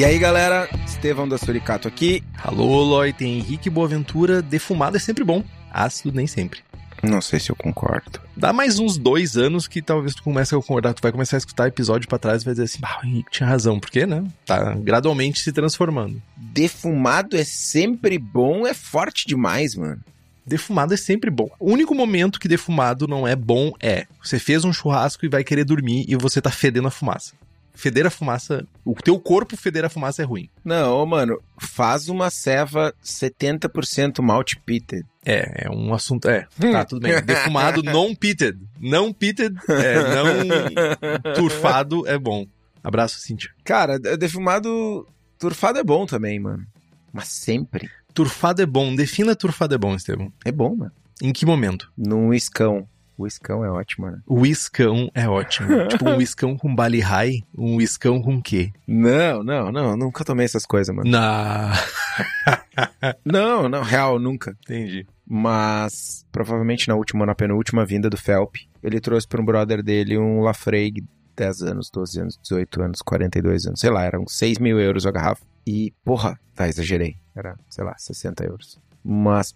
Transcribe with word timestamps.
E 0.00 0.04
aí, 0.06 0.18
galera, 0.18 0.66
Estevão 0.86 1.28
da 1.28 1.36
Suricato 1.36 1.86
aqui. 1.86 2.24
Alô, 2.42 2.82
Loi, 2.82 3.12
tem 3.12 3.36
Henrique 3.36 3.68
Boaventura. 3.68 4.40
Defumado 4.40 4.96
é 4.96 4.98
sempre 4.98 5.22
bom, 5.22 5.44
ácido 5.70 6.10
nem 6.16 6.26
sempre. 6.26 6.60
Não 7.02 7.20
sei 7.20 7.38
se 7.38 7.50
eu 7.50 7.54
concordo. 7.54 8.18
Dá 8.34 8.50
mais 8.50 8.78
uns 8.78 8.96
dois 8.96 9.36
anos 9.36 9.68
que 9.68 9.82
talvez 9.82 10.14
tu 10.14 10.22
comece 10.22 10.54
a 10.54 10.56
concordar. 10.56 10.94
Tu 10.94 11.02
vai 11.02 11.12
começar 11.12 11.36
a 11.36 11.40
escutar 11.40 11.68
episódio 11.68 12.08
pra 12.08 12.18
trás 12.18 12.40
e 12.40 12.44
vai 12.46 12.54
dizer 12.54 12.64
assim: 12.64 12.78
ah, 12.82 13.00
o 13.02 13.06
Henrique 13.06 13.30
tinha 13.30 13.46
razão. 13.46 13.78
Por 13.78 13.90
quê, 13.90 14.06
né? 14.06 14.24
Tá 14.46 14.72
gradualmente 14.72 15.40
se 15.40 15.52
transformando. 15.52 16.22
Defumado 16.34 17.36
é 17.36 17.44
sempre 17.44 18.18
bom, 18.18 18.66
é 18.66 18.72
forte 18.72 19.26
demais, 19.28 19.74
mano. 19.74 20.00
Defumado 20.46 20.94
é 20.94 20.96
sempre 20.96 21.30
bom. 21.30 21.50
O 21.60 21.70
único 21.70 21.94
momento 21.94 22.40
que 22.40 22.48
defumado 22.48 23.06
não 23.06 23.28
é 23.28 23.36
bom 23.36 23.74
é 23.78 24.06
você 24.24 24.38
fez 24.38 24.64
um 24.64 24.72
churrasco 24.72 25.26
e 25.26 25.28
vai 25.28 25.44
querer 25.44 25.64
dormir 25.64 26.06
e 26.08 26.16
você 26.16 26.40
tá 26.40 26.50
fedendo 26.50 26.88
a 26.88 26.90
fumaça. 26.90 27.34
Feder 27.74 28.06
a 28.06 28.10
fumaça, 28.10 28.66
o 28.84 28.94
teu 28.94 29.18
corpo 29.18 29.56
feder 29.56 29.84
a 29.84 29.88
fumaça 29.88 30.22
é 30.22 30.24
ruim. 30.24 30.48
Não, 30.64 31.04
mano, 31.06 31.40
faz 31.58 32.08
uma 32.08 32.28
ceva 32.30 32.94
70% 33.02 34.20
malt 34.20 34.54
pitted. 34.66 35.06
É, 35.24 35.66
é 35.66 35.70
um 35.70 35.94
assunto. 35.94 36.28
É, 36.28 36.46
tá, 36.72 36.84
tudo 36.84 37.02
bem. 37.02 37.22
Defumado 37.22 37.82
non 37.82 38.14
pitted. 38.16 38.58
Não 38.78 39.12
pitted, 39.12 39.56
é, 39.68 40.14
não 40.14 41.34
turfado 41.34 42.06
é 42.06 42.18
bom. 42.18 42.46
Abraço, 42.82 43.18
Cintia. 43.20 43.50
Cara, 43.64 43.98
defumado 43.98 45.06
turfado 45.38 45.78
é 45.78 45.84
bom 45.84 46.06
também, 46.06 46.38
mano. 46.38 46.66
Mas 47.12 47.28
sempre. 47.28 47.90
Turfado 48.14 48.62
é 48.62 48.66
bom. 48.66 48.94
Defina 48.94 49.36
turfado 49.36 49.74
é 49.74 49.78
bom, 49.78 49.94
Estevão. 49.94 50.32
É 50.44 50.52
bom, 50.52 50.74
mano. 50.76 50.92
Em 51.22 51.32
que 51.32 51.44
momento? 51.44 51.92
Num 51.96 52.32
iscão. 52.32 52.88
O 53.20 53.26
iscão 53.26 53.62
é 53.62 53.70
ótimo, 53.70 54.10
né? 54.10 54.18
O 54.26 54.46
iscão 54.46 55.10
é 55.14 55.28
ótimo. 55.28 55.68
tipo 55.88 56.08
um 56.08 56.22
iscão 56.22 56.56
com 56.56 56.74
bali 56.74 57.00
high, 57.00 57.42
um 57.54 57.78
iscão 57.78 58.22
com 58.22 58.40
quê? 58.40 58.72
Não, 58.88 59.44
não, 59.44 59.70
não. 59.70 59.94
Nunca 59.94 60.24
tomei 60.24 60.46
essas 60.46 60.64
coisas, 60.64 60.94
mano. 60.94 61.10
Na. 61.10 61.74
Não, 63.22 63.68
não, 63.68 63.82
real, 63.82 64.18
nunca. 64.18 64.56
Entendi. 64.62 65.06
Mas 65.26 66.24
provavelmente 66.32 66.88
na 66.88 66.94
última, 66.94 67.26
na 67.26 67.34
penúltima 67.34 67.84
vinda 67.84 68.08
do 68.08 68.16
Felp, 68.16 68.56
ele 68.82 68.98
trouxe 69.00 69.28
para 69.28 69.42
um 69.42 69.44
brother 69.44 69.82
dele 69.82 70.16
um 70.16 70.40
Lafreig, 70.40 71.04
10 71.36 71.62
anos, 71.62 71.90
12 71.92 72.20
anos, 72.20 72.38
18 72.42 72.82
anos, 72.82 73.02
42 73.02 73.66
anos, 73.66 73.80
sei 73.80 73.90
lá, 73.90 74.02
eram 74.04 74.26
6 74.26 74.58
mil 74.58 74.80
euros 74.80 75.06
a 75.06 75.10
garrafa. 75.10 75.44
E, 75.66 75.92
porra, 76.02 76.40
tá, 76.54 76.66
exagerei. 76.68 77.16
Era, 77.36 77.54
sei 77.68 77.84
lá, 77.84 77.94
60 77.98 78.44
euros. 78.44 78.80
Mas, 79.04 79.54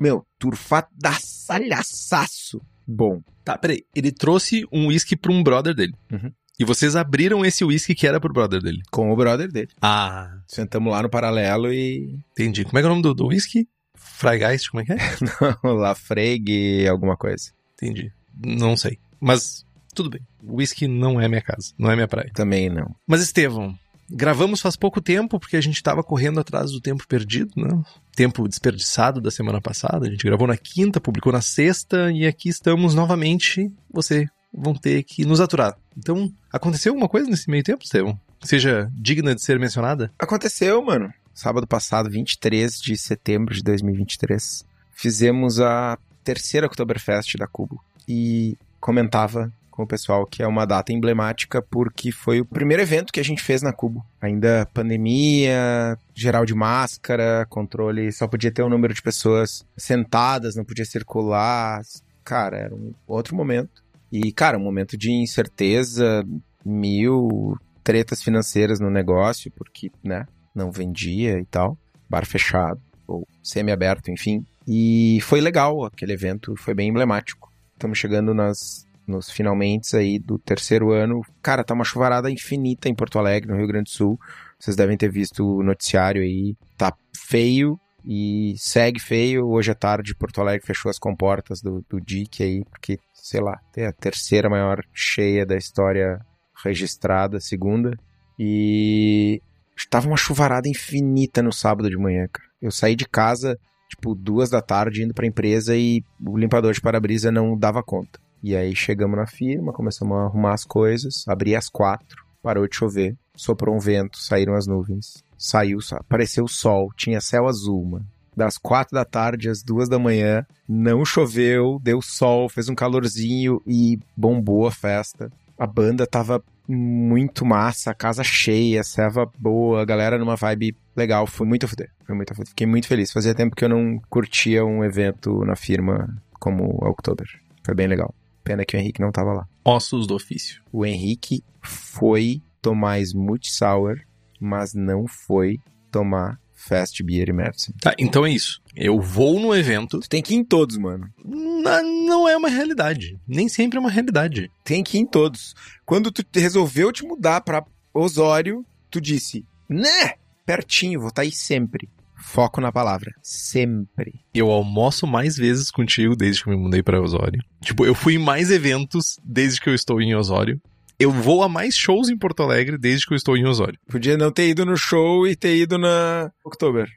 meu, 0.00 0.26
turfadaçalhaçaço. 0.40 2.60
Bom. 2.86 3.22
Tá, 3.44 3.56
peraí. 3.58 3.84
Ele 3.94 4.12
trouxe 4.12 4.66
um 4.72 4.88
whisky 4.88 5.16
pra 5.16 5.32
um 5.32 5.42
brother 5.42 5.74
dele. 5.74 5.94
Uhum. 6.10 6.32
E 6.58 6.64
vocês 6.64 6.96
abriram 6.96 7.44
esse 7.44 7.64
whisky 7.64 7.94
que 7.94 8.06
era 8.06 8.18
pro 8.18 8.32
brother 8.32 8.62
dele. 8.62 8.80
Com 8.90 9.12
o 9.12 9.16
brother 9.16 9.50
dele. 9.50 9.68
Ah, 9.80 10.38
Sentamos 10.48 10.92
lá 10.92 11.02
no 11.02 11.10
paralelo 11.10 11.72
e. 11.72 12.18
entendi. 12.32 12.64
Como 12.64 12.78
é 12.78 12.80
que 12.80 12.86
é 12.86 12.90
o 12.90 12.94
nome 12.96 13.14
do, 13.14 13.26
whisky? 13.26 13.68
Freigeist, 13.94 14.70
como 14.70 14.82
é 14.82 14.86
que 14.86 14.92
é? 14.92 14.96
Não, 15.62 15.74
Lafreig, 15.74 16.86
alguma 16.88 17.16
coisa. 17.16 17.50
Entendi. 17.74 18.10
Não 18.44 18.76
sei. 18.76 18.98
Mas 19.20 19.66
tudo 19.94 20.10
bem. 20.10 20.20
Whisky 20.42 20.86
não 20.86 21.20
é 21.20 21.26
minha 21.26 21.40
casa, 21.40 21.72
não 21.78 21.90
é 21.90 21.94
minha 21.94 22.06
praia. 22.06 22.30
Também 22.34 22.68
não. 22.68 22.94
Mas 23.06 23.22
Estevão, 23.22 23.76
gravamos 24.10 24.60
faz 24.60 24.76
pouco 24.76 25.00
tempo 25.00 25.38
porque 25.38 25.56
a 25.56 25.60
gente 25.60 25.82
tava 25.82 26.02
correndo 26.02 26.40
atrás 26.40 26.70
do 26.70 26.80
tempo 26.80 27.06
perdido, 27.06 27.52
né? 27.56 27.82
Tempo 28.14 28.48
desperdiçado 28.48 29.20
da 29.20 29.30
semana 29.30 29.60
passada. 29.60 30.06
A 30.06 30.10
gente 30.10 30.24
gravou 30.24 30.46
na 30.46 30.56
quinta, 30.56 31.00
publicou 31.00 31.32
na 31.32 31.42
sexta 31.42 32.10
e 32.12 32.26
aqui 32.26 32.48
estamos 32.48 32.94
novamente. 32.94 33.70
Você 33.92 34.26
vão 34.52 34.74
ter 34.74 35.02
que 35.02 35.24
nos 35.24 35.40
aturar. 35.40 35.76
Então, 35.96 36.32
aconteceu 36.52 36.92
alguma 36.92 37.08
coisa 37.08 37.28
nesse 37.28 37.50
meio 37.50 37.62
tempo, 37.62 37.84
Estevão? 37.84 38.18
Seja 38.42 38.90
digna 38.94 39.34
de 39.34 39.42
ser 39.42 39.58
mencionada? 39.58 40.12
Aconteceu, 40.18 40.82
mano. 40.82 41.12
Sábado 41.34 41.66
passado, 41.66 42.08
23 42.08 42.80
de 42.80 42.96
setembro 42.96 43.54
de 43.54 43.62
2023, 43.62 44.64
fizemos 44.92 45.60
a 45.60 45.98
terceira 46.24 46.66
Oktoberfest 46.66 47.36
da 47.36 47.46
Cubo. 47.46 47.82
E 48.08 48.56
comentava 48.80 49.52
com 49.76 49.82
o 49.82 49.86
pessoal 49.86 50.24
que 50.24 50.42
é 50.42 50.46
uma 50.46 50.64
data 50.64 50.90
emblemática 50.90 51.60
porque 51.60 52.10
foi 52.10 52.40
o 52.40 52.46
primeiro 52.46 52.82
evento 52.82 53.12
que 53.12 53.20
a 53.20 53.24
gente 53.24 53.42
fez 53.42 53.60
na 53.60 53.74
Cubo. 53.74 54.02
Ainda 54.20 54.66
pandemia, 54.72 55.98
geral 56.14 56.46
de 56.46 56.54
máscara, 56.54 57.46
controle, 57.50 58.10
só 58.10 58.26
podia 58.26 58.50
ter 58.50 58.62
um 58.62 58.70
número 58.70 58.94
de 58.94 59.02
pessoas 59.02 59.66
sentadas, 59.76 60.56
não 60.56 60.64
podia 60.64 60.86
circular. 60.86 61.82
Cara, 62.24 62.56
era 62.56 62.74
um 62.74 62.94
outro 63.06 63.36
momento. 63.36 63.84
E, 64.10 64.32
cara, 64.32 64.56
um 64.56 64.62
momento 64.62 64.96
de 64.96 65.12
incerteza, 65.12 66.24
mil 66.64 67.58
tretas 67.84 68.22
financeiras 68.22 68.80
no 68.80 68.90
negócio, 68.90 69.52
porque, 69.54 69.92
né, 70.02 70.26
não 70.54 70.70
vendia 70.70 71.38
e 71.38 71.44
tal. 71.44 71.76
Bar 72.08 72.24
fechado, 72.24 72.80
ou 73.06 73.28
semi-aberto, 73.42 74.10
enfim. 74.10 74.44
E 74.66 75.18
foi 75.20 75.40
legal, 75.40 75.84
aquele 75.84 76.14
evento 76.14 76.56
foi 76.56 76.72
bem 76.72 76.88
emblemático. 76.88 77.52
Estamos 77.74 77.98
chegando 77.98 78.32
nas, 78.32 78.85
nos 79.06 79.30
finalmente 79.30 79.96
aí 79.96 80.18
do 80.18 80.38
terceiro 80.38 80.92
ano. 80.92 81.22
Cara, 81.42 81.64
tá 81.64 81.74
uma 81.74 81.84
chuvarada 81.84 82.30
infinita 82.30 82.88
em 82.88 82.94
Porto 82.94 83.18
Alegre, 83.18 83.50
no 83.50 83.56
Rio 83.56 83.66
Grande 83.66 83.84
do 83.84 83.90
Sul. 83.90 84.18
Vocês 84.58 84.76
devem 84.76 84.96
ter 84.96 85.10
visto 85.10 85.44
o 85.44 85.62
noticiário 85.62 86.22
aí. 86.22 86.56
Tá 86.76 86.94
feio 87.14 87.78
e 88.04 88.54
segue 88.56 89.00
feio. 89.00 89.48
Hoje 89.48 89.72
à 89.72 89.74
tarde, 89.74 90.14
Porto 90.14 90.40
Alegre 90.40 90.66
fechou 90.66 90.90
as 90.90 90.98
comportas 90.98 91.60
do, 91.60 91.84
do 91.88 92.00
DIC 92.00 92.42
aí, 92.42 92.64
porque, 92.64 92.98
sei 93.12 93.40
lá, 93.40 93.58
tem 93.72 93.86
a 93.86 93.92
terceira 93.92 94.48
maior 94.48 94.82
cheia 94.92 95.44
da 95.44 95.56
história 95.56 96.20
registrada, 96.64 97.40
segunda. 97.40 97.98
E 98.38 99.40
estava 99.76 100.06
uma 100.06 100.16
chuvarada 100.16 100.68
infinita 100.68 101.42
no 101.42 101.52
sábado 101.52 101.90
de 101.90 101.96
manhã, 101.96 102.26
cara. 102.32 102.46
Eu 102.60 102.70
saí 102.70 102.96
de 102.96 103.06
casa, 103.06 103.58
tipo, 103.90 104.14
duas 104.14 104.50
da 104.50 104.62
tarde, 104.62 105.02
indo 105.02 105.14
pra 105.14 105.26
empresa 105.26 105.76
e 105.76 106.02
o 106.24 106.36
limpador 106.36 106.72
de 106.72 106.80
para-brisa 106.80 107.30
não 107.30 107.56
dava 107.56 107.82
conta. 107.82 108.18
E 108.42 108.54
aí 108.54 108.74
chegamos 108.74 109.16
na 109.16 109.26
firma, 109.26 109.72
começamos 109.72 110.16
a 110.16 110.24
arrumar 110.24 110.54
as 110.54 110.64
coisas, 110.64 111.24
abri 111.26 111.56
às 111.56 111.68
quatro, 111.68 112.24
parou 112.42 112.68
de 112.68 112.76
chover, 112.76 113.16
soprou 113.34 113.74
um 113.74 113.80
vento, 113.80 114.18
saíram 114.18 114.54
as 114.54 114.66
nuvens, 114.66 115.22
saiu, 115.36 115.78
apareceu 115.92 116.44
o 116.44 116.48
sol, 116.48 116.90
tinha 116.96 117.20
céu 117.20 117.46
azul, 117.46 117.84
mano. 117.84 118.06
Das 118.36 118.58
quatro 118.58 118.94
da 118.94 119.04
tarde 119.04 119.48
às 119.48 119.62
duas 119.62 119.88
da 119.88 119.98
manhã, 119.98 120.44
não 120.68 121.04
choveu, 121.04 121.80
deu 121.82 122.02
sol, 122.02 122.50
fez 122.50 122.68
um 122.68 122.74
calorzinho 122.74 123.62
e 123.66 123.98
bombou 124.14 124.66
a 124.66 124.70
festa. 124.70 125.32
A 125.58 125.66
banda 125.66 126.06
tava 126.06 126.44
muito 126.68 127.46
massa, 127.46 127.94
casa 127.94 128.22
cheia, 128.22 128.84
serva 128.84 129.30
boa, 129.38 129.84
galera 129.86 130.18
numa 130.18 130.36
vibe 130.36 130.76
legal. 130.94 131.26
Foi 131.26 131.46
muito 131.46 131.66
fuder. 131.66 131.90
Foi 132.04 132.14
muito. 132.14 132.34
Fiquei 132.34 132.66
muito 132.66 132.86
feliz. 132.86 133.10
Fazia 133.10 133.34
tempo 133.34 133.56
que 133.56 133.64
eu 133.64 133.68
não 133.70 133.98
curtia 134.10 134.64
um 134.64 134.84
evento 134.84 135.44
na 135.44 135.56
firma 135.56 136.06
como 136.38 136.78
a 136.82 136.90
Oktober. 136.90 137.26
Foi 137.64 137.74
bem 137.74 137.86
legal. 137.86 138.14
Pena 138.46 138.64
que 138.64 138.76
o 138.76 138.78
Henrique 138.78 139.00
não 139.00 139.10
tava 139.10 139.32
lá. 139.32 139.48
Ossos 139.64 140.06
do 140.06 140.14
ofício. 140.14 140.62
O 140.72 140.86
Henrique 140.86 141.42
foi 141.60 142.40
tomar 142.62 143.00
Smooth 143.00 143.50
Sour, 143.50 143.98
mas 144.40 144.72
não 144.72 145.08
foi 145.08 145.58
tomar 145.90 146.38
Fast 146.54 147.02
Beer 147.02 147.28
e 147.28 147.32
Märzen. 147.32 147.74
Tá, 147.80 147.92
então 147.98 148.24
é 148.24 148.30
isso. 148.30 148.62
Eu 148.74 149.00
vou 149.00 149.40
no 149.40 149.52
evento. 149.52 149.98
Tu 149.98 150.08
tem 150.08 150.22
que 150.22 150.32
ir 150.32 150.36
em 150.36 150.44
todos, 150.44 150.76
mano. 150.78 151.08
na- 151.24 151.82
não 151.82 152.28
é 152.28 152.36
uma 152.36 152.48
realidade. 152.48 153.18
Nem 153.26 153.48
sempre 153.48 153.78
é 153.78 153.80
uma 153.80 153.90
realidade. 153.90 154.48
Tem 154.62 154.84
que 154.84 154.96
ir 154.96 155.00
em 155.00 155.06
todos. 155.06 155.52
Quando 155.84 156.12
tu 156.12 156.24
resolveu 156.38 156.92
te 156.92 157.04
mudar 157.04 157.40
pra 157.40 157.64
Osório, 157.92 158.64
tu 158.88 159.00
disse, 159.00 159.44
né, 159.68 160.14
pertinho, 160.44 161.00
vou 161.00 161.08
estar 161.08 161.22
aí 161.22 161.32
sempre. 161.32 161.88
Foco 162.16 162.60
na 162.60 162.72
palavra. 162.72 163.12
Sempre. 163.22 164.20
Eu 164.34 164.50
almoço 164.50 165.06
mais 165.06 165.36
vezes 165.36 165.70
contigo 165.70 166.16
desde 166.16 166.42
que 166.42 166.48
eu 166.50 166.56
me 166.56 166.62
mudei 166.62 166.82
pra 166.82 167.00
Osório. 167.00 167.42
Tipo, 167.62 167.84
eu 167.86 167.94
fui 167.94 168.14
em 168.14 168.18
mais 168.18 168.50
eventos 168.50 169.18
desde 169.24 169.60
que 169.60 169.68
eu 169.68 169.74
estou 169.74 170.00
em 170.00 170.14
Osório. 170.14 170.60
Eu 170.98 171.12
vou 171.12 171.42
a 171.42 171.48
mais 171.48 171.74
shows 171.76 172.08
em 172.08 172.16
Porto 172.16 172.42
Alegre 172.42 172.78
desde 172.78 173.06
que 173.06 173.12
eu 173.12 173.16
estou 173.16 173.36
em 173.36 173.44
Osório. 173.46 173.78
Podia 173.86 174.16
não 174.16 174.32
ter 174.32 174.48
ido 174.48 174.64
no 174.64 174.76
show 174.78 175.26
e 175.26 175.36
ter 175.36 175.54
ido 175.56 175.76
na 175.76 176.30
Oktober. 176.44 176.88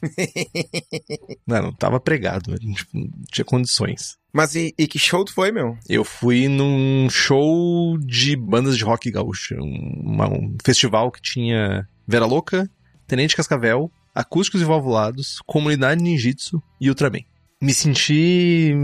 Não, 1.46 1.62
não 1.62 1.72
tava 1.72 2.00
pregado, 2.00 2.56
tipo, 2.58 2.90
não 2.92 3.08
tinha 3.30 3.44
condições. 3.44 4.16
Mas 4.32 4.54
e, 4.54 4.74
e 4.78 4.86
que 4.86 4.98
show 4.98 5.24
tu 5.24 5.32
foi, 5.32 5.52
meu? 5.52 5.76
Eu 5.88 6.04
fui 6.04 6.48
num 6.48 7.08
show 7.10 7.96
de 7.98 8.34
bandas 8.36 8.76
de 8.76 8.84
rock 8.84 9.10
gaúcho, 9.10 9.54
um, 9.56 10.00
uma- 10.04 10.28
um 10.28 10.56
festival 10.64 11.10
que 11.10 11.20
tinha 11.20 11.86
Vera 12.06 12.24
Louca, 12.26 12.68
Tenente 13.06 13.36
Cascavel, 13.36 13.90
Acústicos 14.14 14.60
e 14.60 14.64
Valvulados, 14.64 15.40
Comunidade 15.46 16.02
Ninjitsu 16.02 16.62
e 16.80 16.88
Ultraman. 16.88 17.24
Me 17.60 17.72
senti 17.72 18.74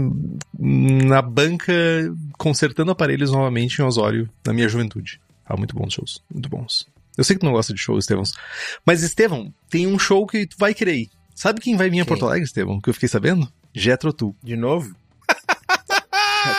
na 0.57 1.21
banca 1.21 1.73
consertando 2.37 2.91
aparelhos 2.91 3.31
novamente 3.31 3.79
em 3.79 3.83
Osório 3.85 4.29
na 4.45 4.53
minha 4.53 4.69
juventude. 4.69 5.19
Ah, 5.45 5.57
muito 5.57 5.75
bons 5.75 5.93
shows, 5.93 6.23
muito 6.33 6.47
bons. 6.49 6.87
Eu 7.17 7.23
sei 7.23 7.35
que 7.35 7.41
tu 7.41 7.45
não 7.45 7.51
gosta 7.53 7.73
de 7.73 7.79
show, 7.79 7.97
Estevão. 7.97 8.23
Mas, 8.85 9.03
Estevão, 9.03 9.53
tem 9.69 9.85
um 9.85 9.99
show 9.99 10.25
que 10.25 10.45
tu 10.47 10.55
vai 10.57 10.73
querer 10.73 10.95
ir. 10.95 11.09
Sabe 11.35 11.59
quem 11.59 11.75
vai 11.75 11.89
vir 11.89 11.99
a? 12.01 12.05
Porto 12.05 12.25
Alegre, 12.25 12.45
Estevão? 12.45 12.79
Que 12.79 12.89
eu 12.89 12.93
fiquei 12.93 13.09
sabendo? 13.09 13.51
Jetro 13.73 14.13
Tu. 14.13 14.33
De 14.41 14.55
novo? 14.55 14.95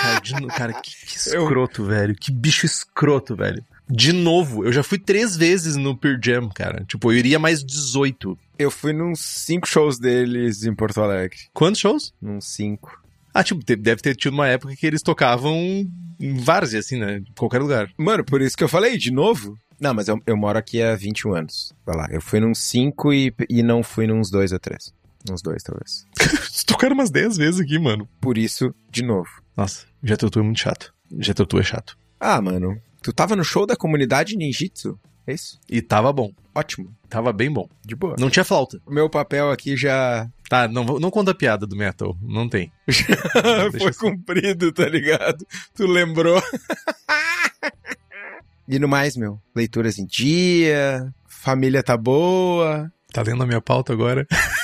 Cara, 0.02 0.20
de 0.20 0.34
no- 0.34 0.49
cara, 0.49 0.72
que, 0.75 0.90
que 1.06 1.17
escroto, 1.17 1.84
velho. 1.84 2.14
Que 2.14 2.31
bicho 2.31 2.67
escroto, 2.67 3.34
velho. 3.34 3.64
De 3.90 4.12
novo, 4.12 4.64
eu 4.64 4.72
já 4.72 4.82
fui 4.82 4.98
três 4.98 5.37
vezes 5.37 5.76
no 5.76 5.96
Pearl 5.96 6.19
Jam, 6.22 6.48
cara. 6.48 6.84
Tipo, 6.84 7.12
eu 7.12 7.16
iria 7.19 7.38
mais 7.38 7.64
18. 7.64 8.38
Eu 8.58 8.70
fui 8.70 8.92
nos 8.92 9.20
cinco 9.20 9.66
shows 9.66 9.98
deles 9.98 10.64
em 10.64 10.75
Porto 10.75 11.00
Alegre. 11.00 11.37
Quantos 11.52 11.81
shows? 11.81 12.14
Nos 12.20 12.46
cinco. 12.46 13.02
Ah, 13.34 13.42
tipo, 13.42 13.62
deve 13.64 14.02
ter 14.02 14.14
tido 14.16 14.34
uma 14.34 14.48
época 14.48 14.75
que 14.76 14.87
eles 14.87 15.02
tocavam 15.02 15.54
em 16.20 16.34
várzea, 16.38 16.81
assim, 16.81 16.98
né? 16.98 17.19
Em 17.19 17.32
qualquer 17.37 17.60
lugar. 17.60 17.90
Mano, 17.96 18.25
por 18.25 18.40
isso 18.42 18.56
que 18.56 18.64
eu 18.64 18.69
falei, 18.69 18.96
de 18.96 19.10
novo? 19.10 19.56
Não, 19.81 19.94
mas 19.94 20.08
eu, 20.08 20.20
eu 20.26 20.36
moro 20.36 20.58
aqui 20.58 20.82
há 20.82 20.94
21 20.94 21.34
anos. 21.34 21.72
Vai 21.86 21.96
lá. 21.96 22.08
Eu 22.10 22.20
fui 22.20 22.38
num 22.38 22.54
cinco 22.54 23.12
e, 23.12 23.32
e 23.48 23.62
não 23.62 23.82
fui 23.82 24.06
nos 24.06 24.31
dois 24.31 24.52
ou 24.52 24.58
três. 24.58 24.93
Uns 25.31 25.43
dois, 25.43 25.62
talvez. 25.62 26.06
Tocaram 26.66 26.94
umas 26.94 27.10
10 27.10 27.36
vezes 27.36 27.60
aqui, 27.60 27.78
mano. 27.78 28.08
Por 28.20 28.36
isso, 28.38 28.75
de 28.90 29.02
novo. 29.02 29.28
Nossa, 29.56 29.86
Jetro 30.02 30.31
Tu 30.31 30.38
é 30.38 30.43
muito 30.43 30.60
chato. 30.60 30.93
Jetro 31.19 31.46
Tu 31.46 31.58
é 31.58 31.62
chato. 31.62 31.96
Ah, 32.19 32.40
mano. 32.40 32.81
Tu 33.02 33.12
tava 33.12 33.35
no 33.37 33.44
show 33.44 33.67
da 33.67 33.76
comunidade 33.76 34.37
ninjitsu? 34.37 34.99
É 35.26 35.35
isso? 35.35 35.58
E 35.69 35.81
tava 35.81 36.12
bom. 36.12 36.32
Ótimo. 36.55 36.94
Tava 37.08 37.32
bem 37.32 37.50
bom. 37.50 37.69
De 37.85 37.94
boa. 37.94 38.17
Não 38.19 38.31
tinha 38.31 38.44
flauta. 38.44 38.81
O 38.87 38.93
meu 38.93 39.08
papel 39.08 39.50
aqui 39.50 39.76
já 39.76 40.29
Tá, 40.50 40.67
não, 40.67 40.85
não 40.85 41.12
conta 41.12 41.31
a 41.31 41.35
piada 41.35 41.64
do 41.64 41.76
metal. 41.76 42.17
Não 42.20 42.49
tem. 42.49 42.73
foi 43.79 43.91
assim. 43.91 44.00
cumprido, 44.00 44.73
tá 44.73 44.85
ligado? 44.88 45.47
Tu 45.76 45.87
lembrou? 45.87 46.43
e 48.67 48.76
no 48.81 48.88
mais, 48.88 49.17
meu, 49.17 49.41
leituras 49.55 49.96
em 49.96 50.05
dia, 50.05 51.14
família 51.29 51.85
tá 51.85 51.96
boa. 51.96 52.93
Tá 53.12 53.23
lendo 53.23 53.44
a 53.44 53.46
minha 53.46 53.61
pauta 53.61 53.93
agora? 53.93 54.26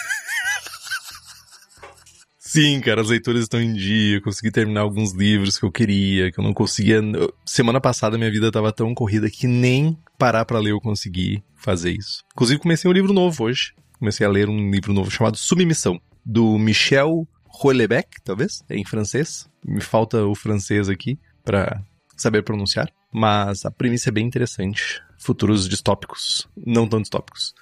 Sim, 2.56 2.80
cara, 2.80 3.02
as 3.02 3.10
leituras 3.10 3.42
estão 3.42 3.60
em 3.60 3.74
dia. 3.74 4.16
Eu 4.16 4.22
consegui 4.22 4.50
terminar 4.50 4.80
alguns 4.80 5.12
livros 5.12 5.58
que 5.58 5.64
eu 5.66 5.70
queria, 5.70 6.32
que 6.32 6.40
eu 6.40 6.42
não 6.42 6.54
conseguia. 6.54 7.02
Semana 7.44 7.82
passada 7.82 8.16
minha 8.16 8.30
vida 8.30 8.50
tava 8.50 8.72
tão 8.72 8.94
corrida 8.94 9.28
que 9.28 9.46
nem 9.46 9.94
parar 10.16 10.42
pra 10.46 10.58
ler 10.58 10.70
eu 10.70 10.80
consegui 10.80 11.44
fazer 11.54 11.90
isso. 11.90 12.24
Inclusive, 12.32 12.58
comecei 12.58 12.90
um 12.90 12.94
livro 12.94 13.12
novo 13.12 13.44
hoje. 13.44 13.74
Comecei 13.98 14.26
a 14.26 14.30
ler 14.30 14.48
um 14.48 14.70
livro 14.70 14.94
novo 14.94 15.10
chamado 15.10 15.36
Submissão, 15.36 16.00
do 16.24 16.58
Michel 16.58 17.28
Houellebecq, 17.62 18.22
talvez, 18.24 18.64
em 18.70 18.86
francês. 18.86 19.46
Me 19.62 19.82
falta 19.82 20.24
o 20.24 20.34
francês 20.34 20.88
aqui 20.88 21.18
pra 21.44 21.82
saber 22.16 22.40
pronunciar. 22.40 22.88
Mas 23.12 23.66
a 23.66 23.70
premissa 23.70 24.08
é 24.08 24.12
bem 24.12 24.26
interessante. 24.26 25.02
Futuros 25.18 25.68
distópicos, 25.68 26.48
não 26.56 26.88
tão 26.88 27.02
distópicos. 27.02 27.52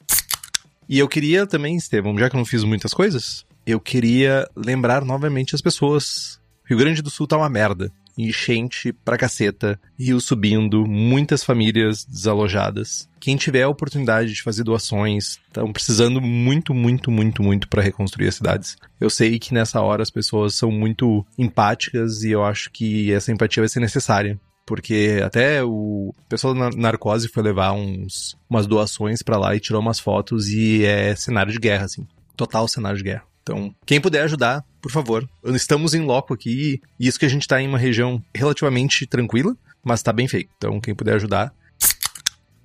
E 0.88 1.00
eu 1.00 1.08
queria 1.08 1.48
também, 1.48 1.74
Estevão, 1.74 2.16
já 2.16 2.30
que 2.30 2.36
eu 2.36 2.38
não 2.38 2.46
fiz 2.46 2.62
muitas 2.62 2.94
coisas, 2.94 3.44
eu 3.66 3.80
queria 3.80 4.48
lembrar 4.56 5.04
novamente 5.04 5.54
as 5.54 5.60
pessoas. 5.60 6.40
Rio 6.64 6.78
Grande 6.78 7.02
do 7.02 7.10
Sul 7.10 7.26
tá 7.26 7.36
uma 7.36 7.48
merda. 7.48 7.90
Enchente 8.16 8.92
pra 8.92 9.18
caceta, 9.18 9.78
rio 9.98 10.20
subindo, 10.20 10.86
muitas 10.86 11.42
famílias 11.42 12.04
desalojadas. 12.04 13.08
Quem 13.18 13.36
tiver 13.36 13.64
a 13.64 13.68
oportunidade 13.68 14.32
de 14.32 14.42
fazer 14.42 14.62
doações, 14.62 15.40
estão 15.48 15.72
precisando 15.72 16.20
muito, 16.20 16.72
muito, 16.72 17.10
muito, 17.10 17.42
muito 17.42 17.68
pra 17.68 17.82
reconstruir 17.82 18.28
as 18.28 18.36
cidades. 18.36 18.76
Eu 19.00 19.10
sei 19.10 19.36
que 19.40 19.52
nessa 19.52 19.80
hora 19.80 20.02
as 20.02 20.10
pessoas 20.10 20.54
são 20.54 20.70
muito 20.70 21.26
empáticas 21.36 22.22
e 22.22 22.30
eu 22.30 22.44
acho 22.44 22.70
que 22.70 23.12
essa 23.12 23.32
empatia 23.32 23.62
vai 23.62 23.68
ser 23.68 23.80
necessária. 23.80 24.38
Porque 24.66 25.20
até 25.24 25.62
o 25.62 26.14
pessoal 26.28 26.54
da 26.54 26.70
narcose 26.70 27.28
foi 27.28 27.42
levar 27.42 27.72
uns, 27.72 28.36
umas 28.48 28.66
doações 28.66 29.22
pra 29.22 29.36
lá 29.36 29.54
e 29.54 29.60
tirou 29.60 29.80
umas 29.82 29.98
fotos 29.98 30.48
e 30.48 30.84
é 30.84 31.14
cenário 31.16 31.52
de 31.52 31.58
guerra, 31.58 31.84
assim. 31.84 32.06
Total 32.36 32.66
cenário 32.68 32.96
de 32.96 33.04
guerra. 33.04 33.24
Então, 33.44 33.74
quem 33.84 34.00
puder 34.00 34.24
ajudar, 34.24 34.64
por 34.80 34.90
favor. 34.90 35.28
Estamos 35.44 35.92
em 35.92 36.00
loco 36.00 36.32
aqui 36.32 36.80
e 36.98 37.06
isso 37.06 37.18
que 37.18 37.26
a 37.26 37.28
gente 37.28 37.46
tá 37.46 37.60
em 37.60 37.68
uma 37.68 37.76
região 37.76 38.24
relativamente 38.34 39.06
tranquila, 39.06 39.54
mas 39.84 40.02
tá 40.02 40.14
bem 40.14 40.26
feito. 40.26 40.48
Então, 40.56 40.80
quem 40.80 40.94
puder 40.94 41.16
ajudar. 41.16 41.52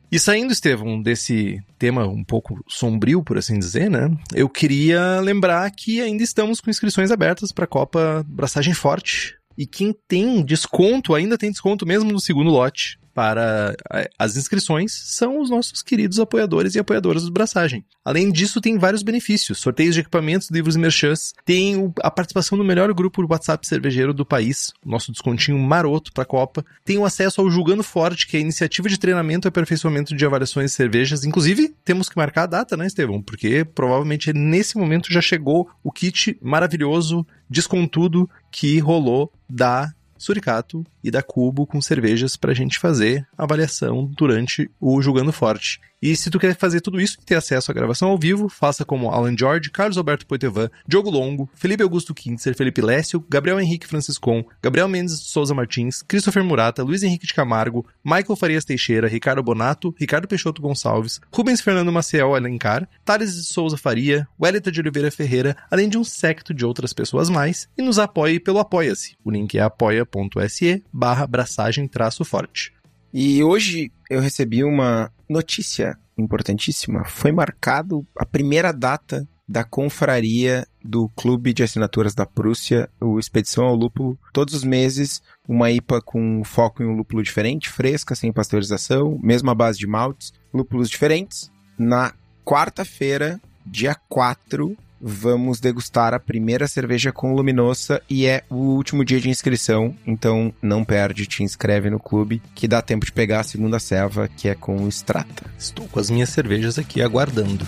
E 0.09 0.17
saindo, 0.17 0.53
Estevão, 0.53 1.01
desse 1.01 1.61
tema 1.77 2.07
um 2.07 2.23
pouco 2.23 2.63
sombrio, 2.67 3.21
por 3.21 3.37
assim 3.37 3.59
dizer, 3.59 3.91
né? 3.91 4.09
Eu 4.33 4.49
queria 4.49 5.19
lembrar 5.19 5.69
que 5.69 6.01
ainda 6.01 6.23
estamos 6.23 6.61
com 6.61 6.69
inscrições 6.69 7.11
abertas 7.11 7.51
para 7.51 7.65
a 7.65 7.67
Copa 7.67 8.25
Braçagem 8.27 8.73
Forte. 8.73 9.35
E 9.57 9.67
quem 9.67 9.93
tem 10.07 10.43
desconto, 10.43 11.13
ainda 11.13 11.37
tem 11.37 11.51
desconto 11.51 11.85
mesmo 11.85 12.09
no 12.11 12.21
segundo 12.21 12.49
lote 12.49 12.97
para 13.19 13.75
as 14.17 14.37
inscrições, 14.37 14.93
são 14.93 15.41
os 15.41 15.49
nossos 15.49 15.83
queridos 15.83 16.21
apoiadores 16.21 16.73
e 16.73 16.79
apoiadoras 16.79 17.25
do 17.25 17.31
Braçagem. 17.33 17.83
Além 18.05 18.31
disso, 18.31 18.61
tem 18.61 18.77
vários 18.77 19.03
benefícios: 19.03 19.59
sorteios 19.59 19.93
de 19.93 19.99
equipamentos, 19.99 20.49
livros 20.49 20.77
e 20.77 20.79
merchans, 20.79 21.33
tem 21.43 21.93
a 22.01 22.09
participação 22.09 22.57
no 22.57 22.63
melhor 22.63 22.93
grupo 22.93 23.21
do 23.21 23.29
WhatsApp 23.29 23.67
cervejeiro 23.67 24.13
do 24.13 24.25
país, 24.25 24.71
nosso 24.85 25.11
descontinho 25.11 25.59
maroto 25.59 26.13
para 26.13 26.23
a 26.23 26.25
Copa, 26.25 26.65
tem 26.85 26.97
o 26.97 27.03
acesso 27.03 27.41
ao 27.41 27.51
Julgando 27.51 27.83
Forte, 27.83 28.25
que 28.25 28.37
é 28.37 28.39
a 28.39 28.41
iniciativa 28.41 28.87
de 28.87 28.97
treinamento 28.97 29.45
e 29.45 29.49
aperfeiçoamento 29.49 30.15
de 30.15 30.25
avaliações 30.25 30.71
de 30.71 30.77
cervejas. 30.77 31.25
Inclusive, 31.25 31.75
temos 31.83 32.07
que 32.07 32.15
marcar 32.15 32.43
a 32.43 32.47
data, 32.47 32.77
né, 32.77 32.87
Estevão? 32.87 33.21
Porque 33.21 33.65
provavelmente 33.65 34.31
nesse 34.31 34.77
momento 34.77 35.11
já 35.11 35.19
chegou 35.19 35.69
o 35.83 35.91
kit 35.91 36.37
maravilhoso, 36.41 37.27
descontudo, 37.49 38.29
que 38.49 38.79
rolou 38.79 39.29
da 39.49 39.91
Suricato 40.19 40.85
e 41.03 41.09
da 41.09 41.23
Cubo 41.23 41.65
com 41.65 41.81
cervejas 41.81 42.35
pra 42.35 42.53
gente 42.53 42.77
fazer 42.77 43.25
avaliação 43.37 44.05
durante 44.05 44.69
o 44.79 45.01
Julgando 45.01 45.31
Forte. 45.31 45.79
E 46.01 46.15
se 46.15 46.29
tu 46.29 46.39
quer 46.39 46.55
fazer 46.55 46.79
tudo 46.79 46.99
isso 47.01 47.17
e 47.21 47.25
ter 47.25 47.35
acesso 47.35 47.69
à 47.69 47.73
gravação 47.73 48.09
ao 48.09 48.17
vivo, 48.17 48.47
faça 48.47 48.85
como 48.85 49.09
Alan 49.09 49.35
George, 49.37 49.69
Carlos 49.69 49.97
Alberto 49.97 50.25
Poitevin, 50.25 50.69
Diogo 50.87 51.09
Longo, 51.09 51.49
Felipe 51.53 51.83
Augusto 51.83 52.13
Kintzer, 52.13 52.55
Felipe 52.55 52.81
Lécio, 52.81 53.23
Gabriel 53.29 53.59
Henrique 53.59 53.85
Franciscon, 53.85 54.45
Gabriel 54.63 54.87
Mendes 54.87 55.19
de 55.19 55.25
Souza 55.25 55.53
Martins, 55.53 56.01
Christopher 56.01 56.43
Murata, 56.43 56.83
Luiz 56.83 57.03
Henrique 57.03 57.27
de 57.27 57.33
Camargo, 57.33 57.85
Michael 58.03 58.37
Farias 58.37 58.63
Teixeira, 58.63 59.09
Ricardo 59.09 59.43
Bonato, 59.43 59.93
Ricardo 59.97 60.27
Peixoto 60.27 60.61
Gonçalves, 60.61 61.19
Rubens 61.33 61.59
Fernando 61.59 61.91
Maciel 61.91 62.33
Alencar, 62.33 62.87
Thales 63.03 63.35
de 63.35 63.43
Souza 63.43 63.77
Faria, 63.77 64.25
Wellington 64.41 64.71
de 64.71 64.79
Oliveira 64.79 65.11
Ferreira, 65.11 65.57
além 65.69 65.89
de 65.89 65.97
um 65.97 66.03
secto 66.03 66.53
de 66.53 66.65
outras 66.65 66.93
pessoas 66.93 67.29
mais, 67.29 67.67
e 67.77 67.81
nos 67.81 67.99
apoie 67.99 68.39
pelo 68.39 68.59
Apoia-se. 68.59 69.17
O 69.23 69.31
link 69.31 69.57
é 69.57 69.61
apoia.se 69.61 70.83
barra 70.93 71.27
braçagem 71.27 71.87
traço 71.87 72.23
forte. 72.23 72.71
E 73.13 73.43
hoje 73.43 73.91
eu 74.09 74.19
recebi 74.19 74.63
uma 74.63 75.11
notícia 75.27 75.97
importantíssima. 76.17 77.05
Foi 77.05 77.31
marcado 77.31 78.05
a 78.17 78.25
primeira 78.25 78.71
data 78.71 79.27
da 79.47 79.63
confraria 79.63 80.67
do 80.83 81.09
Clube 81.09 81.53
de 81.53 81.63
Assinaturas 81.63 82.13
da 82.13 82.23
Prússia, 82.23 82.87
o 83.01 83.17
Expedição 83.17 83.65
ao 83.65 83.75
Lúpulo. 83.75 84.17
Todos 84.31 84.53
os 84.53 84.63
meses, 84.63 85.23
uma 85.47 85.71
IPA 85.71 86.01
com 86.01 86.43
foco 86.43 86.83
em 86.83 86.85
um 86.85 86.95
lúpulo 86.95 87.23
diferente, 87.23 87.67
fresca, 87.67 88.13
sem 88.13 88.31
pasteurização, 88.31 89.19
mesma 89.23 89.55
base 89.55 89.79
de 89.79 89.87
maltes, 89.87 90.31
lúpulos 90.53 90.87
diferentes. 90.87 91.51
Na 91.79 92.13
quarta-feira, 92.45 93.41
dia 93.65 93.95
4, 94.07 94.77
vamos 95.01 95.59
degustar 95.59 96.13
a 96.13 96.19
primeira 96.19 96.67
cerveja 96.67 97.11
com 97.11 97.33
luminosa 97.33 98.01
e 98.09 98.25
é 98.25 98.43
o 98.49 98.55
último 98.55 99.05
dia 99.05 99.19
de 99.19 99.29
inscrição, 99.29 99.95
então 100.05 100.53
não 100.61 100.83
perde, 100.83 101.25
te 101.25 101.43
inscreve 101.43 101.89
no 101.89 101.99
clube 101.99 102.41
que 102.53 102.67
dá 102.67 102.81
tempo 102.81 103.05
de 103.05 103.11
pegar 103.11 103.41
a 103.41 103.43
segunda 103.43 103.79
serva, 103.79 104.27
que 104.27 104.49
é 104.49 104.55
com 104.55 104.87
Strata. 104.87 105.45
Estou 105.57 105.87
com 105.87 105.99
as 105.99 106.09
minhas 106.09 106.29
cervejas 106.29 106.77
aqui 106.77 107.01
aguardando. 107.01 107.65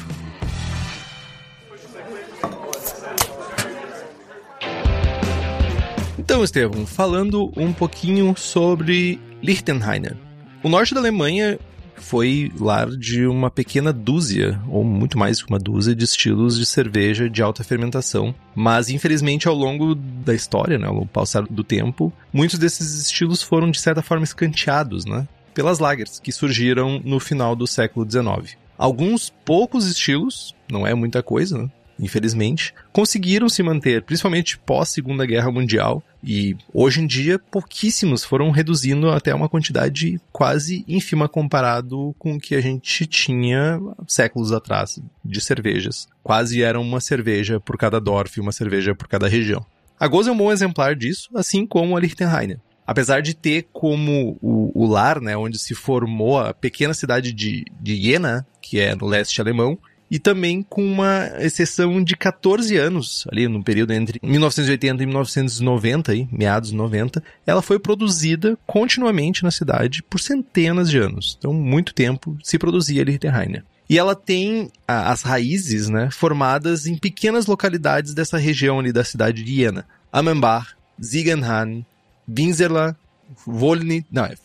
Então, 6.17 6.43
Estevam, 6.43 6.85
falando 6.85 7.51
um 7.57 7.73
pouquinho 7.73 8.33
sobre 8.37 9.19
Liechtenstein. 9.43 10.15
O 10.63 10.69
norte 10.69 10.93
da 10.93 10.99
Alemanha 10.99 11.59
foi 12.01 12.51
lar 12.59 12.89
de 12.89 13.25
uma 13.25 13.49
pequena 13.49 13.93
dúzia, 13.93 14.59
ou 14.67 14.83
muito 14.83 15.17
mais 15.17 15.41
que 15.41 15.49
uma 15.49 15.59
dúzia, 15.59 15.95
de 15.95 16.03
estilos 16.03 16.57
de 16.57 16.65
cerveja 16.65 17.29
de 17.29 17.41
alta 17.41 17.63
fermentação. 17.63 18.35
Mas, 18.55 18.89
infelizmente, 18.89 19.47
ao 19.47 19.55
longo 19.55 19.95
da 19.95 20.33
história, 20.33 20.77
né, 20.77 20.87
ao 20.87 21.05
passar 21.05 21.43
do 21.43 21.63
tempo, 21.63 22.11
muitos 22.33 22.59
desses 22.59 22.99
estilos 23.01 23.41
foram, 23.41 23.71
de 23.71 23.79
certa 23.79 24.01
forma, 24.01 24.23
escanteados, 24.23 25.05
né? 25.05 25.27
Pelas 25.53 25.79
lagers, 25.79 26.19
que 26.19 26.31
surgiram 26.31 26.99
no 27.03 27.19
final 27.19 27.55
do 27.55 27.67
século 27.67 28.09
XIX. 28.09 28.57
Alguns 28.77 29.31
poucos 29.45 29.85
estilos, 29.85 30.55
não 30.69 30.87
é 30.87 30.93
muita 30.93 31.21
coisa, 31.21 31.57
né? 31.57 31.69
infelizmente, 32.01 32.73
conseguiram 32.91 33.47
se 33.47 33.61
manter, 33.61 34.01
principalmente 34.01 34.57
pós 34.57 34.89
Segunda 34.89 35.25
Guerra 35.25 35.51
Mundial, 35.51 36.03
e 36.23 36.55
hoje 36.73 37.01
em 37.01 37.07
dia 37.07 37.39
pouquíssimos 37.39 38.23
foram 38.23 38.51
reduzindo 38.51 39.09
até 39.09 39.33
uma 39.33 39.49
quantidade 39.49 40.19
quase 40.31 40.83
ínfima 40.87 41.27
comparado 41.27 42.15
com 42.19 42.35
o 42.35 42.39
que 42.39 42.55
a 42.55 42.61
gente 42.61 43.05
tinha 43.05 43.79
séculos 44.07 44.51
atrás 44.51 44.99
de 45.23 45.41
cervejas. 45.41 46.07
Quase 46.23 46.61
era 46.61 46.79
uma 46.79 46.99
cerveja 46.99 47.59
por 47.59 47.77
cada 47.77 47.99
Dorf 47.99 48.39
uma 48.39 48.51
cerveja 48.51 48.93
por 48.93 49.07
cada 49.07 49.27
região. 49.27 49.65
A 49.99 50.07
Goza 50.07 50.29
é 50.29 50.33
um 50.33 50.37
bom 50.37 50.51
exemplar 50.51 50.95
disso, 50.95 51.29
assim 51.35 51.65
como 51.65 51.95
a 51.95 51.99
Lichtenheiner. 51.99 52.59
Apesar 52.85 53.21
de 53.21 53.35
ter 53.35 53.67
como 53.71 54.37
o, 54.41 54.71
o, 54.73 54.87
lar, 54.87 55.21
né, 55.21 55.37
onde 55.37 55.59
se 55.59 55.75
formou 55.75 56.39
a 56.39 56.53
pequena 56.53 56.93
cidade 56.93 57.31
de, 57.31 57.63
de 57.79 58.01
Jena, 58.01 58.45
que 58.61 58.79
é 58.79 58.95
no 58.95 59.05
leste 59.05 59.39
alemão, 59.39 59.77
e 60.11 60.19
também 60.19 60.61
com 60.61 60.83
uma 60.83 61.31
exceção 61.39 62.03
de 62.03 62.17
14 62.17 62.75
anos, 62.75 63.25
ali 63.31 63.47
no 63.47 63.63
período 63.63 63.93
entre 63.93 64.19
1980 64.21 65.01
e 65.01 65.05
1990, 65.05 66.11
aí, 66.11 66.27
meados 66.29 66.73
90, 66.73 67.23
ela 67.47 67.61
foi 67.61 67.79
produzida 67.79 68.59
continuamente 68.67 69.41
na 69.41 69.51
cidade 69.51 70.03
por 70.03 70.19
centenas 70.19 70.89
de 70.89 70.97
anos. 70.97 71.37
Então, 71.39 71.53
muito 71.53 71.93
tempo 71.93 72.37
se 72.43 72.59
produzia 72.59 73.05
Lichtenheiner. 73.05 73.63
E 73.89 73.97
ela 73.97 74.13
tem 74.13 74.69
a, 74.85 75.13
as 75.13 75.21
raízes, 75.21 75.87
né, 75.87 76.09
formadas 76.11 76.85
em 76.85 76.97
pequenas 76.97 77.45
localidades 77.45 78.13
dessa 78.13 78.37
região 78.37 78.79
ali 78.79 78.91
da 78.91 79.05
cidade 79.05 79.41
de 79.41 79.55
Jena. 79.55 79.85
Amenbach, 80.11 80.75
Ziegenhain, 81.01 81.85
Winzerla, 82.27 82.97
Volnitz, 83.45 84.07
não, 84.11 84.25
é 84.25 84.35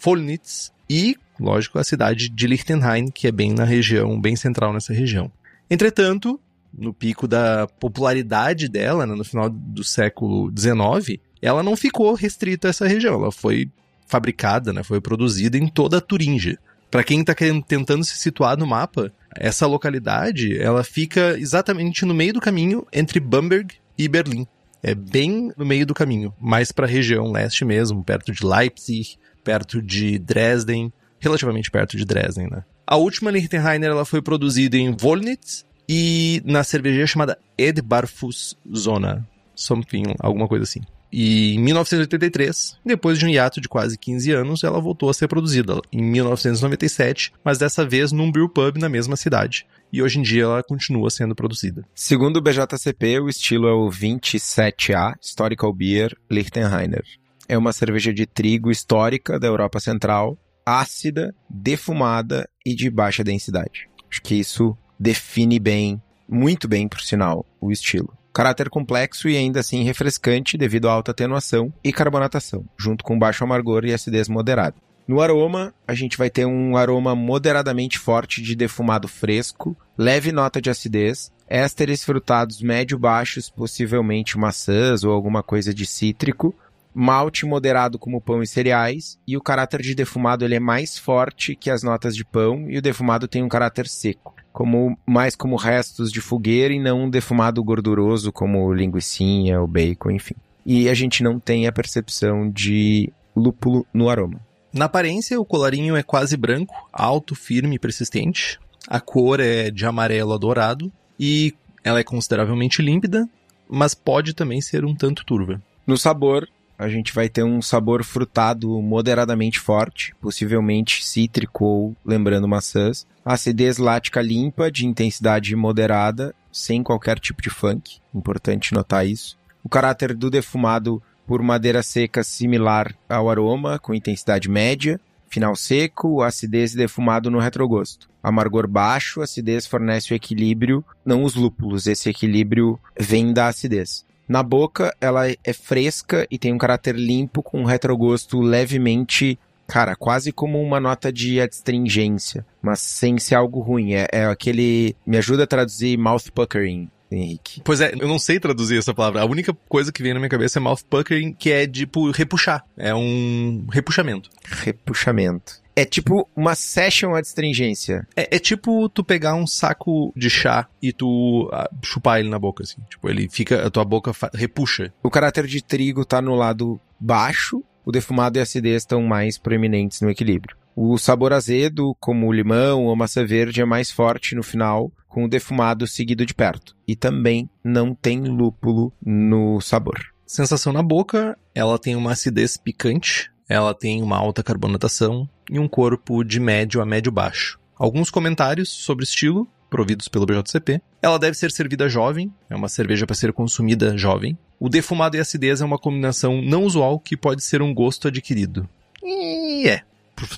e, 0.88 1.16
lógico, 1.40 1.78
a 1.78 1.84
cidade 1.84 2.28
de 2.28 2.46
Lichtenheim, 2.46 3.08
que 3.08 3.26
é 3.26 3.32
bem 3.32 3.52
na 3.52 3.64
região, 3.64 4.20
bem 4.20 4.36
central 4.36 4.72
nessa 4.72 4.92
região. 4.92 5.30
Entretanto, 5.70 6.40
no 6.76 6.92
pico 6.92 7.26
da 7.26 7.66
popularidade 7.66 8.68
dela, 8.68 9.06
né, 9.06 9.14
no 9.14 9.24
final 9.24 9.48
do 9.48 9.82
século 9.82 10.52
XIX, 10.56 11.18
ela 11.40 11.62
não 11.62 11.76
ficou 11.76 12.14
restrita 12.14 12.68
a 12.68 12.70
essa 12.70 12.86
região. 12.86 13.14
Ela 13.14 13.32
foi 13.32 13.70
fabricada, 14.06 14.72
né, 14.72 14.82
foi 14.82 15.00
produzida 15.00 15.56
em 15.56 15.68
toda 15.68 15.98
a 15.98 16.00
Turíngia. 16.00 16.58
Para 16.90 17.02
quem 17.02 17.20
está 17.20 17.34
tentando 17.66 18.04
se 18.04 18.16
situar 18.16 18.56
no 18.56 18.66
mapa, 18.66 19.12
essa 19.34 19.66
localidade 19.66 20.56
ela 20.56 20.84
fica 20.84 21.38
exatamente 21.38 22.04
no 22.04 22.14
meio 22.14 22.32
do 22.32 22.40
caminho 22.40 22.86
entre 22.92 23.18
Bamberg 23.18 23.74
e 23.98 24.08
Berlim. 24.08 24.46
É 24.82 24.94
bem 24.94 25.52
no 25.56 25.66
meio 25.66 25.84
do 25.84 25.94
caminho, 25.94 26.32
mais 26.40 26.70
para 26.70 26.86
a 26.86 26.88
região 26.88 27.32
leste 27.32 27.64
mesmo, 27.64 28.04
perto 28.04 28.32
de 28.32 28.46
Leipzig, 28.46 29.18
perto 29.42 29.82
de 29.82 30.18
Dresden, 30.18 30.92
relativamente 31.18 31.70
perto 31.70 31.96
de 31.96 32.04
Dresden, 32.04 32.48
né? 32.48 32.64
A 32.86 32.96
última 32.96 33.32
Lichtenheiner 33.32 33.90
ela 33.90 34.04
foi 34.04 34.22
produzida 34.22 34.76
em 34.76 34.94
Wolnitz 34.96 35.66
e 35.88 36.40
na 36.44 36.62
cervejaria 36.62 37.06
chamada 37.06 37.36
Edbarfus 37.58 38.56
Zona, 38.72 39.26
something, 39.56 40.14
alguma 40.20 40.46
coisa 40.46 40.62
assim. 40.62 40.82
E 41.12 41.56
em 41.56 41.58
1983, 41.58 42.78
depois 42.84 43.18
de 43.18 43.26
um 43.26 43.28
hiato 43.28 43.60
de 43.60 43.68
quase 43.68 43.98
15 43.98 44.30
anos, 44.30 44.62
ela 44.62 44.80
voltou 44.80 45.10
a 45.10 45.14
ser 45.14 45.26
produzida 45.26 45.80
em 45.92 46.00
1997, 46.00 47.32
mas 47.42 47.58
dessa 47.58 47.84
vez 47.84 48.12
num 48.12 48.30
brew 48.30 48.48
pub 48.48 48.76
na 48.76 48.88
mesma 48.88 49.16
cidade. 49.16 49.66
E 49.92 50.00
hoje 50.00 50.20
em 50.20 50.22
dia 50.22 50.44
ela 50.44 50.62
continua 50.62 51.10
sendo 51.10 51.34
produzida. 51.34 51.84
Segundo 51.92 52.36
o 52.36 52.40
BJCP, 52.40 53.18
o 53.18 53.28
estilo 53.28 53.66
é 53.66 53.72
o 53.72 53.88
27A 53.88 55.14
Historical 55.20 55.72
Beer 55.72 56.16
Lichtenheiner. 56.30 57.02
É 57.48 57.58
uma 57.58 57.72
cerveja 57.72 58.12
de 58.12 58.26
trigo 58.26 58.70
histórica 58.70 59.40
da 59.40 59.46
Europa 59.48 59.80
Central, 59.80 60.38
ácida, 60.66 61.32
defumada 61.48 62.48
e 62.66 62.74
de 62.74 62.90
baixa 62.90 63.22
densidade. 63.22 63.88
Acho 64.10 64.20
que 64.20 64.34
isso 64.34 64.76
define 64.98 65.60
bem, 65.60 66.02
muito 66.28 66.66
bem, 66.66 66.88
por 66.88 67.00
sinal, 67.00 67.46
o 67.60 67.70
estilo. 67.70 68.12
Caráter 68.32 68.68
complexo 68.68 69.28
e 69.28 69.36
ainda 69.36 69.60
assim 69.60 69.84
refrescante 69.84 70.58
devido 70.58 70.88
à 70.88 70.92
alta 70.92 71.12
atenuação 71.12 71.72
e 71.82 71.92
carbonatação, 71.92 72.64
junto 72.76 73.04
com 73.04 73.18
baixo 73.18 73.44
amargor 73.44 73.84
e 73.84 73.94
acidez 73.94 74.28
moderada. 74.28 74.76
No 75.06 75.20
aroma, 75.20 75.72
a 75.86 75.94
gente 75.94 76.18
vai 76.18 76.28
ter 76.28 76.44
um 76.44 76.76
aroma 76.76 77.14
moderadamente 77.14 77.96
forte 77.96 78.42
de 78.42 78.56
defumado 78.56 79.06
fresco, 79.06 79.76
leve 79.96 80.32
nota 80.32 80.60
de 80.60 80.68
acidez, 80.68 81.30
ésteres 81.48 82.04
frutados 82.04 82.60
médio-baixos, 82.60 83.48
possivelmente 83.48 84.36
maçãs 84.36 85.04
ou 85.04 85.12
alguma 85.12 85.44
coisa 85.44 85.72
de 85.72 85.86
cítrico, 85.86 86.52
malte 86.98 87.44
moderado 87.44 87.98
como 87.98 88.22
pão 88.22 88.42
e 88.42 88.46
cereais, 88.46 89.18
e 89.28 89.36
o 89.36 89.42
caráter 89.42 89.82
de 89.82 89.94
defumado 89.94 90.46
ele 90.46 90.54
é 90.54 90.60
mais 90.60 90.96
forte 90.96 91.54
que 91.54 91.70
as 91.70 91.82
notas 91.82 92.16
de 92.16 92.24
pão, 92.24 92.70
e 92.70 92.78
o 92.78 92.82
defumado 92.82 93.28
tem 93.28 93.42
um 93.42 93.50
caráter 93.50 93.86
seco, 93.86 94.34
como 94.50 94.98
mais 95.06 95.36
como 95.36 95.56
restos 95.56 96.10
de 96.10 96.22
fogueira 96.22 96.72
e 96.72 96.80
não 96.80 97.02
um 97.02 97.10
defumado 97.10 97.62
gorduroso 97.62 98.32
como 98.32 98.72
linguiçinha, 98.72 99.60
o 99.60 99.66
bacon, 99.66 100.12
enfim. 100.12 100.34
E 100.64 100.88
a 100.88 100.94
gente 100.94 101.22
não 101.22 101.38
tem 101.38 101.66
a 101.66 101.72
percepção 101.72 102.50
de 102.50 103.12
lúpulo 103.36 103.86
no 103.92 104.08
aroma. 104.08 104.40
Na 104.72 104.86
aparência, 104.86 105.38
o 105.38 105.44
colarinho 105.44 105.96
é 105.96 106.02
quase 106.02 106.34
branco, 106.34 106.88
alto, 106.90 107.34
firme 107.34 107.76
e 107.76 107.78
persistente. 107.78 108.58
A 108.88 109.00
cor 109.00 109.38
é 109.38 109.70
de 109.70 109.84
amarelo 109.84 110.32
a 110.32 110.38
dourado 110.38 110.90
e 111.20 111.54
ela 111.84 112.00
é 112.00 112.04
consideravelmente 112.04 112.80
límpida, 112.80 113.28
mas 113.68 113.94
pode 113.94 114.32
também 114.32 114.62
ser 114.62 114.82
um 114.82 114.94
tanto 114.94 115.26
turva. 115.26 115.60
No 115.86 115.96
sabor, 115.96 116.48
a 116.78 116.88
gente 116.88 117.12
vai 117.12 117.28
ter 117.28 117.42
um 117.42 117.62
sabor 117.62 118.04
frutado 118.04 118.80
moderadamente 118.82 119.58
forte, 119.58 120.14
possivelmente 120.20 121.04
cítrico 121.04 121.64
ou 121.64 121.96
lembrando 122.04 122.46
maçãs. 122.46 123.06
Acidez 123.24 123.78
lática 123.78 124.20
limpa, 124.20 124.70
de 124.70 124.86
intensidade 124.86 125.54
moderada, 125.56 126.34
sem 126.52 126.82
qualquer 126.82 127.18
tipo 127.18 127.42
de 127.42 127.50
funk. 127.50 127.98
Importante 128.14 128.74
notar 128.74 129.06
isso. 129.06 129.38
O 129.64 129.68
caráter 129.68 130.14
do 130.14 130.30
defumado 130.30 131.02
por 131.26 131.42
madeira 131.42 131.82
seca 131.82 132.22
similar 132.22 132.94
ao 133.08 133.28
aroma, 133.28 133.78
com 133.78 133.94
intensidade 133.94 134.48
média. 134.48 135.00
Final 135.28 135.56
seco, 135.56 136.22
acidez 136.22 136.72
e 136.72 136.76
defumado 136.76 137.30
no 137.30 137.40
retrogosto. 137.40 138.08
Amargor 138.22 138.68
baixo, 138.68 139.20
acidez 139.20 139.66
fornece 139.66 140.12
o 140.12 140.14
equilíbrio, 140.14 140.84
não 141.04 141.24
os 141.24 141.34
lúpulos. 141.34 141.86
Esse 141.86 142.08
equilíbrio 142.08 142.78
vem 142.98 143.32
da 143.32 143.48
acidez. 143.48 144.06
Na 144.28 144.42
boca, 144.42 144.94
ela 145.00 145.28
é 145.28 145.52
fresca 145.52 146.26
e 146.30 146.38
tem 146.38 146.52
um 146.52 146.58
caráter 146.58 146.96
limpo 146.96 147.42
com 147.42 147.60
um 147.60 147.64
retrogosto 147.64 148.40
levemente, 148.40 149.38
cara, 149.66 149.94
quase 149.94 150.32
como 150.32 150.60
uma 150.60 150.80
nota 150.80 151.12
de 151.12 151.40
adstringência, 151.40 152.44
mas 152.60 152.80
sem 152.80 153.18
ser 153.18 153.36
algo 153.36 153.60
ruim. 153.60 153.94
É, 153.94 154.08
é 154.12 154.24
aquele. 154.26 154.96
Me 155.06 155.16
ajuda 155.16 155.44
a 155.44 155.46
traduzir 155.46 155.96
mouth 155.96 156.30
puckering. 156.34 156.90
Henrique. 157.08 157.60
Pois 157.64 157.80
é, 157.80 157.92
eu 157.96 158.08
não 158.08 158.18
sei 158.18 158.40
traduzir 158.40 158.78
essa 158.78 158.92
palavra. 158.92 159.22
A 159.22 159.24
única 159.24 159.56
coisa 159.68 159.92
que 159.92 160.02
vem 160.02 160.12
na 160.12 160.18
minha 160.18 160.28
cabeça 160.28 160.58
é 160.58 160.60
mouth 160.60 160.80
puckering, 160.90 161.32
que 161.32 161.50
é 161.50 161.66
tipo 161.66 162.10
repuxar. 162.10 162.64
É 162.76 162.92
um 162.92 163.64
repuxamento. 163.70 164.28
Repuxamento. 164.44 165.62
É 165.76 165.84
tipo 165.84 166.26
uma 166.34 166.54
session 166.54 167.14
adstringência. 167.14 168.08
É, 168.16 168.36
é 168.36 168.38
tipo 168.38 168.88
tu 168.88 169.04
pegar 169.04 169.34
um 169.34 169.46
saco 169.46 170.10
de 170.16 170.30
chá 170.30 170.66
e 170.80 170.90
tu 170.90 171.50
ah, 171.52 171.68
chupar 171.84 172.18
ele 172.18 172.30
na 172.30 172.38
boca, 172.38 172.62
assim. 172.62 172.80
Tipo, 172.88 173.10
ele 173.10 173.28
fica, 173.30 173.66
a 173.66 173.70
tua 173.70 173.84
boca 173.84 174.10
repuxa. 174.32 174.90
O 175.02 175.10
caráter 175.10 175.46
de 175.46 175.62
trigo 175.62 176.02
tá 176.04 176.22
no 176.22 176.34
lado 176.34 176.80
baixo, 176.98 177.62
o 177.84 177.92
defumado 177.92 178.38
e 178.38 178.40
a 178.40 178.42
acidez 178.42 178.82
estão 178.82 179.02
mais 179.02 179.36
proeminentes 179.36 180.00
no 180.00 180.08
equilíbrio. 180.08 180.56
O 180.74 180.98
sabor 180.98 181.32
azedo, 181.32 181.94
como 182.00 182.26
o 182.26 182.32
limão 182.32 182.84
ou 182.84 182.96
maçã 182.96 183.24
verde, 183.24 183.60
é 183.60 183.64
mais 183.64 183.90
forte 183.90 184.34
no 184.34 184.42
final, 184.42 184.90
com 185.08 185.24
o 185.24 185.28
defumado 185.28 185.86
seguido 185.86 186.26
de 186.26 186.34
perto. 186.34 186.76
E 186.86 186.96
também 186.96 187.48
não 187.62 187.94
tem 187.94 188.20
lúpulo 188.20 188.92
no 189.02 189.60
sabor. 189.60 189.98
Sensação 190.26 190.72
na 190.72 190.82
boca, 190.82 191.38
ela 191.54 191.78
tem 191.78 191.96
uma 191.96 192.12
acidez 192.12 192.56
picante, 192.56 193.30
ela 193.48 193.72
tem 193.72 194.02
uma 194.02 194.18
alta 194.18 194.42
carbonatação 194.42 195.28
e 195.50 195.58
um 195.58 195.68
corpo 195.68 196.24
de 196.24 196.40
médio 196.40 196.80
a 196.80 196.86
médio 196.86 197.12
baixo. 197.12 197.58
Alguns 197.78 198.10
comentários 198.10 198.70
sobre 198.70 199.04
estilo, 199.04 199.46
providos 199.68 200.08
pelo 200.08 200.26
BJCP. 200.26 200.80
Ela 201.02 201.18
deve 201.18 201.36
ser 201.36 201.50
servida 201.50 201.88
jovem, 201.88 202.32
é 202.48 202.56
uma 202.56 202.68
cerveja 202.68 203.06
para 203.06 203.14
ser 203.14 203.32
consumida 203.32 203.96
jovem. 203.96 204.36
O 204.58 204.68
defumado 204.68 205.16
e 205.16 205.18
a 205.18 205.22
acidez 205.22 205.60
é 205.60 205.64
uma 205.64 205.78
combinação 205.78 206.40
não 206.40 206.64
usual 206.64 206.98
que 206.98 207.16
pode 207.16 207.42
ser 207.44 207.60
um 207.60 207.74
gosto 207.74 208.08
adquirido. 208.08 208.68
E 209.02 209.68
é, 209.68 209.82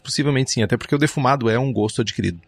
possivelmente 0.02 0.50
sim, 0.50 0.62
até 0.62 0.76
porque 0.76 0.94
o 0.94 0.98
defumado 0.98 1.48
é 1.48 1.58
um 1.58 1.72
gosto 1.72 2.02
adquirido. 2.02 2.40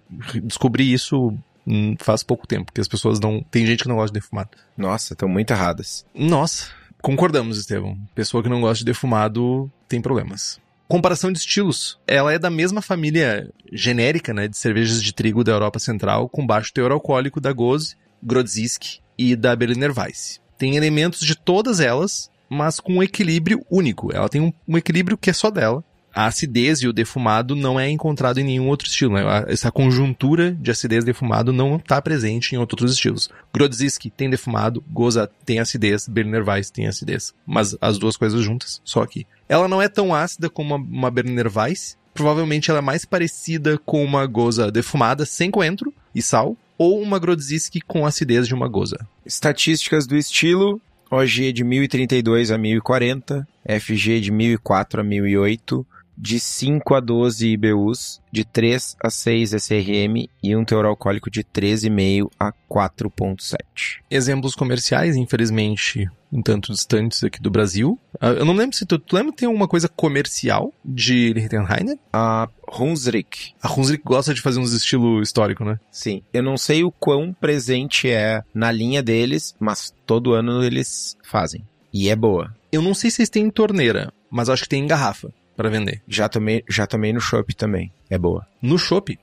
Descobri 0.42 0.92
isso 0.92 1.32
hum, 1.66 1.94
faz 1.98 2.22
pouco 2.22 2.46
tempo, 2.46 2.72
que 2.72 2.80
as 2.80 2.88
pessoas 2.88 3.20
não. 3.20 3.42
Tem 3.50 3.64
gente 3.64 3.84
que 3.84 3.88
não 3.88 3.96
gosta 3.96 4.12
de 4.12 4.20
defumado. 4.20 4.50
Nossa, 4.76 5.14
estão 5.14 5.28
muito 5.28 5.52
erradas. 5.52 6.04
Nossa, 6.14 6.66
concordamos, 7.00 7.58
Estevão. 7.58 7.96
Pessoa 8.14 8.42
que 8.42 8.48
não 8.48 8.60
gosta 8.60 8.78
de 8.78 8.86
defumado 8.86 9.70
tem 9.88 10.00
problemas. 10.00 10.60
Comparação 10.90 11.30
de 11.30 11.38
estilos. 11.38 12.00
Ela 12.04 12.32
é 12.32 12.38
da 12.38 12.50
mesma 12.50 12.82
família 12.82 13.48
genérica, 13.72 14.34
né, 14.34 14.48
de 14.48 14.56
cervejas 14.56 15.00
de 15.00 15.14
trigo 15.14 15.44
da 15.44 15.52
Europa 15.52 15.78
Central, 15.78 16.28
com 16.28 16.44
baixo 16.44 16.72
teor 16.74 16.90
alcoólico 16.90 17.40
da 17.40 17.52
Gose, 17.52 17.94
Grodzisk 18.20 18.98
e 19.16 19.36
da 19.36 19.54
Berliner 19.54 19.96
Weiss. 19.96 20.40
Tem 20.58 20.74
elementos 20.74 21.20
de 21.20 21.36
todas 21.36 21.78
elas, 21.78 22.28
mas 22.48 22.80
com 22.80 22.94
um 22.94 23.02
equilíbrio 23.04 23.64
único. 23.70 24.12
Ela 24.12 24.28
tem 24.28 24.40
um, 24.40 24.52
um 24.66 24.76
equilíbrio 24.76 25.16
que 25.16 25.30
é 25.30 25.32
só 25.32 25.48
dela. 25.48 25.84
A 26.14 26.26
acidez 26.26 26.80
e 26.80 26.88
o 26.88 26.92
defumado 26.92 27.54
não 27.54 27.78
é 27.78 27.88
encontrado 27.88 28.38
em 28.38 28.44
nenhum 28.44 28.68
outro 28.68 28.88
estilo. 28.88 29.14
Né? 29.14 29.22
Essa 29.48 29.70
conjuntura 29.70 30.52
de 30.52 30.70
acidez 30.70 31.04
e 31.04 31.06
defumado 31.06 31.52
não 31.52 31.76
está 31.76 32.00
presente 32.02 32.54
em 32.54 32.58
outros 32.58 32.92
estilos. 32.92 33.30
Grodzisk 33.52 34.10
tem 34.16 34.28
defumado, 34.28 34.82
Goza 34.90 35.30
tem 35.44 35.60
acidez, 35.60 36.08
Berliner 36.08 36.46
Weiss 36.48 36.70
tem 36.70 36.86
acidez. 36.86 37.34
Mas 37.46 37.76
as 37.80 37.98
duas 37.98 38.16
coisas 38.16 38.42
juntas, 38.42 38.80
só 38.84 39.02
aqui. 39.02 39.26
Ela 39.48 39.68
não 39.68 39.80
é 39.80 39.88
tão 39.88 40.14
ácida 40.14 40.48
como 40.48 40.74
uma, 40.74 41.10
Berliner 41.10 41.50
Weiss. 41.54 41.98
Provavelmente 42.12 42.70
ela 42.70 42.80
é 42.80 42.82
mais 42.82 43.04
parecida 43.04 43.78
com 43.78 44.04
uma 44.04 44.26
Goza 44.26 44.70
defumada, 44.70 45.24
sem 45.24 45.50
coentro 45.50 45.94
e 46.14 46.20
sal, 46.20 46.56
ou 46.76 47.00
uma 47.00 47.18
Grodzisk 47.18 47.76
com 47.86 48.04
acidez 48.04 48.48
de 48.48 48.54
uma 48.54 48.68
Goza. 48.68 49.06
Estatísticas 49.24 50.06
do 50.06 50.16
estilo: 50.16 50.80
OG 51.10 51.52
de 51.52 51.64
1032 51.64 52.50
a 52.50 52.58
1040, 52.58 53.46
FG 53.80 54.20
de 54.20 54.30
1004 54.30 55.00
a 55.00 55.04
1008, 55.04 55.86
de 56.20 56.38
5 56.38 56.94
a 56.94 57.00
12 57.00 57.48
IBUs, 57.48 58.20
de 58.30 58.44
3 58.44 58.96
a 59.02 59.08
6 59.08 59.54
SRM 59.54 60.28
e 60.42 60.54
um 60.54 60.64
teor 60.64 60.84
alcoólico 60.84 61.30
de 61.30 61.42
13,5 61.42 62.30
a 62.38 62.52
4,7. 62.70 64.02
Exemplos 64.10 64.54
comerciais, 64.54 65.16
infelizmente, 65.16 66.06
um 66.30 66.42
tanto 66.42 66.72
distantes 66.72 67.24
aqui 67.24 67.40
do 67.40 67.50
Brasil. 67.50 67.98
Ah, 68.20 68.28
eu 68.28 68.44
não 68.44 68.54
lembro 68.54 68.76
se 68.76 68.84
tu, 68.84 68.98
tu 68.98 69.16
lembra 69.16 69.32
que 69.32 69.38
tem 69.38 69.46
alguma 69.46 69.66
coisa 69.66 69.88
comercial 69.88 70.74
de 70.84 71.32
Lichtenheiner? 71.32 71.98
A 72.12 72.48
Hunsrück. 72.78 73.54
A 73.62 73.72
Hunsrück 73.72 74.04
gosta 74.04 74.34
de 74.34 74.42
fazer 74.42 74.60
uns 74.60 74.74
estilo 74.74 75.22
histórico, 75.22 75.64
né? 75.64 75.80
Sim. 75.90 76.22
Eu 76.32 76.42
não 76.42 76.58
sei 76.58 76.84
o 76.84 76.92
quão 76.92 77.32
presente 77.32 78.10
é 78.10 78.42
na 78.54 78.70
linha 78.70 79.02
deles, 79.02 79.54
mas 79.58 79.94
todo 80.04 80.34
ano 80.34 80.62
eles 80.62 81.16
fazem. 81.24 81.66
E 81.92 82.10
é 82.10 82.14
boa. 82.14 82.54
Eu 82.70 82.82
não 82.82 82.94
sei 82.94 83.10
se 83.10 83.22
eles 83.22 83.30
têm 83.30 83.46
em 83.46 83.50
torneira, 83.50 84.12
mas 84.30 84.48
acho 84.48 84.62
que 84.64 84.68
tem 84.68 84.84
em 84.84 84.86
garrafa 84.86 85.32
para 85.60 85.68
vender. 85.68 86.02
Já 86.08 86.26
tomei, 86.26 86.64
já 86.66 86.86
tomei 86.86 87.12
no 87.12 87.20
Shop 87.20 87.54
também. 87.54 87.92
É 88.08 88.16
boa. 88.16 88.46
No 88.62 88.78
Shop? 88.78 89.18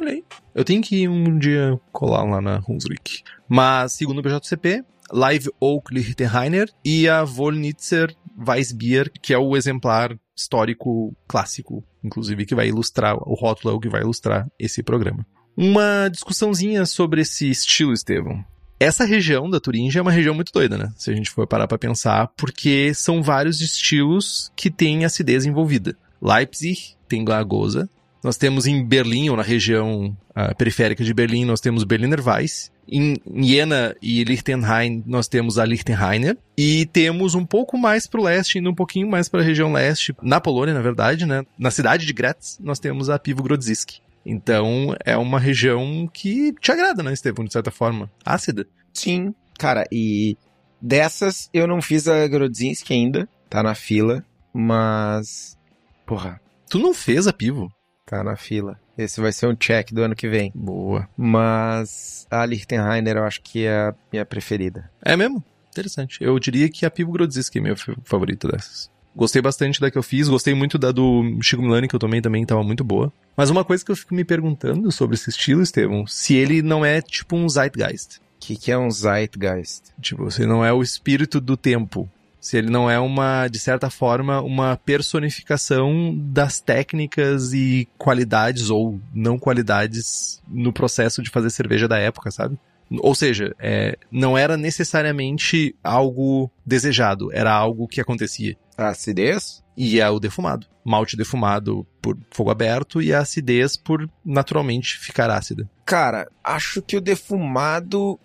Olhei. 0.00 0.24
Eu 0.54 0.64
tenho 0.64 0.80
que 0.80 1.02
ir 1.02 1.08
um 1.08 1.38
dia 1.38 1.78
colar 1.92 2.24
lá 2.24 2.40
na 2.40 2.62
Hunsrück. 2.66 3.22
Mas, 3.46 3.92
segundo 3.92 4.20
o 4.20 4.22
BJCP, 4.22 4.82
Live 5.12 5.50
Oak 5.60 5.92
Lichtenheiner 5.92 6.70
e 6.82 7.06
a 7.10 7.24
Wollnitzer 7.24 8.16
Weissbier, 8.48 9.12
que 9.20 9.34
é 9.34 9.38
o 9.38 9.54
exemplar 9.54 10.18
histórico 10.34 11.14
clássico, 11.28 11.84
inclusive, 12.02 12.46
que 12.46 12.54
vai 12.54 12.68
ilustrar, 12.68 13.14
o 13.28 13.34
rótulo 13.34 13.74
é 13.74 13.76
o 13.76 13.80
que 13.80 13.90
vai 13.90 14.00
ilustrar 14.00 14.48
esse 14.58 14.82
programa. 14.82 15.26
Uma 15.54 16.08
discussãozinha 16.08 16.86
sobre 16.86 17.20
esse 17.20 17.50
estilo, 17.50 17.92
Estevão. 17.92 18.42
Essa 18.82 19.04
região 19.04 19.48
da 19.48 19.60
Turingia 19.60 20.00
é 20.00 20.02
uma 20.02 20.10
região 20.10 20.34
muito 20.34 20.52
doida, 20.52 20.76
né? 20.76 20.92
Se 20.96 21.08
a 21.08 21.14
gente 21.14 21.30
for 21.30 21.46
parar 21.46 21.68
para 21.68 21.78
pensar, 21.78 22.26
porque 22.36 22.92
são 22.92 23.22
vários 23.22 23.60
estilos 23.60 24.50
que 24.56 24.68
têm 24.68 25.04
acidez 25.04 25.46
envolvida. 25.46 25.96
Leipzig 26.20 26.96
tem 27.08 27.24
Glagosa. 27.24 27.88
Nós 28.24 28.36
temos 28.36 28.66
em 28.66 28.84
Berlim, 28.84 29.28
ou 29.30 29.36
na 29.36 29.42
região 29.44 30.16
uh, 30.30 30.56
periférica 30.56 31.04
de 31.04 31.14
Berlim, 31.14 31.44
nós 31.44 31.60
temos 31.60 31.84
Berliner 31.84 32.20
Weiss. 32.26 32.72
Em 32.88 33.14
Jena 33.36 33.94
e 34.02 34.24
Liechtenstein, 34.24 35.04
nós 35.06 35.28
temos 35.28 35.60
a 35.60 35.64
Lichtenheiner. 35.64 36.36
E 36.58 36.84
temos 36.86 37.36
um 37.36 37.46
pouco 37.46 37.78
mais 37.78 38.08
para 38.08 38.20
o 38.20 38.24
leste, 38.24 38.58
indo 38.58 38.68
um 38.68 38.74
pouquinho 38.74 39.08
mais 39.08 39.28
para 39.28 39.42
a 39.42 39.44
região 39.44 39.72
leste, 39.72 40.12
na 40.20 40.40
Polônia, 40.40 40.74
na 40.74 40.82
verdade, 40.82 41.24
né? 41.24 41.44
Na 41.56 41.70
cidade 41.70 42.04
de 42.04 42.12
Graz, 42.12 42.58
nós 42.60 42.80
temos 42.80 43.08
a 43.08 43.16
Pivo 43.16 43.44
Grodzisk. 43.44 44.00
Então, 44.24 44.94
é 45.04 45.16
uma 45.16 45.38
região 45.38 46.08
que 46.12 46.52
te 46.60 46.70
agrada, 46.70 47.02
né, 47.02 47.12
Estevão, 47.12 47.44
de 47.44 47.52
certa 47.52 47.70
forma? 47.70 48.10
Ácida. 48.24 48.66
Sim, 48.92 49.34
cara, 49.58 49.84
e 49.90 50.36
dessas 50.80 51.48
eu 51.52 51.66
não 51.66 51.80
fiz 51.80 52.08
a 52.08 52.26
Grodzinski 52.26 52.92
ainda, 52.92 53.28
tá 53.48 53.62
na 53.62 53.74
fila, 53.74 54.24
mas. 54.52 55.58
Porra. 56.06 56.40
Tu 56.68 56.78
não 56.78 56.94
fez 56.94 57.26
a 57.26 57.32
Pivo? 57.32 57.70
Tá 58.06 58.22
na 58.22 58.36
fila. 58.36 58.78
Esse 58.96 59.20
vai 59.20 59.32
ser 59.32 59.46
um 59.46 59.54
check 59.54 59.92
do 59.92 60.02
ano 60.02 60.14
que 60.14 60.28
vem. 60.28 60.52
Boa. 60.54 61.08
Mas 61.16 62.26
a 62.30 62.44
Lichtenheiner 62.44 63.16
eu 63.16 63.24
acho 63.24 63.40
que 63.42 63.64
é 63.64 63.88
a 63.88 63.94
minha 64.12 64.24
preferida. 64.24 64.90
É 65.02 65.16
mesmo? 65.16 65.42
Interessante. 65.70 66.18
Eu 66.20 66.38
diria 66.38 66.68
que 66.68 66.84
a 66.84 66.90
Pivo 66.90 67.12
Grodziski 67.12 67.58
é 67.58 67.62
minha 67.62 67.76
favorita 68.04 68.48
dessas. 68.48 68.90
Gostei 69.14 69.42
bastante 69.42 69.80
da 69.80 69.90
que 69.90 69.98
eu 69.98 70.02
fiz, 70.02 70.28
gostei 70.28 70.54
muito 70.54 70.78
da 70.78 70.90
do 70.90 71.22
Chico 71.42 71.62
Milani, 71.62 71.86
que 71.86 71.94
eu 71.94 72.00
tomei 72.00 72.20
também, 72.20 72.46
tava 72.46 72.62
muito 72.62 72.82
boa. 72.82 73.12
Mas 73.36 73.50
uma 73.50 73.64
coisa 73.64 73.84
que 73.84 73.90
eu 73.90 73.96
fico 73.96 74.14
me 74.14 74.24
perguntando 74.24 74.90
sobre 74.90 75.14
esse 75.14 75.28
estilo, 75.30 75.62
Estevão, 75.62 76.06
se 76.06 76.34
ele 76.34 76.62
não 76.62 76.84
é 76.84 77.00
tipo 77.02 77.36
um 77.36 77.48
Zeitgeist. 77.48 78.18
O 78.18 78.20
que, 78.40 78.56
que 78.56 78.72
é 78.72 78.78
um 78.78 78.90
Zeitgeist? 78.90 79.82
Tipo, 80.00 80.30
se 80.30 80.46
não 80.46 80.64
é 80.64 80.72
o 80.72 80.82
espírito 80.82 81.40
do 81.40 81.56
tempo. 81.56 82.08
Se 82.40 82.56
ele 82.56 82.70
não 82.70 82.90
é 82.90 82.98
uma, 82.98 83.46
de 83.46 83.60
certa 83.60 83.88
forma, 83.88 84.40
uma 84.40 84.76
personificação 84.76 86.12
das 86.16 86.60
técnicas 86.60 87.52
e 87.52 87.86
qualidades 87.96 88.68
ou 88.68 88.98
não 89.14 89.38
qualidades 89.38 90.42
no 90.48 90.72
processo 90.72 91.22
de 91.22 91.30
fazer 91.30 91.50
cerveja 91.50 91.86
da 91.86 91.98
época, 91.98 92.32
sabe? 92.32 92.58
Ou 92.98 93.14
seja, 93.14 93.54
é, 93.58 93.96
não 94.10 94.36
era 94.36 94.56
necessariamente 94.56 95.74
algo 95.82 96.50
desejado, 96.66 97.32
era 97.32 97.52
algo 97.52 97.86
que 97.86 98.00
acontecia. 98.00 98.56
A 98.82 98.90
acidez? 98.90 99.62
E 99.76 100.00
é 100.00 100.08
o 100.08 100.20
defumado. 100.20 100.66
Malte 100.84 101.16
defumado 101.16 101.86
por 102.00 102.18
fogo 102.30 102.50
aberto 102.50 103.00
e 103.00 103.12
a 103.12 103.20
acidez 103.20 103.76
por 103.76 104.08
naturalmente 104.24 104.98
ficar 104.98 105.30
ácida. 105.30 105.68
Cara, 105.84 106.28
acho 106.42 106.82
que 106.82 106.96
o 106.96 107.00
defumado 107.00 108.18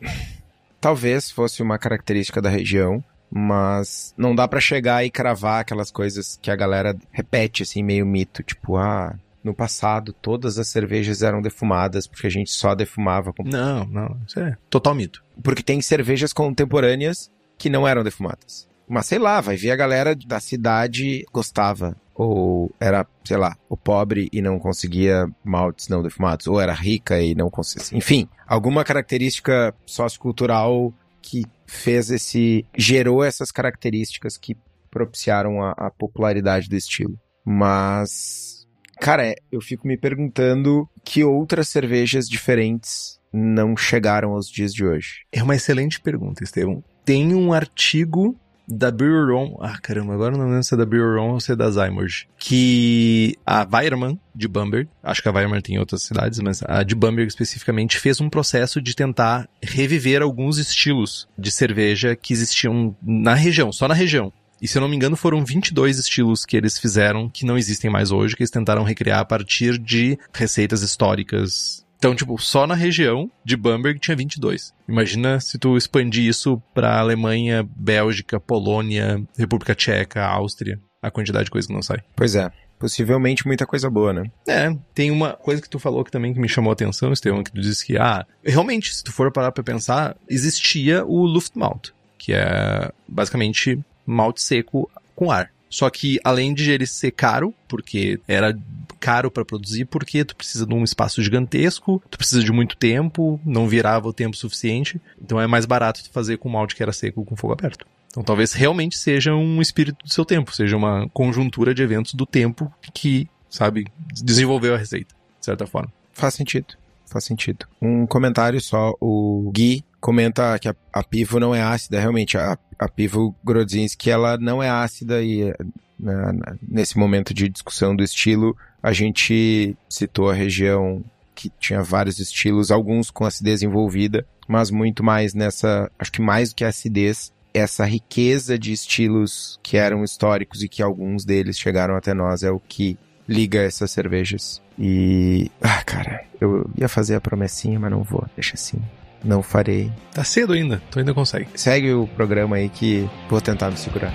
talvez 0.81 1.31
fosse 1.31 1.61
uma 1.61 1.77
característica 1.77 2.41
da 2.41 2.49
região, 2.49 3.03
mas 3.29 4.13
não 4.17 4.35
dá 4.35 4.47
para 4.47 4.59
chegar 4.59 5.05
e 5.05 5.11
cravar 5.11 5.61
aquelas 5.61 5.91
coisas 5.91 6.39
que 6.41 6.51
a 6.51 6.55
galera 6.55 6.97
repete 7.11 7.63
assim 7.63 7.83
meio 7.83 8.05
mito, 8.05 8.43
tipo, 8.43 8.77
ah, 8.77 9.15
no 9.43 9.53
passado 9.53 10.13
todas 10.13 10.57
as 10.57 10.67
cervejas 10.67 11.21
eram 11.21 11.41
defumadas 11.41 12.07
porque 12.07 12.27
a 12.27 12.31
gente 12.31 12.51
só 12.51 12.75
defumava 12.75 13.31
com... 13.31 13.43
Não, 13.43 13.85
não, 13.85 14.17
isso 14.27 14.39
é 14.39 14.57
total 14.69 14.95
mito. 14.95 15.23
Porque 15.41 15.63
tem 15.63 15.81
cervejas 15.81 16.33
contemporâneas 16.33 17.31
que 17.57 17.69
não 17.69 17.87
eram 17.87 18.03
defumadas. 18.03 18.66
Mas 18.87 19.05
sei 19.05 19.19
lá, 19.19 19.41
vai 19.41 19.55
ver 19.55 19.71
a 19.71 19.75
galera 19.75 20.15
da 20.15 20.39
cidade 20.39 21.25
gostava. 21.31 21.95
Ou 22.15 22.71
era, 22.79 23.05
sei 23.23 23.37
lá, 23.37 23.55
o 23.69 23.77
pobre 23.77 24.27
e 24.33 24.41
não 24.41 24.57
conseguia 24.57 25.29
maltes 25.43 25.87
não 25.87 26.01
defumados. 26.01 26.47
Ou 26.47 26.59
era 26.59 26.73
rica 26.73 27.21
e 27.21 27.35
não 27.35 27.49
conseguia. 27.49 27.97
Enfim, 27.97 28.27
alguma 28.47 28.83
característica 28.83 29.73
sociocultural 29.85 30.93
que 31.21 31.43
fez 31.65 32.09
esse. 32.09 32.65
gerou 32.75 33.23
essas 33.23 33.51
características 33.51 34.37
que 34.37 34.57
propiciaram 34.89 35.61
a, 35.61 35.71
a 35.71 35.91
popularidade 35.91 36.69
do 36.69 36.75
estilo. 36.75 37.19
Mas. 37.45 38.65
Cara, 38.99 39.35
eu 39.51 39.61
fico 39.61 39.87
me 39.87 39.95
perguntando 39.95 40.89
que 41.05 41.23
outras 41.23 41.69
cervejas 41.69 42.27
diferentes 42.27 43.19
não 43.31 43.77
chegaram 43.77 44.31
aos 44.31 44.49
dias 44.49 44.73
de 44.73 44.83
hoje. 44.83 45.25
É 45.31 45.43
uma 45.43 45.55
excelente 45.55 46.01
pergunta, 46.01 46.43
Estevam. 46.43 46.83
Tem 47.05 47.35
um 47.35 47.53
artigo 47.53 48.35
da 48.67 48.91
Breweron, 48.91 49.57
ah 49.61 49.77
caramba, 49.81 50.13
agora 50.13 50.37
não 50.37 50.45
lembro 50.45 50.63
se 50.63 50.73
é 50.73 50.77
da 50.77 50.85
Breweron 50.85 51.31
ou 51.31 51.39
se 51.39 51.51
é 51.51 51.55
da 51.55 51.69
Zymurge, 51.71 52.27
que 52.37 53.35
a 53.45 53.67
Weirman 53.71 54.19
de 54.35 54.47
Bamberg, 54.47 54.89
acho 55.01 55.21
que 55.21 55.29
a 55.29 55.31
Weirman 55.31 55.61
tem 55.61 55.75
em 55.75 55.79
outras 55.79 56.03
cidades, 56.03 56.39
mas 56.39 56.61
a 56.63 56.83
de 56.83 56.93
Bamberg 56.93 57.27
especificamente 57.29 57.97
fez 57.97 58.19
um 58.19 58.29
processo 58.29 58.81
de 58.81 58.95
tentar 58.95 59.47
reviver 59.63 60.21
alguns 60.21 60.57
estilos 60.57 61.27
de 61.37 61.49
cerveja 61.49 62.15
que 62.15 62.33
existiam 62.33 62.95
na 63.01 63.33
região, 63.33 63.71
só 63.71 63.87
na 63.87 63.93
região. 63.93 64.33
E 64.61 64.67
se 64.67 64.77
eu 64.77 64.81
não 64.81 64.89
me 64.89 64.95
engano, 64.95 65.15
foram 65.15 65.45
22 65.45 65.99
estilos 65.99 66.43
que 66.43 66.57
eles 66.57 66.79
fizeram 66.79 67.29
que 67.29 67.45
não 67.45 67.57
existem 67.57 67.91
mais 67.91 68.11
hoje, 68.11 68.35
que 68.35 68.41
eles 68.41 68.51
tentaram 68.51 68.83
recriar 68.83 69.19
a 69.19 69.25
partir 69.25 69.77
de 69.77 70.17
receitas 70.33 70.81
históricas 70.81 71.85
então, 71.97 72.15
tipo, 72.15 72.37
só 72.37 72.67
na 72.67 72.75
região 72.75 73.29
de 73.43 73.57
Bamberg 73.57 73.99
tinha 73.99 74.15
22. 74.15 74.73
Imagina 74.87 75.39
se 75.39 75.57
tu 75.57 75.75
expandir 75.75 76.25
isso 76.25 76.61
pra 76.73 76.99
Alemanha, 76.99 77.67
Bélgica, 77.75 78.39
Polônia, 78.39 79.21
República 79.37 79.73
Tcheca, 79.73 80.23
Áustria, 80.23 80.79
a 81.01 81.09
quantidade 81.09 81.45
de 81.45 81.51
coisa 81.51 81.67
que 81.67 81.73
não 81.73 81.81
sai. 81.81 81.99
Pois 82.15 82.35
é. 82.35 82.51
Possivelmente 82.79 83.47
muita 83.47 83.65
coisa 83.65 83.89
boa, 83.89 84.13
né? 84.13 84.29
É, 84.47 84.71
tem 84.93 85.09
uma 85.09 85.33
coisa 85.33 85.59
que 85.59 85.69
tu 85.69 85.79
falou 85.79 86.03
que 86.03 86.11
também 86.11 86.31
que 86.31 86.39
me 86.39 86.47
chamou 86.47 86.69
a 86.69 86.73
atenção, 86.73 87.11
Estevão, 87.11 87.43
que 87.43 87.51
tu 87.51 87.59
disse 87.59 87.83
que, 87.83 87.97
ah, 87.97 88.23
realmente, 88.43 88.93
se 88.93 89.03
tu 89.03 89.11
for 89.11 89.31
parar 89.31 89.51
pra 89.51 89.63
pensar, 89.63 90.15
existia 90.29 91.03
o 91.03 91.25
Luftmalt, 91.25 91.89
que 92.19 92.33
é 92.33 92.91
basicamente 93.07 93.79
malte 94.05 94.43
seco 94.43 94.89
com 95.15 95.31
ar. 95.31 95.49
Só 95.69 95.89
que 95.89 96.19
além 96.23 96.53
de 96.53 96.71
ele 96.71 96.85
ser 96.85 97.11
caro, 97.11 97.53
porque 97.67 98.19
era 98.27 98.57
caro 98.99 99.29
para 99.29 99.45
produzir, 99.45 99.85
porque 99.85 100.23
tu 100.25 100.35
precisa 100.35 100.65
de 100.65 100.73
um 100.73 100.83
espaço 100.83 101.21
gigantesco, 101.21 102.01
tu 102.09 102.17
precisa 102.17 102.43
de 102.43 102.51
muito 102.51 102.75
tempo, 102.77 103.39
não 103.45 103.67
virava 103.67 104.07
o 104.07 104.13
tempo 104.13 104.35
suficiente, 104.35 104.99
então 105.21 105.39
é 105.39 105.47
mais 105.47 105.65
barato 105.65 106.03
tu 106.03 106.09
fazer 106.11 106.37
com 106.37 106.49
malte 106.49 106.75
que 106.75 106.83
era 106.83 106.93
seco 106.93 107.23
com 107.23 107.35
fogo 107.35 107.53
aberto. 107.53 107.85
Então 108.09 108.23
talvez 108.23 108.53
realmente 108.53 108.97
seja 108.97 109.33
um 109.35 109.61
espírito 109.61 110.03
do 110.03 110.11
seu 110.11 110.25
tempo, 110.25 110.55
seja 110.55 110.75
uma 110.75 111.07
conjuntura 111.09 111.73
de 111.73 111.83
eventos 111.83 112.13
do 112.13 112.25
tempo 112.25 112.71
que, 112.93 113.29
sabe, 113.49 113.85
desenvolveu 114.23 114.73
a 114.73 114.77
receita, 114.77 115.13
de 115.39 115.45
certa 115.45 115.67
forma. 115.67 115.91
Faz 116.13 116.33
sentido. 116.33 116.73
Faz 117.05 117.23
sentido. 117.23 117.65
Um 117.81 118.05
comentário 118.05 118.59
só, 118.59 118.93
o 118.99 119.49
Gui 119.53 119.83
comenta 120.07 120.57
que 120.57 120.69
a, 120.69 120.75
a 120.93 121.03
pivo 121.03 121.37
não 121.37 121.53
é 121.53 121.61
ácida, 121.61 121.99
realmente, 121.99 122.37
a, 122.37 122.57
a 122.79 122.87
pivo 122.87 123.35
Grodzinski, 123.43 124.09
ela 124.09 124.37
não 124.37 124.63
é 124.63 124.69
ácida 124.69 125.21
e 125.21 125.53
né, 125.99 126.31
nesse 126.65 126.97
momento 126.97 127.33
de 127.33 127.49
discussão 127.49 127.93
do 127.93 128.01
estilo, 128.01 128.55
a 128.81 128.93
gente 128.93 129.75
citou 129.89 130.29
a 130.29 130.33
região 130.33 131.03
que 131.35 131.51
tinha 131.59 131.83
vários 131.83 132.19
estilos, 132.19 132.71
alguns 132.71 133.11
com 133.11 133.25
acidez 133.25 133.61
envolvida, 133.61 134.25
mas 134.47 134.71
muito 134.71 135.03
mais 135.03 135.33
nessa, 135.33 135.91
acho 135.99 136.13
que 136.13 136.21
mais 136.21 136.51
do 136.51 136.55
que 136.55 136.63
a 136.63 136.69
acidez, 136.69 137.33
essa 137.53 137.83
riqueza 137.83 138.57
de 138.57 138.71
estilos 138.71 139.59
que 139.61 139.75
eram 139.75 140.05
históricos 140.05 140.63
e 140.63 140.69
que 140.69 140.81
alguns 140.81 141.25
deles 141.25 141.59
chegaram 141.59 141.97
até 141.97 142.13
nós 142.13 142.43
é 142.43 142.49
o 142.49 142.61
que 142.61 142.97
liga 143.27 143.61
essas 143.61 143.91
cervejas. 143.91 144.61
E. 144.79 145.51
Ah, 145.61 145.83
cara, 145.83 146.23
eu 146.39 146.69
ia 146.77 146.87
fazer 146.87 147.15
a 147.15 147.21
promessinha, 147.21 147.77
mas 147.77 147.91
não 147.91 148.03
vou, 148.03 148.25
deixa 148.37 148.53
assim. 148.53 148.79
Não 149.23 149.41
farei. 149.41 149.91
Tá 150.13 150.23
cedo 150.23 150.53
ainda, 150.53 150.81
tu 150.91 150.99
ainda 150.99 151.13
consegue. 151.13 151.47
Segue 151.55 151.93
o 151.93 152.07
programa 152.07 152.57
aí 152.57 152.69
que 152.69 153.09
vou 153.29 153.41
tentar 153.41 153.69
me 153.69 153.77
segurar. 153.77 154.13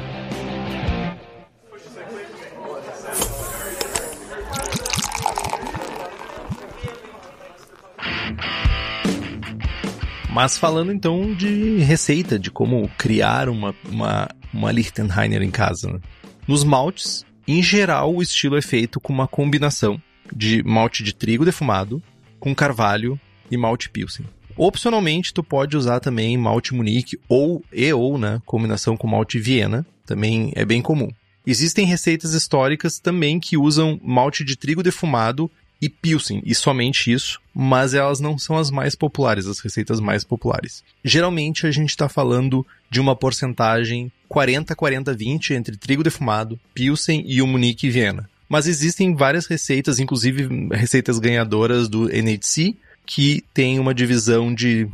Mas 10.32 10.56
falando 10.56 10.90
então 10.90 11.34
de 11.34 11.78
receita, 11.78 12.38
de 12.38 12.50
como 12.50 12.88
criar 12.96 13.50
uma, 13.50 13.74
uma, 13.84 14.28
uma 14.52 14.72
Lichtenheiner 14.72 15.42
em 15.42 15.50
casa. 15.50 15.92
Né? 15.92 16.00
Nos 16.48 16.64
maltes, 16.64 17.22
em 17.46 17.62
geral, 17.62 18.14
o 18.14 18.22
estilo 18.22 18.56
é 18.56 18.62
feito 18.62 18.98
com 18.98 19.12
uma 19.12 19.28
combinação 19.28 20.00
de 20.34 20.62
malte 20.62 21.02
de 21.02 21.14
trigo 21.14 21.44
defumado 21.44 22.02
com 22.40 22.54
carvalho 22.54 23.20
e 23.50 23.58
malte 23.58 23.90
pilsen. 23.90 24.24
Opcionalmente, 24.56 25.32
tu 25.32 25.42
pode 25.42 25.76
usar 25.76 26.00
também 26.00 26.36
malte 26.36 26.74
Munique 26.74 27.18
ou 27.28 27.64
e 27.72 27.92
ou, 27.92 28.18
né, 28.18 28.40
combinação 28.44 28.96
com 28.96 29.06
malte 29.06 29.38
Viena, 29.38 29.86
também 30.06 30.52
é 30.54 30.64
bem 30.64 30.82
comum. 30.82 31.10
Existem 31.46 31.84
receitas 31.84 32.34
históricas 32.34 32.98
também 32.98 33.40
que 33.40 33.56
usam 33.56 33.98
malte 34.02 34.44
de 34.44 34.56
trigo 34.56 34.82
defumado 34.82 35.50
e 35.80 35.88
Pilsen, 35.88 36.40
e 36.46 36.54
somente 36.54 37.12
isso, 37.12 37.40
mas 37.52 37.92
elas 37.92 38.20
não 38.20 38.38
são 38.38 38.56
as 38.56 38.70
mais 38.70 38.94
populares, 38.94 39.48
as 39.48 39.58
receitas 39.58 39.98
mais 39.98 40.22
populares. 40.22 40.84
Geralmente 41.04 41.66
a 41.66 41.72
gente 41.72 41.90
está 41.90 42.08
falando 42.08 42.64
de 42.88 43.00
uma 43.00 43.16
porcentagem 43.16 44.12
40-40-20 44.30 45.50
entre 45.56 45.76
trigo 45.76 46.04
defumado, 46.04 46.58
Pilsen 46.72 47.24
e 47.26 47.42
o 47.42 47.48
Munique 47.48 47.90
Viena. 47.90 48.30
Mas 48.48 48.68
existem 48.68 49.12
várias 49.14 49.46
receitas, 49.46 49.98
inclusive 49.98 50.46
receitas 50.70 51.18
ganhadoras 51.18 51.88
do 51.88 52.08
NHC, 52.08 52.76
que 53.14 53.44
tem 53.53 53.79
uma 53.79 53.92
divisão 53.92 54.55
de 54.55 54.88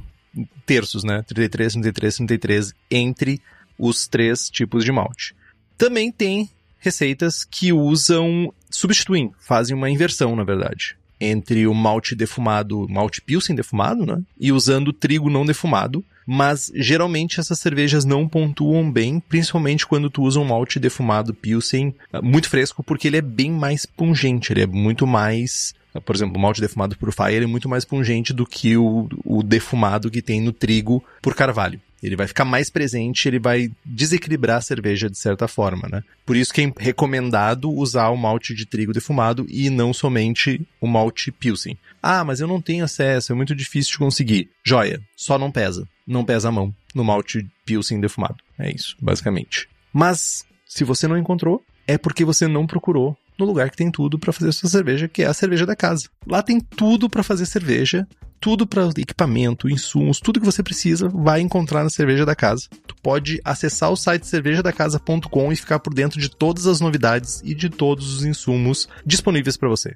terços, 0.67 1.05
né? 1.05 1.23
33, 1.23 1.75
33, 1.75 2.17
33 2.17 2.75
entre 2.91 3.41
os 3.79 4.09
três 4.09 4.51
tipos 4.51 4.85
de 4.85 4.91
malte. 4.91 5.37
Também 5.77 6.11
tem 6.11 6.51
receitas 6.81 7.45
que 7.45 7.73
usam, 7.73 8.53
substituem, 8.69 9.31
fazem 9.39 9.77
uma 9.77 9.89
inversão, 9.89 10.35
na 10.35 10.43
verdade, 10.43 10.97
entre 11.21 11.65
o 11.69 11.73
malte 11.73 12.17
defumado, 12.17 12.89
malte 12.89 13.23
pilsen 13.23 13.55
defumado, 13.55 14.05
né? 14.05 14.21
E 14.37 14.51
usando 14.51 14.93
trigo 14.93 15.31
não 15.31 15.47
defumado. 15.47 16.05
Mas 16.31 16.71
geralmente 16.75 17.41
essas 17.41 17.59
cervejas 17.59 18.05
não 18.05 18.29
pontuam 18.29 18.93
bem, 18.93 19.19
principalmente 19.19 19.87
quando 19.87 20.11
tu 20.11 20.23
usa 20.23 20.39
um 20.39 20.45
malte 20.45 20.79
defumado 20.79 21.33
pilsen 21.33 21.95
ah, 22.13 22.21
muito 22.21 22.51
fresco, 22.51 22.85
porque 22.85 23.09
ele 23.09 23.17
é 23.17 23.23
bem 23.23 23.51
mais 23.51 23.87
pungente, 23.87 24.53
ele 24.53 24.61
é 24.61 24.67
muito 24.67 25.07
mais 25.07 25.75
por 26.05 26.15
exemplo, 26.15 26.37
o 26.37 26.41
malte 26.41 26.61
defumado 26.61 26.97
por 26.97 27.11
fire 27.13 27.43
é 27.43 27.47
muito 27.47 27.67
mais 27.67 27.85
pungente 27.85 28.33
do 28.33 28.47
que 28.47 28.77
o, 28.77 29.09
o 29.25 29.43
defumado 29.43 30.11
que 30.11 30.21
tem 30.21 30.41
no 30.41 30.53
trigo 30.53 31.03
por 31.23 31.35
carvalho. 31.35 31.81
Ele 32.03 32.15
vai 32.15 32.27
ficar 32.29 32.45
mais 32.45 32.71
presente, 32.71 33.27
ele 33.27 33.39
vai 33.39 33.71
desequilibrar 33.85 34.59
a 34.59 34.61
cerveja 34.61 35.11
de 35.11 35.19
certa 35.19 35.49
forma, 35.49 35.89
né? 35.91 36.05
Por 36.25 36.37
isso 36.37 36.53
que 36.53 36.61
é 36.61 36.73
recomendado 36.79 37.73
usar 37.73 38.11
o 38.11 38.17
malte 38.17 38.55
de 38.55 38.67
trigo 38.67 38.93
defumado 38.93 39.47
e 39.49 39.69
não 39.71 39.93
somente 39.93 40.61
o 40.81 40.87
malte 40.87 41.33
Pilsen. 41.33 41.77
Ah, 42.01 42.23
mas 42.23 42.39
eu 42.39 42.47
não 42.47 42.61
tenho 42.61 42.85
acesso, 42.85 43.33
é 43.33 43.35
muito 43.35 43.55
difícil 43.55 43.93
de 43.93 43.99
conseguir. 43.99 44.51
Joia, 44.63 45.01
só 45.17 45.39
não 45.39 45.51
pesa. 45.51 45.89
Não 46.09 46.25
pesa 46.25 46.49
a 46.49 46.53
mão 46.53 46.75
no 46.95 47.05
malte 47.05 47.47
Pilsen 47.67 48.01
defumado. 48.01 48.37
É 48.59 48.75
isso, 48.75 48.97
basicamente. 48.99 49.69
Mas, 49.93 50.47
se 50.67 50.83
você 50.83 51.07
não 51.07 51.19
encontrou, 51.19 51.63
é 51.87 51.99
porque 51.99 52.25
você 52.25 52.49
não 52.49 52.67
procurou 52.67 53.15
no 53.39 53.45
lugar 53.45 53.71
que 53.71 53.77
tem 53.77 53.91
tudo 53.91 54.19
para 54.19 54.33
fazer 54.33 54.51
sua 54.53 54.71
cerveja, 54.71 55.07
que 55.07 55.23
é 55.23 55.27
a 55.27 55.35
cerveja 55.35 55.67
da 55.67 55.77
casa. 55.77 56.09
Lá 56.27 56.43
tem 56.43 56.59
tudo 56.61 57.09
para 57.11 57.23
fazer 57.23 57.45
cerveja, 57.45 58.09
tudo 58.41 58.67
para 58.67 58.89
equipamento, 58.97 59.69
insumos, 59.69 60.19
tudo 60.19 60.41
que 60.41 60.47
você 60.47 60.63
precisa 60.63 61.09
vai 61.09 61.41
encontrar 61.41 61.85
na 61.85 61.91
cerveja 61.91 62.25
da 62.25 62.35
casa. 62.35 62.69
Tu 62.87 62.97
pode 62.97 63.41
acessar 63.45 63.91
o 63.91 63.97
site 63.97 64.27
cervejadacasa.com 64.27 65.53
e 65.53 65.57
ficar 65.57 65.79
por 65.79 65.93
dentro 65.93 66.19
de 66.19 66.31
todas 66.31 66.67
as 66.67 66.81
novidades 66.81 67.43
e 67.45 67.55
de 67.55 67.69
todos 67.69 68.15
os 68.15 68.25
insumos 68.25 68.89
disponíveis 69.05 69.57
para 69.57 69.69
você. 69.69 69.95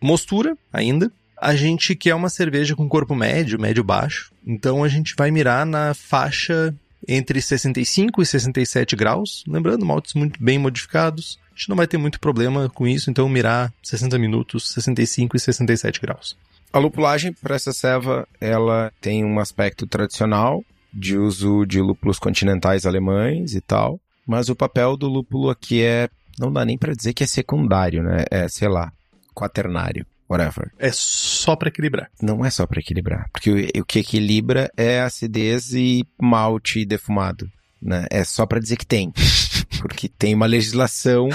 Mostura, 0.00 0.56
ainda. 0.72 1.10
A 1.40 1.54
gente 1.54 1.94
quer 1.94 2.14
uma 2.14 2.28
cerveja 2.28 2.74
com 2.74 2.88
corpo 2.88 3.14
médio, 3.14 3.60
médio 3.60 3.84
baixo. 3.84 4.32
Então 4.44 4.82
a 4.82 4.88
gente 4.88 5.14
vai 5.16 5.30
mirar 5.30 5.64
na 5.64 5.94
faixa 5.94 6.74
entre 7.06 7.40
65 7.40 8.20
e 8.20 8.26
67 8.26 8.96
graus, 8.96 9.44
lembrando 9.46 9.86
maltes 9.86 10.14
muito 10.14 10.42
bem 10.42 10.58
modificados. 10.58 11.38
A 11.52 11.54
gente 11.56 11.68
não 11.68 11.76
vai 11.76 11.86
ter 11.86 11.96
muito 11.96 12.18
problema 12.18 12.68
com 12.68 12.86
isso, 12.86 13.10
então 13.10 13.28
mirar 13.28 13.72
60 13.82 14.18
minutos, 14.18 14.70
65 14.72 15.36
e 15.36 15.40
67 15.40 16.00
graus. 16.00 16.36
A 16.72 16.78
lupulagem 16.78 17.32
para 17.32 17.54
essa 17.54 17.72
ceva, 17.72 18.26
ela 18.40 18.92
tem 19.00 19.24
um 19.24 19.38
aspecto 19.38 19.86
tradicional 19.86 20.62
de 20.92 21.16
uso 21.16 21.64
de 21.64 21.80
lúpulos 21.80 22.18
continentais 22.18 22.84
alemães 22.84 23.54
e 23.54 23.60
tal, 23.60 24.00
mas 24.26 24.48
o 24.48 24.56
papel 24.56 24.96
do 24.96 25.08
lúpulo 25.08 25.50
aqui 25.50 25.82
é, 25.82 26.08
não 26.38 26.52
dá 26.52 26.64
nem 26.64 26.76
para 26.76 26.94
dizer 26.94 27.14
que 27.14 27.22
é 27.22 27.26
secundário, 27.26 28.02
né? 28.02 28.24
É, 28.30 28.48
sei 28.48 28.68
lá, 28.68 28.92
quaternário 29.34 30.04
whatever. 30.28 30.70
É 30.78 30.90
só 30.92 31.56
para 31.56 31.68
equilibrar. 31.68 32.10
Não 32.20 32.44
é 32.44 32.50
só 32.50 32.66
para 32.66 32.80
equilibrar, 32.80 33.28
porque 33.32 33.50
o, 33.50 33.80
o, 33.80 33.84
que 33.84 34.00
equilibra 34.00 34.70
é 34.76 35.00
acidez 35.00 35.72
e 35.72 36.06
malte 36.20 36.84
defumado, 36.84 37.50
né? 37.80 38.06
É 38.10 38.24
só 38.24 38.46
para 38.46 38.60
dizer 38.60 38.76
que 38.76 38.86
tem, 38.86 39.12
porque 39.80 40.08
tem 40.08 40.34
uma 40.34 40.46
legislação 40.46 41.28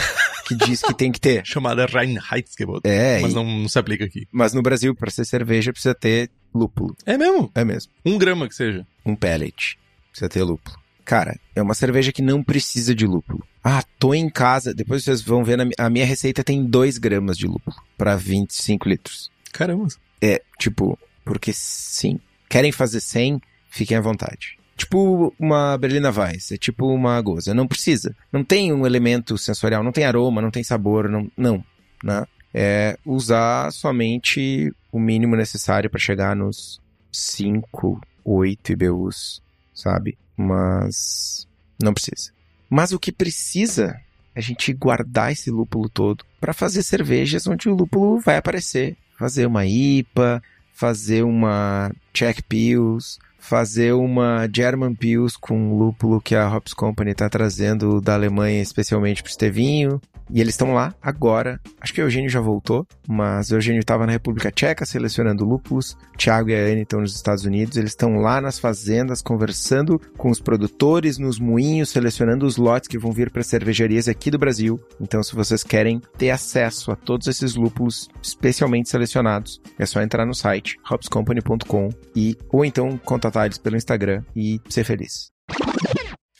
que 0.47 0.55
diz 0.55 0.81
que 0.81 0.93
tem 0.93 1.11
que 1.11 1.19
ter. 1.19 1.43
Chamada 1.47 1.85
Reinheitsgebot. 1.85 2.81
É. 2.83 3.19
Mas 3.19 3.33
não, 3.33 3.43
não 3.43 3.69
se 3.69 3.79
aplica 3.79 4.05
aqui. 4.05 4.27
Mas 4.31 4.53
no 4.53 4.61
Brasil, 4.61 4.93
para 4.93 5.09
ser 5.09 5.25
cerveja, 5.25 5.71
precisa 5.71 5.95
ter 5.95 6.29
lúpulo. 6.53 6.95
É 7.05 7.17
mesmo? 7.17 7.51
É 7.55 7.63
mesmo. 7.63 7.91
Um 8.05 8.17
grama 8.17 8.47
que 8.47 8.55
seja. 8.55 8.85
Um 9.05 9.15
pellet. 9.15 9.77
Precisa 10.11 10.29
ter 10.29 10.43
lúpulo. 10.43 10.82
Cara, 11.05 11.37
é 11.55 11.61
uma 11.61 11.73
cerveja 11.73 12.11
que 12.11 12.21
não 12.21 12.43
precisa 12.43 12.95
de 12.95 13.05
lúpulo. 13.05 13.45
Ah, 13.63 13.83
tô 13.99 14.13
em 14.13 14.29
casa. 14.29 14.73
Depois 14.73 15.03
vocês 15.03 15.21
vão 15.21 15.43
ver, 15.43 15.57
a 15.77 15.89
minha 15.89 16.05
receita 16.05 16.43
tem 16.43 16.65
2 16.65 16.97
gramas 16.97 17.37
de 17.37 17.45
lúpulo 17.45 17.75
para 17.97 18.15
25 18.15 18.87
litros. 18.87 19.31
Caramba. 19.51 19.87
É, 20.21 20.41
tipo, 20.57 20.97
porque 21.25 21.51
sim. 21.53 22.19
Querem 22.49 22.71
fazer 22.71 23.01
100? 23.01 23.41
Fiquem 23.69 23.97
à 23.97 24.01
vontade. 24.01 24.57
Tipo 24.75 25.33
uma 25.39 25.77
Berlina 25.77 26.11
Weiss, 26.11 26.51
é 26.51 26.57
tipo 26.57 26.87
uma 26.87 27.19
goza. 27.21 27.53
Não 27.53 27.67
precisa. 27.67 28.15
Não 28.31 28.43
tem 28.43 28.71
um 28.73 28.85
elemento 28.85 29.37
sensorial, 29.37 29.83
não 29.83 29.91
tem 29.91 30.05
aroma, 30.05 30.41
não 30.41 30.51
tem 30.51 30.63
sabor, 30.63 31.09
não. 31.09 31.29
Não. 31.37 31.63
Né? 32.03 32.25
É 32.53 32.97
usar 33.05 33.71
somente 33.71 34.71
o 34.91 34.99
mínimo 34.99 35.35
necessário 35.35 35.89
para 35.89 35.99
chegar 35.99 36.35
nos 36.35 36.79
5, 37.11 37.99
8 38.23 38.71
IBUs, 38.73 39.41
sabe? 39.73 40.17
Mas 40.35 41.47
não 41.81 41.93
precisa. 41.93 42.31
Mas 42.69 42.91
o 42.91 42.99
que 42.99 43.11
precisa 43.11 43.99
é 44.35 44.39
a 44.39 44.41
gente 44.41 44.73
guardar 44.73 45.31
esse 45.31 45.51
lúpulo 45.51 45.89
todo 45.89 46.25
para 46.39 46.53
fazer 46.53 46.83
cervejas 46.83 47.47
onde 47.47 47.69
o 47.69 47.75
lúpulo 47.75 48.19
vai 48.19 48.37
aparecer. 48.37 48.97
Fazer 49.17 49.45
uma 49.45 49.65
IPA, 49.65 50.41
fazer 50.73 51.23
uma 51.23 51.91
Czech 52.11 52.41
Pills, 52.43 53.19
fazer 53.43 53.91
uma 53.91 54.47
German 54.51 54.95
Pils 54.95 55.35
com 55.35 55.77
lúpulo 55.77 56.21
que 56.21 56.33
a 56.33 56.47
Hops 56.47 56.73
Company 56.73 57.11
está 57.11 57.29
trazendo 57.29 57.99
da 57.99 58.13
Alemanha 58.13 58.61
especialmente 58.61 59.21
para 59.21 59.29
o 59.29 59.31
Estevinho. 59.31 60.01
E 60.31 60.39
eles 60.39 60.53
estão 60.53 60.73
lá 60.73 60.95
agora. 61.01 61.59
Acho 61.81 61.93
que 61.93 62.01
o 62.01 62.05
Eugênio 62.05 62.29
já 62.29 62.39
voltou, 62.39 62.87
mas 63.07 63.51
o 63.51 63.55
Eugênio 63.55 63.81
estava 63.81 64.05
na 64.05 64.11
República 64.11 64.51
Tcheca 64.51 64.85
selecionando 64.85 65.45
lúpulos. 65.45 65.97
O 66.13 66.17
Thiago 66.17 66.49
e 66.49 66.55
a 66.55 66.59
Anne 66.59 66.83
estão 66.83 67.01
nos 67.01 67.13
Estados 67.13 67.43
Unidos. 67.45 67.77
Eles 67.77 67.91
estão 67.91 68.15
lá 68.15 68.39
nas 68.39 68.57
fazendas 68.57 69.21
conversando 69.21 69.99
com 70.17 70.29
os 70.29 70.39
produtores, 70.39 71.17
nos 71.17 71.39
moinhos, 71.39 71.89
selecionando 71.89 72.45
os 72.45 72.57
lotes 72.57 72.87
que 72.87 72.97
vão 72.97 73.11
vir 73.11 73.29
para 73.29 73.43
cervejarias 73.43 74.07
aqui 74.07 74.31
do 74.31 74.39
Brasil. 74.39 74.79
Então, 74.99 75.21
se 75.21 75.35
vocês 75.35 75.63
querem 75.63 76.01
ter 76.17 76.29
acesso 76.29 76.91
a 76.91 76.95
todos 76.95 77.27
esses 77.27 77.55
lúpulos 77.55 78.09
especialmente 78.21 78.89
selecionados, 78.89 79.61
é 79.77 79.85
só 79.85 80.01
entrar 80.01 80.25
no 80.25 80.33
site 80.33 80.79
hopscompany.com 80.89 81.89
e 82.15 82.37
ou 82.49 82.63
então 82.63 82.97
contatar 82.97 83.32
pelo 83.61 83.75
Instagram 83.75 84.23
e 84.35 84.61
ser 84.69 84.83
feliz. 84.83 85.31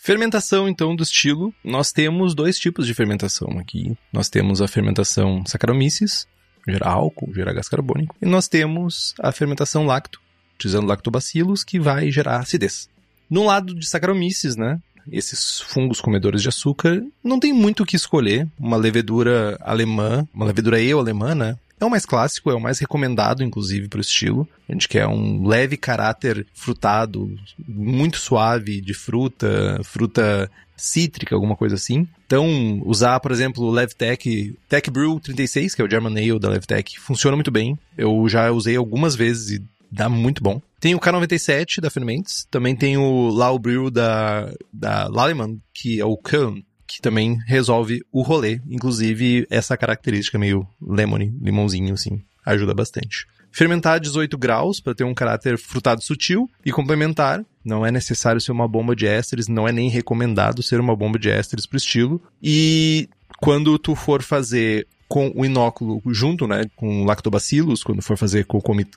Fermentação, 0.04 0.68
então, 0.68 0.94
do 0.96 1.02
estilo. 1.02 1.54
Nós 1.64 1.94
temos 1.94 2.36
dois 2.36 2.60
tipos 2.60 2.86
de 2.86 2.94
fermentação 2.94 3.58
aqui. 3.58 3.98
Nós 4.12 4.28
temos 4.28 4.62
a 4.62 4.68
fermentação 4.68 5.46
Saccharomyces, 5.46 6.28
gera 6.68 6.90
álcool, 6.90 7.34
gera 7.34 7.54
gás 7.54 7.70
carbônico. 7.70 8.14
E 8.22 8.26
nós 8.26 8.50
temos 8.50 9.16
a 9.18 9.32
fermentação 9.32 9.86
lacto, 9.86 10.20
utilizando 10.56 10.88
lactobacilos, 10.88 11.64
que 11.64 11.80
vai 11.80 12.12
gerar 12.12 12.40
acidez. 12.40 12.90
No 13.30 13.46
lado 13.46 13.74
de 13.74 13.86
Saccharomyces, 13.88 14.58
né? 14.58 14.78
Esses 15.10 15.62
fungos 15.62 16.02
comedores 16.02 16.42
de 16.42 16.50
açúcar, 16.50 17.02
não 17.24 17.40
tem 17.40 17.54
muito 17.54 17.84
o 17.84 17.86
que 17.86 17.96
escolher. 17.96 18.46
Uma 18.60 18.76
levedura 18.76 19.58
alemã, 19.62 20.28
uma 20.34 20.46
levedura 20.46 20.82
eu-alemã, 20.82 21.34
né? 21.34 21.58
É 21.84 21.86
o 21.86 21.90
mais 21.90 22.06
clássico, 22.06 22.50
é 22.50 22.56
o 22.56 22.62
mais 22.62 22.80
recomendado, 22.80 23.44
inclusive, 23.44 23.90
para 23.90 23.98
o 23.98 24.02
estilo. 24.02 24.48
A 24.70 24.72
gente 24.72 24.88
quer 24.88 25.06
um 25.06 25.46
leve 25.46 25.76
caráter 25.76 26.48
frutado, 26.54 27.30
muito 27.68 28.18
suave, 28.18 28.80
de 28.80 28.94
fruta, 28.94 29.82
fruta 29.84 30.50
cítrica, 30.78 31.36
alguma 31.36 31.58
coisa 31.58 31.76
assim. 31.76 32.08
Então, 32.26 32.82
usar, 32.86 33.20
por 33.20 33.34
exemplo, 33.34 33.66
o 33.66 33.70
Levtech 33.70 34.58
Tech 34.70 34.90
Brew 34.90 35.20
36, 35.20 35.76
que 35.76 35.82
é 35.82 35.86
o 35.86 35.90
German 35.90 36.18
Ale 36.18 36.40
da 36.40 36.48
Levtech, 36.48 36.98
funciona 37.02 37.36
muito 37.36 37.52
bem. 37.52 37.78
Eu 37.98 38.30
já 38.30 38.50
usei 38.50 38.78
algumas 38.78 39.14
vezes 39.14 39.60
e 39.60 39.64
dá 39.92 40.08
muito 40.08 40.42
bom. 40.42 40.62
Tem 40.80 40.96
o 40.96 41.02
K97 41.02 41.82
da 41.82 41.90
Fermentes, 41.90 42.48
também 42.50 42.78
tem 42.78 42.98
o 42.98 43.28
Lau 43.28 43.60
Brew 43.60 43.92
da, 43.92 44.50
da 44.72 45.10
Lallemand, 45.10 45.58
que 45.74 46.00
é 46.00 46.06
o 46.06 46.16
Köln, 46.16 46.64
que 46.94 47.02
também 47.02 47.38
resolve 47.46 48.02
o 48.12 48.22
rolê. 48.22 48.60
Inclusive, 48.70 49.48
essa 49.50 49.76
característica 49.76 50.38
meio 50.38 50.68
lemony, 50.82 51.34
limãozinho, 51.42 51.94
assim, 51.94 52.22
ajuda 52.46 52.74
bastante. 52.74 53.26
Fermentar 53.52 53.96
a 53.96 54.00
18 54.00 54.38
graus 54.38 54.80
para 54.80 54.96
ter 54.96 55.04
um 55.04 55.14
caráter 55.14 55.58
frutado 55.58 56.04
sutil 56.04 56.50
e 56.66 56.72
complementar. 56.72 57.44
Não 57.64 57.86
é 57.86 57.92
necessário 57.92 58.42
ser 58.42 58.52
uma 58.52 58.68
bomba 58.68 58.96
de 58.96 59.06
ésteres, 59.08 59.48
não 59.48 59.68
é 59.68 59.72
nem 59.72 59.90
recomendado 59.90 60.64
ser 60.64 60.80
uma 60.80 60.96
bomba 60.96 61.20
de 61.20 61.30
ésteres 61.30 61.66
para 61.66 61.76
o 61.76 61.78
estilo. 61.78 62.22
E 62.42 63.08
quando 63.40 63.78
tu 63.78 63.96
for 63.96 64.22
fazer 64.22 64.88
com 65.14 65.32
o 65.36 65.46
inóculo 65.46 66.02
junto, 66.08 66.48
né, 66.48 66.66
com 66.76 67.06
lactobacilos, 67.06 67.84
quando 67.84 68.02
for 68.02 68.18
fazer 68.18 68.48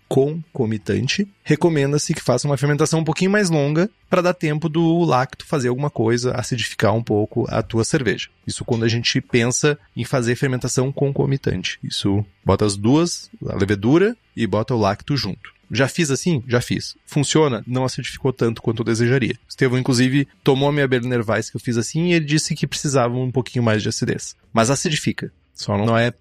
concomitante, 0.08 1.28
recomenda-se 1.42 2.14
que 2.14 2.22
faça 2.22 2.48
uma 2.48 2.56
fermentação 2.56 3.00
um 3.00 3.04
pouquinho 3.04 3.30
mais 3.30 3.50
longa 3.50 3.90
para 4.08 4.22
dar 4.22 4.32
tempo 4.32 4.66
do 4.66 5.04
lacto 5.04 5.44
fazer 5.44 5.68
alguma 5.68 5.90
coisa, 5.90 6.32
acidificar 6.32 6.94
um 6.94 7.02
pouco 7.02 7.44
a 7.50 7.62
tua 7.62 7.84
cerveja. 7.84 8.30
Isso 8.46 8.64
quando 8.64 8.86
a 8.86 8.88
gente 8.88 9.20
pensa 9.20 9.78
em 9.94 10.04
fazer 10.04 10.36
fermentação 10.36 10.90
concomitante. 10.90 11.78
Isso 11.84 12.24
bota 12.42 12.64
as 12.64 12.78
duas, 12.78 13.30
a 13.46 13.54
levedura 13.54 14.16
e 14.34 14.46
bota 14.46 14.74
o 14.74 14.78
lacto 14.78 15.18
junto. 15.18 15.52
Já 15.70 15.86
fiz 15.86 16.10
assim? 16.10 16.42
Já 16.48 16.62
fiz. 16.62 16.96
Funciona? 17.04 17.62
Não 17.66 17.84
acidificou 17.84 18.32
tanto 18.32 18.62
quanto 18.62 18.80
eu 18.80 18.86
desejaria. 18.86 19.36
Estevão, 19.46 19.78
inclusive, 19.78 20.26
tomou 20.42 20.70
a 20.70 20.72
minha 20.72 20.88
Berliner 20.88 21.28
Weiss 21.28 21.50
que 21.50 21.56
eu 21.56 21.60
fiz 21.60 21.76
assim 21.76 22.06
e 22.06 22.14
ele 22.14 22.24
disse 22.24 22.54
que 22.54 22.66
precisava 22.66 23.14
um 23.18 23.30
pouquinho 23.30 23.62
mais 23.62 23.82
de 23.82 23.90
acidez. 23.90 24.34
Mas 24.50 24.70
acidifica. 24.70 25.30
Só 25.56 25.76
não 25.76 25.98
é 25.98 26.12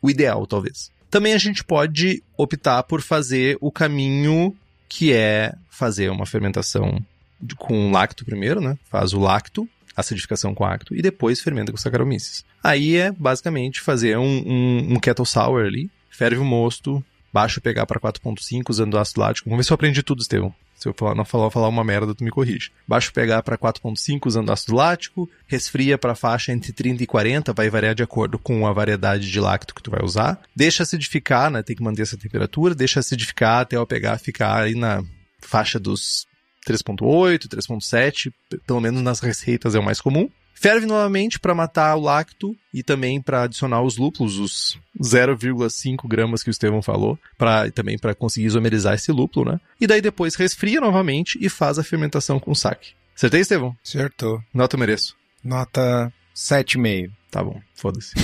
o 0.00 0.08
ideal, 0.08 0.46
talvez. 0.46 0.90
Também 1.10 1.34
a 1.34 1.38
gente 1.38 1.62
pode 1.62 2.22
optar 2.36 2.82
por 2.84 3.02
fazer 3.02 3.58
o 3.60 3.70
caminho 3.70 4.56
que 4.88 5.12
é 5.12 5.54
fazer 5.68 6.10
uma 6.10 6.24
fermentação 6.24 7.02
com 7.58 7.90
lacto 7.90 8.24
primeiro, 8.24 8.60
né? 8.60 8.78
Faz 8.88 9.12
o 9.12 9.18
lacto, 9.18 9.68
acidificação 9.96 10.54
com 10.54 10.64
lacto, 10.64 10.94
e 10.94 11.02
depois 11.02 11.40
fermenta 11.40 11.72
com 11.72 11.78
Saccharomyces. 11.78 12.44
Aí 12.62 12.96
é 12.96 13.10
basicamente 13.10 13.80
fazer 13.80 14.16
um, 14.16 14.24
um, 14.24 14.94
um 14.94 15.00
kettle 15.00 15.26
sour 15.26 15.66
ali, 15.66 15.90
ferve 16.10 16.38
o 16.38 16.44
mosto, 16.44 17.04
baixa 17.34 17.58
o 17.58 17.62
pH 17.62 17.84
para 17.84 17.98
4.5 17.98 18.70
usando 18.70 18.96
ácido 18.96 19.20
lático. 19.20 19.50
Vamos 19.50 19.64
ver 19.64 19.66
se 19.66 19.72
eu 19.72 19.74
aprendi 19.74 20.04
tudo, 20.04 20.22
Estevão. 20.22 20.54
Se 20.76 20.88
eu 20.88 20.94
falar, 20.96 21.16
não 21.16 21.24
falar, 21.24 21.50
falar 21.50 21.68
uma 21.68 21.82
merda, 21.82 22.14
tu 22.14 22.22
me 22.22 22.30
corrige. 22.30 22.70
Baixa 22.86 23.10
o 23.10 23.12
pH 23.12 23.42
para 23.42 23.58
4.5 23.58 24.26
usando 24.26 24.52
ácido 24.52 24.76
lático, 24.76 25.28
resfria 25.48 25.98
para 25.98 26.14
faixa 26.14 26.52
entre 26.52 26.72
30 26.72 27.02
e 27.02 27.06
40, 27.06 27.52
vai 27.52 27.68
variar 27.68 27.92
de 27.92 28.04
acordo 28.04 28.38
com 28.38 28.64
a 28.68 28.72
variedade 28.72 29.28
de 29.28 29.40
lacto 29.40 29.74
que 29.74 29.82
tu 29.82 29.90
vai 29.90 30.04
usar. 30.04 30.40
Deixa 30.54 30.84
acidificar, 30.84 31.50
né? 31.50 31.60
Tem 31.60 31.74
que 31.74 31.82
manter 31.82 32.02
essa 32.02 32.16
temperatura, 32.16 32.72
deixa 32.72 33.00
acidificar 33.00 33.62
até 33.62 33.78
o 33.78 33.86
pH 33.86 34.18
ficar 34.18 34.62
aí 34.62 34.76
na 34.76 35.02
faixa 35.40 35.80
dos 35.80 36.26
3.8, 36.68 37.48
3.7, 37.48 38.32
pelo 38.64 38.80
menos 38.80 39.02
nas 39.02 39.18
receitas 39.18 39.74
é 39.74 39.78
o 39.80 39.82
mais 39.82 40.00
comum. 40.00 40.30
Ferve 40.54 40.86
novamente 40.86 41.38
para 41.38 41.54
matar 41.54 41.94
o 41.96 42.00
lacto 42.00 42.56
e 42.72 42.82
também 42.82 43.20
para 43.20 43.42
adicionar 43.42 43.82
os 43.82 43.96
lúpulos, 43.98 44.38
os 44.38 44.78
0,5 45.02 46.08
gramas 46.08 46.42
que 46.42 46.48
o 46.48 46.52
Estevão 46.52 46.80
falou, 46.80 47.18
para 47.36 47.70
também 47.70 47.98
para 47.98 48.14
conseguir 48.14 48.46
isomerizar 48.46 48.94
esse 48.94 49.12
lúpulo, 49.12 49.52
né? 49.52 49.60
E 49.80 49.86
daí 49.86 50.00
depois 50.00 50.36
resfria 50.36 50.80
novamente 50.80 51.38
e 51.40 51.48
faz 51.48 51.78
a 51.78 51.84
fermentação 51.84 52.40
com 52.40 52.54
saque. 52.54 52.92
Acertei, 53.14 53.40
Estevão? 53.40 53.76
Acertou. 53.84 54.42
Nota 54.52 54.76
eu 54.76 54.80
mereço. 54.80 55.16
Nota 55.42 56.12
7,5. 56.34 57.10
Tá 57.30 57.42
bom, 57.42 57.60
foda-se. 57.74 58.14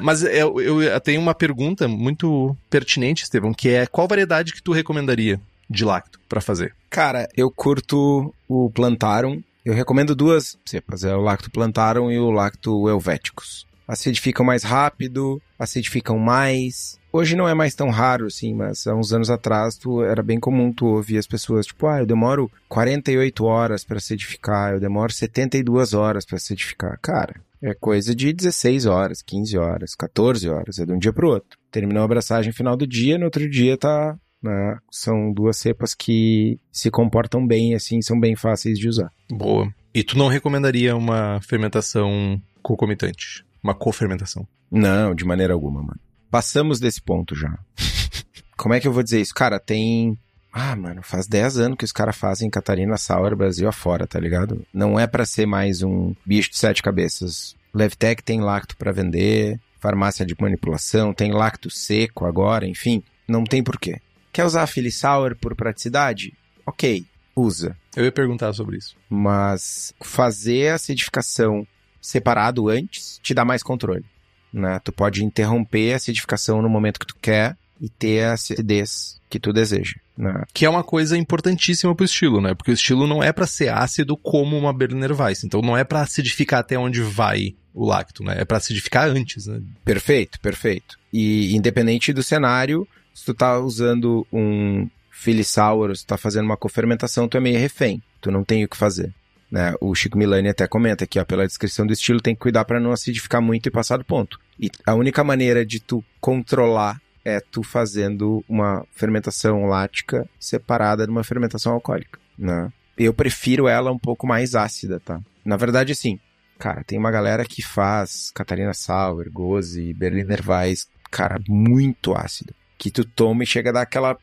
Mas 0.00 0.22
eu, 0.22 0.60
eu 0.60 1.00
tenho 1.00 1.20
uma 1.20 1.34
pergunta 1.34 1.88
muito 1.88 2.56
pertinente, 2.70 3.24
Estevão, 3.24 3.52
que 3.52 3.68
é 3.68 3.86
qual 3.86 4.06
variedade 4.06 4.52
que 4.52 4.62
tu 4.62 4.72
recomendaria 4.72 5.40
de 5.68 5.84
lacto 5.84 6.20
para 6.28 6.40
fazer? 6.40 6.74
Cara, 6.88 7.28
eu 7.36 7.50
curto 7.50 8.32
o 8.48 8.70
Plantarum 8.70 9.42
eu 9.66 9.74
recomendo 9.74 10.14
duas 10.14 10.56
cepas, 10.64 11.02
é 11.02 11.12
o 11.12 11.20
Lacto 11.20 11.50
Plantarum 11.50 12.08
e 12.08 12.20
o 12.20 12.30
Lacto 12.30 12.88
Helveticus. 12.88 13.66
Acidificam 13.88 14.46
mais 14.46 14.62
rápido, 14.62 15.42
acidificam 15.58 16.16
mais. 16.20 17.00
Hoje 17.12 17.34
não 17.34 17.48
é 17.48 17.54
mais 17.54 17.74
tão 17.74 17.90
raro, 17.90 18.26
assim, 18.26 18.54
mas 18.54 18.86
há 18.86 18.94
uns 18.94 19.12
anos 19.12 19.28
atrás 19.28 19.76
tu, 19.76 20.04
era 20.04 20.22
bem 20.22 20.38
comum 20.38 20.72
tu 20.72 20.86
ouvir 20.86 21.18
as 21.18 21.26
pessoas, 21.26 21.66
tipo, 21.66 21.88
ah, 21.88 21.98
eu 21.98 22.06
demoro 22.06 22.48
48 22.68 23.44
horas 23.44 23.84
para 23.84 23.96
acidificar, 23.96 24.74
eu 24.74 24.78
demoro 24.78 25.12
72 25.12 25.94
horas 25.94 26.24
para 26.24 26.36
acidificar. 26.36 26.96
Cara, 27.02 27.34
é 27.60 27.74
coisa 27.74 28.14
de 28.14 28.32
16 28.32 28.86
horas, 28.86 29.20
15 29.20 29.58
horas, 29.58 29.96
14 29.96 30.48
horas, 30.48 30.78
é 30.78 30.86
de 30.86 30.92
um 30.92 30.98
dia 30.98 31.12
pro 31.12 31.30
outro. 31.30 31.58
Terminou 31.72 32.02
a 32.02 32.04
abraçagem 32.04 32.52
final 32.52 32.76
do 32.76 32.86
dia, 32.86 33.18
no 33.18 33.24
outro 33.24 33.50
dia 33.50 33.76
tá 33.76 34.16
né? 34.46 34.78
São 34.90 35.32
duas 35.32 35.56
cepas 35.56 35.94
que 35.94 36.58
se 36.72 36.90
comportam 36.90 37.46
bem, 37.46 37.74
assim, 37.74 38.00
são 38.00 38.18
bem 38.18 38.34
fáceis 38.34 38.78
de 38.78 38.88
usar. 38.88 39.10
Boa. 39.30 39.72
E 39.94 40.02
tu 40.02 40.16
não 40.16 40.28
recomendaria 40.28 40.96
uma 40.96 41.40
fermentação 41.42 42.40
concomitante? 42.62 43.44
Uma 43.62 43.74
cofermentação? 43.74 44.46
Não, 44.70 45.14
de 45.14 45.24
maneira 45.24 45.52
alguma, 45.52 45.80
mano. 45.82 46.00
Passamos 46.30 46.80
desse 46.80 47.00
ponto 47.00 47.34
já. 47.34 47.58
Como 48.56 48.74
é 48.74 48.80
que 48.80 48.88
eu 48.88 48.92
vou 48.92 49.02
dizer 49.02 49.20
isso? 49.20 49.34
Cara, 49.34 49.58
tem. 49.58 50.18
Ah, 50.52 50.74
mano, 50.74 51.02
faz 51.02 51.26
10 51.26 51.58
anos 51.58 51.78
que 51.78 51.84
os 51.84 51.92
caras 51.92 52.16
fazem 52.16 52.48
Catarina 52.48 52.96
Sauer 52.96 53.36
Brasil 53.36 53.68
afora, 53.68 54.06
tá 54.06 54.18
ligado? 54.18 54.64
Não 54.72 54.98
é 54.98 55.06
para 55.06 55.26
ser 55.26 55.46
mais 55.46 55.82
um 55.82 56.14
bicho 56.24 56.50
de 56.50 56.56
sete 56.56 56.82
cabeças. 56.82 57.54
Levtech 57.74 58.22
tem 58.22 58.40
lacto 58.40 58.76
para 58.76 58.90
vender, 58.90 59.60
farmácia 59.78 60.24
de 60.24 60.34
manipulação, 60.40 61.12
tem 61.12 61.32
lacto 61.32 61.68
seco 61.70 62.24
agora, 62.24 62.66
enfim, 62.66 63.02
não 63.28 63.44
tem 63.44 63.62
porquê. 63.62 64.00
Quer 64.36 64.44
usar 64.44 64.64
a 64.64 64.66
Philly 64.66 64.92
Sour 64.92 65.34
por 65.34 65.56
praticidade? 65.56 66.34
Ok, 66.66 67.06
usa. 67.34 67.74
Eu 67.96 68.04
ia 68.04 68.12
perguntar 68.12 68.52
sobre 68.52 68.76
isso. 68.76 68.94
Mas 69.08 69.94
fazer 70.02 70.68
a 70.68 70.74
acidificação 70.74 71.66
separado 72.02 72.68
antes 72.68 73.18
te 73.22 73.32
dá 73.32 73.46
mais 73.46 73.62
controle. 73.62 74.04
Né? 74.52 74.78
Tu 74.84 74.92
pode 74.92 75.24
interromper 75.24 75.94
a 75.94 75.96
acidificação 75.96 76.60
no 76.60 76.68
momento 76.68 77.00
que 77.00 77.06
tu 77.06 77.16
quer 77.16 77.56
e 77.80 77.88
ter 77.88 78.24
a 78.24 78.34
acidez 78.34 79.18
que 79.30 79.40
tu 79.40 79.54
deseja. 79.54 79.94
Né? 80.14 80.44
Que 80.52 80.66
é 80.66 80.68
uma 80.68 80.84
coisa 80.84 81.16
importantíssima 81.16 81.94
pro 81.94 82.04
estilo, 82.04 82.38
né? 82.38 82.52
Porque 82.52 82.70
o 82.70 82.74
estilo 82.74 83.06
não 83.06 83.22
é 83.22 83.32
para 83.32 83.46
ser 83.46 83.70
ácido 83.70 84.18
como 84.18 84.54
uma 84.58 84.70
Berliner 84.70 85.18
Weiss. 85.18 85.44
Então 85.44 85.62
não 85.62 85.74
é 85.74 85.82
para 85.82 86.02
acidificar 86.02 86.60
até 86.60 86.78
onde 86.78 87.00
vai 87.00 87.56
o 87.72 87.86
lacto, 87.86 88.22
né? 88.22 88.34
É 88.38 88.44
para 88.44 88.58
acidificar 88.58 89.08
antes, 89.08 89.46
né? 89.46 89.62
Perfeito, 89.82 90.38
perfeito. 90.40 90.98
E 91.10 91.56
independente 91.56 92.12
do 92.12 92.22
cenário, 92.22 92.86
se 93.16 93.24
tu 93.24 93.32
tá 93.32 93.58
usando 93.58 94.26
um 94.30 94.86
Filisaurus, 95.10 96.02
tu 96.02 96.08
tá 96.08 96.18
fazendo 96.18 96.44
uma 96.44 96.56
cofermentação, 96.56 97.26
tu 97.26 97.38
é 97.38 97.40
meio 97.40 97.58
refém. 97.58 98.02
Tu 98.20 98.30
não 98.30 98.44
tem 98.44 98.62
o 98.62 98.68
que 98.68 98.76
fazer. 98.76 99.14
Né? 99.50 99.72
O 99.80 99.94
Chico 99.94 100.18
Milani 100.18 100.50
até 100.50 100.66
comenta 100.68 101.04
aqui, 101.04 101.18
ó, 101.18 101.24
pela 101.24 101.46
descrição 101.46 101.86
do 101.86 101.94
estilo, 101.94 102.20
tem 102.20 102.34
que 102.34 102.42
cuidar 102.42 102.66
para 102.66 102.78
não 102.78 102.92
acidificar 102.92 103.40
muito 103.40 103.66
e 103.66 103.70
passar 103.70 103.96
do 103.96 104.04
ponto. 104.04 104.38
E 104.60 104.70
a 104.84 104.92
única 104.94 105.24
maneira 105.24 105.64
de 105.64 105.80
tu 105.80 106.04
controlar 106.20 107.00
é 107.24 107.40
tu 107.40 107.62
fazendo 107.62 108.44
uma 108.46 108.84
fermentação 108.92 109.64
lática 109.64 110.28
separada 110.38 111.06
de 111.06 111.10
uma 111.10 111.24
fermentação 111.24 111.72
alcoólica, 111.72 112.20
né? 112.38 112.70
Eu 112.98 113.14
prefiro 113.14 113.66
ela 113.66 113.90
um 113.90 113.98
pouco 113.98 114.26
mais 114.26 114.54
ácida, 114.54 115.00
tá? 115.00 115.20
Na 115.42 115.56
verdade, 115.56 115.92
assim, 115.92 116.20
cara, 116.58 116.84
tem 116.84 116.98
uma 116.98 117.10
galera 117.10 117.46
que 117.46 117.62
faz 117.62 118.30
Catarina 118.34 118.74
Sauer, 118.74 119.30
Goze, 119.32 119.94
Berliner 119.94 120.42
Weiss, 120.46 120.86
cara, 121.10 121.40
muito 121.48 122.14
ácida 122.14 122.52
que 122.78 122.90
tu 122.90 123.04
toma 123.04 123.42
e 123.42 123.46
chega 123.46 123.70
a 123.70 123.72
dar 123.72 123.82
aquela 123.82 124.16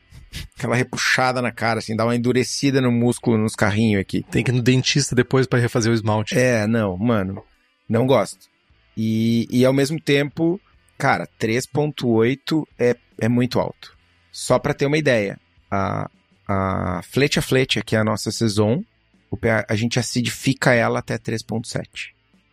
aquela 0.57 0.75
repuxada 0.75 1.41
na 1.41 1.51
cara, 1.51 1.79
assim, 1.79 1.95
dá 1.95 2.05
uma 2.05 2.15
endurecida 2.15 2.81
no 2.81 2.91
músculo 2.91 3.37
nos 3.37 3.55
carrinhos 3.55 4.01
aqui. 4.01 4.23
Tem 4.23 4.43
que 4.43 4.51
ir 4.51 4.53
no 4.53 4.61
dentista 4.61 5.15
depois 5.15 5.45
para 5.45 5.59
refazer 5.59 5.91
o 5.91 5.95
esmalte. 5.95 6.37
É, 6.37 6.65
não, 6.65 6.97
mano, 6.97 7.43
não 7.87 8.07
gosto. 8.07 8.47
E, 8.97 9.47
e 9.51 9.65
ao 9.65 9.73
mesmo 9.73 9.99
tempo, 9.99 10.59
cara, 10.97 11.27
3.8 11.39 12.65
é, 12.79 12.95
é 13.19 13.29
muito 13.29 13.59
alto. 13.59 13.95
Só 14.31 14.57
para 14.57 14.73
ter 14.73 14.85
uma 14.85 14.97
ideia, 14.97 15.39
a, 15.69 16.09
a 16.47 17.01
Flecha 17.03 17.41
Flecha, 17.41 17.81
que 17.81 17.95
é 17.95 17.99
a 17.99 18.03
nossa 18.03 18.31
Saison, 18.31 18.83
a 19.67 19.75
gente 19.75 19.99
acidifica 19.99 20.73
ela 20.73 20.99
até 20.99 21.17
3.7, 21.17 21.85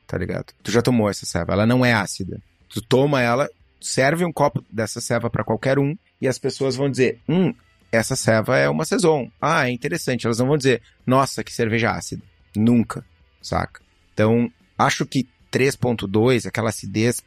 tá 0.06 0.16
ligado? 0.16 0.52
Tu 0.62 0.70
já 0.70 0.80
tomou 0.80 1.10
essa 1.10 1.26
ceva, 1.26 1.52
ela 1.52 1.66
não 1.66 1.84
é 1.84 1.92
ácida. 1.92 2.40
Tu 2.68 2.80
toma 2.80 3.20
ela, 3.20 3.48
serve 3.80 4.24
um 4.24 4.32
copo 4.32 4.64
dessa 4.70 5.00
ceva 5.00 5.30
para 5.30 5.44
qualquer 5.44 5.78
um 5.78 5.96
e 6.20 6.28
as 6.28 6.38
pessoas 6.38 6.76
vão 6.76 6.90
dizer, 6.90 7.20
hum, 7.28 7.54
essa 7.90 8.14
ceva 8.14 8.56
é 8.56 8.68
uma 8.68 8.84
saison. 8.84 9.30
Ah, 9.40 9.68
é 9.68 9.72
interessante. 9.72 10.26
Elas 10.26 10.38
não 10.38 10.46
vão 10.46 10.56
dizer, 10.56 10.82
nossa, 11.06 11.42
que 11.42 11.52
cerveja 11.52 11.90
ácida. 11.90 12.22
Nunca, 12.54 13.04
saca? 13.40 13.80
Então, 14.12 14.50
acho 14.78 15.06
que 15.06 15.26
3.2, 15.50 16.46
aquela 16.46 16.68
acidez 16.68 17.22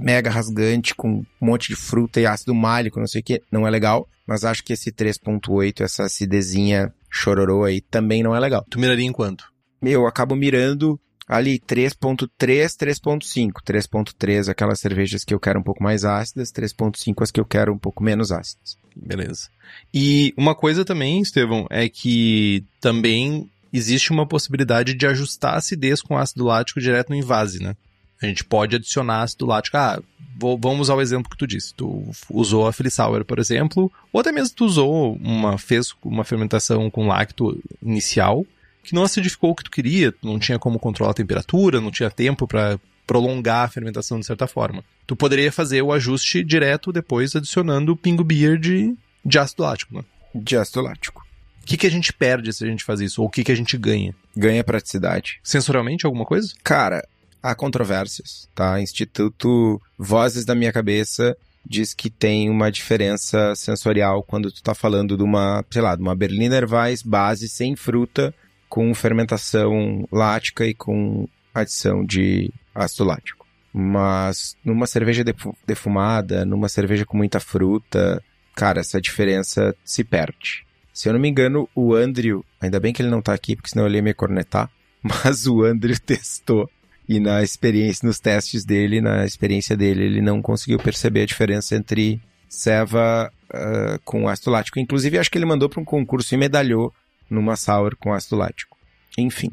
mega 0.00 0.30
rasgante 0.30 0.94
com 0.94 1.18
um 1.18 1.24
monte 1.40 1.68
de 1.68 1.76
fruta 1.76 2.20
e 2.20 2.26
ácido 2.26 2.54
málico, 2.54 2.98
não 2.98 3.06
sei 3.06 3.20
o 3.20 3.24
que, 3.24 3.42
não 3.50 3.66
é 3.66 3.70
legal. 3.70 4.08
Mas 4.26 4.44
acho 4.44 4.64
que 4.64 4.72
esse 4.72 4.90
3.8, 4.90 5.82
essa 5.82 6.04
acidezinha 6.04 6.92
chororô 7.08 7.64
aí, 7.64 7.80
também 7.80 8.22
não 8.22 8.34
é 8.34 8.40
legal. 8.40 8.64
Tu 8.68 8.78
miraria 8.78 9.06
em 9.06 9.12
quanto? 9.12 9.44
Eu 9.82 10.06
acabo 10.06 10.36
mirando 10.36 11.00
ali 11.30 11.60
3.3, 11.60 12.28
3.5. 12.36 13.62
3.3 13.64 14.48
aquelas 14.48 14.80
cervejas 14.80 15.24
que 15.24 15.32
eu 15.32 15.38
quero 15.38 15.60
um 15.60 15.62
pouco 15.62 15.80
mais 15.80 16.04
ácidas, 16.04 16.52
3.5 16.52 17.22
as 17.22 17.30
que 17.30 17.38
eu 17.38 17.44
quero 17.44 17.72
um 17.72 17.78
pouco 17.78 18.02
menos 18.02 18.32
ácidas. 18.32 18.76
Beleza. 18.96 19.48
E 19.94 20.34
uma 20.36 20.56
coisa 20.56 20.84
também, 20.84 21.22
Estevão, 21.22 21.68
é 21.70 21.88
que 21.88 22.64
também 22.80 23.48
existe 23.72 24.10
uma 24.10 24.26
possibilidade 24.26 24.92
de 24.92 25.06
ajustar 25.06 25.54
a 25.54 25.58
acidez 25.58 26.02
com 26.02 26.18
ácido 26.18 26.44
lático 26.44 26.80
direto 26.80 27.10
no 27.10 27.14
invase, 27.14 27.62
né? 27.62 27.76
A 28.20 28.26
gente 28.26 28.44
pode 28.44 28.74
adicionar 28.74 29.22
ácido 29.22 29.46
lático. 29.46 29.76
Ah, 29.76 30.02
vou, 30.36 30.58
vamos 30.58 30.80
usar 30.80 30.96
o 30.96 31.00
exemplo 31.00 31.30
que 31.30 31.38
tu 31.38 31.46
disse. 31.46 31.72
Tu 31.72 32.10
usou 32.28 32.66
a 32.66 32.72
Sour, 32.72 33.24
por 33.24 33.38
exemplo, 33.38 33.90
ou 34.12 34.20
até 34.20 34.32
mesmo 34.32 34.56
tu 34.56 34.64
usou 34.64 35.14
uma, 35.22 35.56
fez 35.56 35.94
uma 36.04 36.24
fermentação 36.24 36.90
com 36.90 37.06
lacto 37.06 37.56
inicial, 37.80 38.44
que 38.90 38.94
não 38.94 39.04
acidificou 39.04 39.50
o 39.50 39.54
que 39.54 39.64
tu 39.64 39.70
queria, 39.70 40.12
não 40.22 40.38
tinha 40.38 40.58
como 40.58 40.78
controlar 40.78 41.12
a 41.12 41.14
temperatura, 41.14 41.80
não 41.80 41.92
tinha 41.92 42.10
tempo 42.10 42.46
para 42.46 42.78
prolongar 43.06 43.64
a 43.64 43.68
fermentação 43.68 44.18
de 44.18 44.26
certa 44.26 44.46
forma. 44.46 44.84
Tu 45.06 45.14
poderia 45.14 45.50
fazer 45.50 45.80
o 45.80 45.92
ajuste 45.92 46.42
direto 46.42 46.92
depois 46.92 47.34
adicionando 47.34 47.92
o 47.92 47.96
pingo 47.96 48.24
beer 48.24 48.58
de, 48.58 48.94
de 49.24 49.38
ácido 49.38 49.62
lático, 49.62 49.94
né? 49.94 50.04
De 50.34 50.56
ácido 50.56 50.82
lático. 50.82 51.24
O 51.62 51.66
que, 51.66 51.76
que 51.76 51.86
a 51.86 51.90
gente 51.90 52.12
perde 52.12 52.52
se 52.52 52.64
a 52.64 52.66
gente 52.66 52.82
faz 52.82 53.00
isso? 53.00 53.22
Ou 53.22 53.28
o 53.28 53.30
que, 53.30 53.44
que 53.44 53.52
a 53.52 53.54
gente 53.54 53.78
ganha? 53.78 54.14
Ganha 54.36 54.64
praticidade. 54.64 55.38
Sensorialmente, 55.42 56.04
alguma 56.04 56.24
coisa? 56.24 56.52
Cara, 56.64 57.06
há 57.40 57.54
controvérsias, 57.54 58.48
tá? 58.54 58.80
Instituto 58.80 59.80
Vozes 59.96 60.44
da 60.44 60.54
Minha 60.54 60.72
Cabeça 60.72 61.36
diz 61.64 61.94
que 61.94 62.10
tem 62.10 62.50
uma 62.50 62.72
diferença 62.72 63.54
sensorial 63.54 64.22
quando 64.24 64.50
tu 64.50 64.62
tá 64.62 64.74
falando 64.74 65.16
de 65.16 65.22
uma, 65.22 65.64
sei 65.70 65.82
lá, 65.82 65.94
de 65.94 66.02
uma 66.02 66.16
Berliner 66.16 66.68
Weiss 66.68 67.02
base 67.02 67.48
sem 67.48 67.76
fruta 67.76 68.34
com 68.70 68.94
fermentação 68.94 70.08
lática 70.10 70.64
e 70.64 70.72
com 70.72 71.28
adição 71.52 72.04
de 72.04 72.50
ácido 72.72 73.04
lático. 73.04 73.46
Mas 73.72 74.56
numa 74.64 74.86
cerveja 74.86 75.24
defumada, 75.66 76.44
numa 76.44 76.68
cerveja 76.68 77.04
com 77.04 77.16
muita 77.16 77.40
fruta, 77.40 78.22
cara, 78.54 78.80
essa 78.80 79.00
diferença 79.00 79.74
se 79.84 80.04
perde. 80.04 80.64
Se 80.92 81.08
eu 81.08 81.12
não 81.12 81.20
me 81.20 81.28
engano, 81.28 81.68
o 81.74 81.94
Andrew, 81.94 82.44
ainda 82.60 82.80
bem 82.80 82.92
que 82.92 83.02
ele 83.02 83.10
não 83.10 83.20
tá 83.20 83.34
aqui, 83.34 83.56
porque 83.56 83.70
senão 83.70 83.86
ele 83.86 83.96
ia 83.96 84.02
me 84.02 84.14
cornetar, 84.14 84.70
mas 85.02 85.46
o 85.46 85.64
Andrew 85.64 85.98
testou 85.98 86.70
e 87.08 87.18
na 87.18 87.42
experiência, 87.42 88.06
nos 88.06 88.20
testes 88.20 88.64
dele, 88.64 89.00
na 89.00 89.24
experiência 89.24 89.76
dele, 89.76 90.04
ele 90.04 90.22
não 90.22 90.40
conseguiu 90.40 90.78
perceber 90.78 91.22
a 91.22 91.26
diferença 91.26 91.74
entre 91.74 92.20
ceva 92.48 93.32
uh, 93.52 93.98
com 94.04 94.28
ácido 94.28 94.52
lático. 94.52 94.78
Inclusive, 94.78 95.18
acho 95.18 95.28
que 95.28 95.36
ele 95.36 95.44
mandou 95.44 95.68
para 95.68 95.80
um 95.80 95.84
concurso 95.84 96.32
e 96.32 96.38
medalhou 96.38 96.94
numa 97.30 97.56
sour 97.56 97.96
com 97.96 98.12
ácido 98.12 98.36
lático. 98.36 98.76
Enfim, 99.16 99.50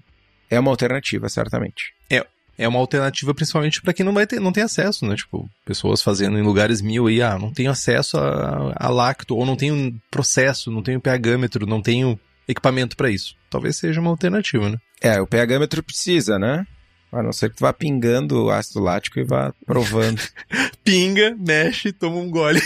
é 0.49 0.59
uma 0.59 0.71
alternativa, 0.71 1.29
certamente. 1.29 1.93
É, 2.09 2.25
é 2.57 2.67
uma 2.67 2.79
alternativa 2.79 3.33
principalmente 3.33 3.81
para 3.81 3.93
quem 3.93 4.05
não 4.05 4.13
vai 4.13 4.25
ter, 4.25 4.39
não 4.39 4.51
tem 4.51 4.63
acesso, 4.63 5.05
né? 5.05 5.15
Tipo, 5.15 5.49
pessoas 5.63 6.01
fazendo 6.01 6.37
em 6.37 6.41
lugares 6.41 6.81
mil 6.81 7.07
aí, 7.07 7.21
ah, 7.21 7.37
não 7.37 7.53
tenho 7.53 7.69
acesso 7.69 8.17
a, 8.17 8.73
a 8.75 8.89
lacto, 8.89 9.35
ou 9.35 9.45
não 9.45 9.55
tenho 9.55 9.95
processo, 10.09 10.71
não 10.71 10.81
tenho 10.81 11.01
pHmetro, 11.01 11.67
não 11.67 11.81
tenho 11.81 12.19
equipamento 12.47 12.97
para 12.97 13.11
isso. 13.11 13.35
Talvez 13.49 13.77
seja 13.77 14.01
uma 14.01 14.09
alternativa, 14.09 14.69
né? 14.69 14.77
É, 15.01 15.21
o 15.21 15.27
pHmetro 15.27 15.83
precisa, 15.83 16.39
né? 16.39 16.65
A 17.11 17.21
não 17.23 17.31
ser 17.31 17.49
que 17.49 17.57
tu 17.57 17.61
vá 17.61 17.71
pingando 17.71 18.45
o 18.45 18.49
ácido 18.49 18.81
lático 18.81 19.19
e 19.19 19.23
vá 19.23 19.53
provando. 19.65 20.21
Pinga, 20.83 21.35
mexe, 21.39 21.91
toma 21.91 22.17
um 22.17 22.29
gole. 22.29 22.61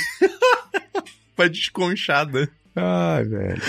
vai 1.38 1.50
desconchada. 1.50 2.50
Ai, 2.76 3.24
velho. 3.24 3.62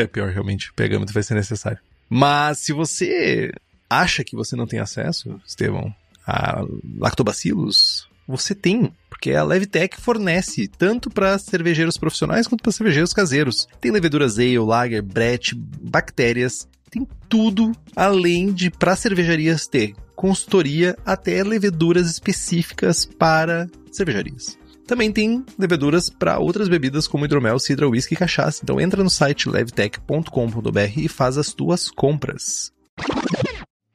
é 0.00 0.06
pior, 0.06 0.30
realmente. 0.30 0.72
Pegamento 0.74 1.12
vai 1.12 1.22
ser 1.22 1.34
necessário. 1.34 1.78
Mas 2.08 2.58
se 2.58 2.72
você 2.72 3.52
acha 3.88 4.24
que 4.24 4.36
você 4.36 4.56
não 4.56 4.66
tem 4.66 4.80
acesso, 4.80 5.40
Estevão, 5.46 5.94
a 6.26 6.62
lactobacilos, 6.98 8.08
você 8.26 8.54
tem, 8.54 8.92
porque 9.08 9.32
a 9.32 9.42
Levtech 9.42 10.00
fornece 10.00 10.68
tanto 10.68 11.10
para 11.10 11.38
cervejeiros 11.38 11.96
profissionais 11.96 12.46
quanto 12.46 12.62
para 12.62 12.72
cervejeiros 12.72 13.12
caseiros. 13.12 13.66
Tem 13.80 13.90
leveduras 13.90 14.38
ale, 14.38 14.58
lager, 14.58 15.02
brett, 15.02 15.54
bactérias 15.54 16.68
tem 16.90 17.06
tudo 17.28 17.72
além 17.94 18.52
de 18.52 18.70
para 18.70 18.96
cervejarias 18.96 19.66
ter 19.66 19.94
consultoria 20.16 20.96
até 21.04 21.42
leveduras 21.44 22.10
específicas 22.10 23.04
para 23.04 23.68
cervejarias. 23.92 24.58
Também 24.88 25.12
tem 25.12 25.44
leveduras 25.58 26.08
para 26.08 26.38
outras 26.38 26.68
bebidas 26.68 27.06
como 27.06 27.26
hidromel, 27.26 27.58
cidra, 27.58 27.86
whisky 27.86 28.14
e 28.14 28.16
cachaça. 28.16 28.60
Então 28.62 28.80
entra 28.80 29.04
no 29.04 29.10
site 29.10 29.48
levtech.com.br 29.48 30.80
e 30.96 31.08
faz 31.08 31.36
as 31.36 31.52
tuas 31.52 31.90
compras. 31.90 32.72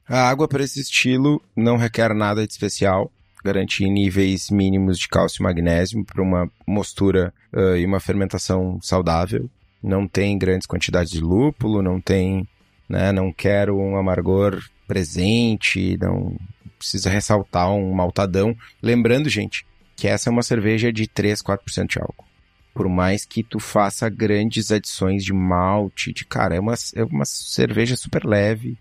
A 0.08 0.28
água 0.28 0.46
para 0.46 0.62
esse 0.62 0.80
estilo 0.80 1.42
não 1.56 1.76
requer 1.76 2.14
nada 2.14 2.46
de 2.46 2.52
especial. 2.52 3.10
Garantir 3.44 3.90
níveis 3.90 4.48
mínimos 4.50 4.98
de 4.98 5.08
cálcio 5.08 5.42
e 5.42 5.42
magnésio 5.42 6.04
para 6.04 6.22
uma 6.22 6.48
mostura 6.66 7.34
uh, 7.52 7.76
e 7.76 7.84
uma 7.84 8.00
fermentação 8.00 8.78
saudável. 8.80 9.50
Não 9.82 10.06
tem 10.06 10.38
grandes 10.38 10.66
quantidades 10.66 11.10
de 11.10 11.20
lúpulo, 11.20 11.82
não 11.82 12.00
tem 12.00 12.48
né? 12.88 13.12
Não 13.12 13.32
quero 13.32 13.76
um 13.76 13.96
amargor 13.96 14.62
presente, 14.86 15.96
não 16.00 16.36
precisa 16.78 17.10
ressaltar 17.10 17.70
um 17.72 17.92
maltadão. 17.92 18.56
Lembrando, 18.82 19.28
gente, 19.28 19.66
que 19.96 20.08
essa 20.08 20.28
é 20.28 20.32
uma 20.32 20.42
cerveja 20.42 20.92
de 20.92 21.06
3, 21.06 21.42
4% 21.42 21.86
de 21.86 21.98
álcool. 21.98 22.26
Por 22.74 22.88
mais 22.88 23.24
que 23.24 23.42
tu 23.42 23.60
faça 23.60 24.08
grandes 24.08 24.72
adições 24.72 25.24
de 25.24 25.32
malte, 25.32 26.12
de 26.12 26.24
cara, 26.24 26.56
é 26.56 26.60
uma, 26.60 26.74
é 26.94 27.04
uma 27.04 27.24
cerveja 27.24 27.96
super 27.96 28.24
leve, 28.24 28.76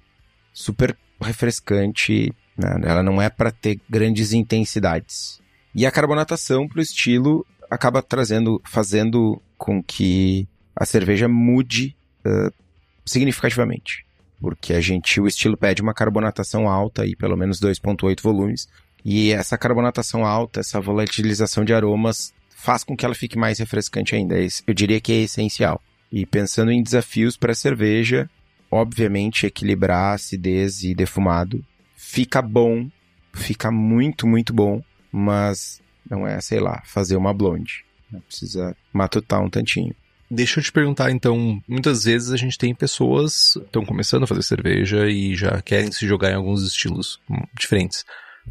super 0.51 0.97
refrescante, 1.21 2.33
né? 2.57 2.81
ela 2.83 3.03
não 3.03 3.21
é 3.21 3.29
para 3.29 3.51
ter 3.51 3.79
grandes 3.89 4.33
intensidades. 4.33 5.39
E 5.75 5.85
a 5.85 5.91
carbonatação 5.91 6.67
para 6.67 6.79
o 6.79 6.81
estilo 6.81 7.45
acaba 7.69 8.01
trazendo, 8.01 8.61
fazendo 8.65 9.41
com 9.57 9.81
que 9.81 10.47
a 10.75 10.85
cerveja 10.85 11.27
mude 11.27 11.95
uh, 12.25 12.53
significativamente. 13.05 14.05
Porque 14.39 14.73
a 14.73 14.81
gente, 14.81 15.21
o 15.21 15.27
estilo 15.27 15.55
pede 15.55 15.81
uma 15.81 15.93
carbonatação 15.93 16.67
alta 16.67 17.05
e 17.05 17.15
pelo 17.15 17.37
menos 17.37 17.59
2.8 17.59 18.21
volumes. 18.21 18.67
E 19.03 19.31
essa 19.31 19.57
carbonatação 19.57 20.25
alta, 20.25 20.59
essa 20.59 20.79
volatilização 20.79 21.65
de 21.65 21.73
aromas 21.73 22.33
faz 22.55 22.83
com 22.83 22.95
que 22.95 23.05
ela 23.05 23.15
fique 23.15 23.37
mais 23.37 23.59
refrescante 23.59 24.15
ainda. 24.15 24.35
Eu 24.65 24.73
diria 24.73 25.01
que 25.01 25.11
é 25.11 25.17
essencial. 25.23 25.81
E 26.11 26.25
pensando 26.25 26.71
em 26.71 26.81
desafios 26.81 27.35
para 27.35 27.51
a 27.51 27.55
cerveja, 27.55 28.29
obviamente 28.71 29.45
equilibrar 29.45 30.13
acidez 30.13 30.83
e 30.83 30.95
defumado 30.95 31.63
fica 31.95 32.41
bom, 32.41 32.89
fica 33.33 33.71
muito, 33.71 34.27
muito 34.27 34.53
bom, 34.53 34.83
mas 35.11 35.81
não 36.09 36.27
é, 36.27 36.39
sei 36.39 36.59
lá, 36.59 36.81
fazer 36.85 37.15
uma 37.15 37.33
blonde. 37.33 37.83
Precisa 38.27 38.75
matutar 38.93 39.41
um 39.41 39.49
tantinho. 39.49 39.95
Deixa 40.29 40.59
eu 40.59 40.63
te 40.63 40.71
perguntar, 40.71 41.11
então, 41.11 41.61
muitas 41.67 42.03
vezes 42.03 42.31
a 42.31 42.37
gente 42.37 42.57
tem 42.57 42.73
pessoas 42.73 43.53
que 43.53 43.59
estão 43.59 43.85
começando 43.85 44.23
a 44.23 44.27
fazer 44.27 44.43
cerveja 44.43 45.07
e 45.09 45.35
já 45.35 45.61
querem 45.61 45.91
se 45.91 46.07
jogar 46.07 46.31
em 46.31 46.35
alguns 46.35 46.63
estilos 46.63 47.19
diferentes. 47.57 48.05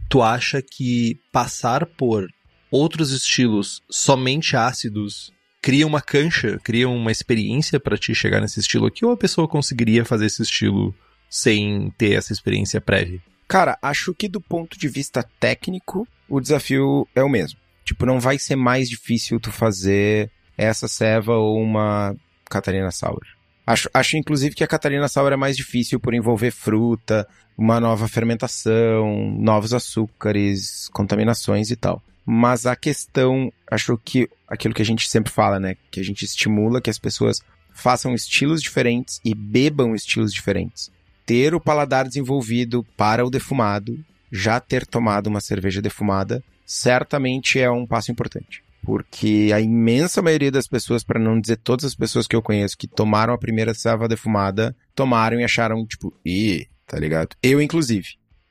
Tu 0.08 0.22
acha 0.22 0.62
que 0.62 1.18
passar 1.32 1.86
por 1.86 2.28
outros 2.70 3.10
estilos 3.10 3.82
somente 3.90 4.56
ácidos 4.56 5.32
cria 5.60 5.86
uma 5.86 6.00
cancha, 6.00 6.58
cria 6.62 6.88
uma 6.88 7.12
experiência 7.12 7.78
para 7.78 7.96
te 7.96 8.14
chegar 8.14 8.40
nesse 8.40 8.58
estilo 8.58 8.86
aqui, 8.86 9.04
ou 9.04 9.12
a 9.12 9.16
pessoa 9.16 9.46
conseguiria 9.46 10.04
fazer 10.04 10.26
esse 10.26 10.42
estilo 10.42 10.94
sem 11.30 11.90
ter 11.96 12.14
essa 12.14 12.32
experiência 12.32 12.80
prévia? 12.80 13.22
Cara, 13.46 13.78
acho 13.80 14.12
que 14.12 14.28
do 14.28 14.40
ponto 14.40 14.78
de 14.78 14.88
vista 14.88 15.22
técnico, 15.38 16.08
o 16.28 16.40
desafio 16.40 17.06
é 17.14 17.22
o 17.22 17.28
mesmo. 17.28 17.60
Tipo, 17.84 18.06
não 18.06 18.18
vai 18.18 18.38
ser 18.38 18.56
mais 18.56 18.88
difícil 18.88 19.38
tu 19.38 19.52
fazer 19.52 20.30
essa 20.56 20.88
ceva 20.88 21.36
ou 21.36 21.60
uma 21.60 22.16
Catarina 22.46 22.90
Sour. 22.90 23.22
Acho, 23.66 23.88
acho 23.94 24.16
inclusive 24.16 24.54
que 24.54 24.64
a 24.64 24.68
Catarina 24.68 25.08
Sour 25.08 25.32
é 25.32 25.36
mais 25.36 25.56
difícil 25.56 26.00
por 26.00 26.14
envolver 26.14 26.50
fruta, 26.50 27.26
uma 27.56 27.78
nova 27.78 28.08
fermentação, 28.08 29.30
novos 29.38 29.72
açúcares, 29.72 30.88
contaminações 30.92 31.70
e 31.70 31.76
tal. 31.76 32.02
Mas 32.24 32.66
a 32.66 32.76
questão, 32.76 33.52
acho 33.70 33.98
que 33.98 34.28
aquilo 34.48 34.74
que 34.74 34.82
a 34.82 34.84
gente 34.84 35.08
sempre 35.08 35.32
fala, 35.32 35.58
né? 35.58 35.76
Que 35.90 36.00
a 36.00 36.04
gente 36.04 36.24
estimula 36.24 36.80
que 36.80 36.90
as 36.90 36.98
pessoas 36.98 37.40
façam 37.72 38.14
estilos 38.14 38.62
diferentes 38.62 39.20
e 39.24 39.34
bebam 39.34 39.94
estilos 39.94 40.32
diferentes. 40.32 40.90
Ter 41.24 41.54
o 41.54 41.60
paladar 41.60 42.06
desenvolvido 42.06 42.84
para 42.96 43.24
o 43.24 43.30
defumado, 43.30 43.98
já 44.30 44.60
ter 44.60 44.86
tomado 44.86 45.28
uma 45.28 45.40
cerveja 45.40 45.80
defumada, 45.80 46.42
certamente 46.66 47.58
é 47.58 47.70
um 47.70 47.86
passo 47.86 48.10
importante. 48.10 48.62
Porque 48.82 49.50
a 49.54 49.60
imensa 49.60 50.20
maioria 50.20 50.50
das 50.50 50.66
pessoas, 50.66 51.04
para 51.04 51.20
não 51.20 51.40
dizer 51.40 51.56
todas 51.56 51.84
as 51.84 51.94
pessoas 51.94 52.26
que 52.26 52.34
eu 52.34 52.42
conheço 52.42 52.76
que 52.76 52.88
tomaram 52.88 53.32
a 53.32 53.38
primeira 53.38 53.72
serva 53.72 54.08
defumada, 54.08 54.76
tomaram 54.94 55.38
e 55.38 55.44
acharam, 55.44 55.86
tipo, 55.86 56.12
ih, 56.24 56.66
tá 56.86 56.98
ligado? 56.98 57.36
Eu, 57.42 57.62
inclusive. 57.62 58.08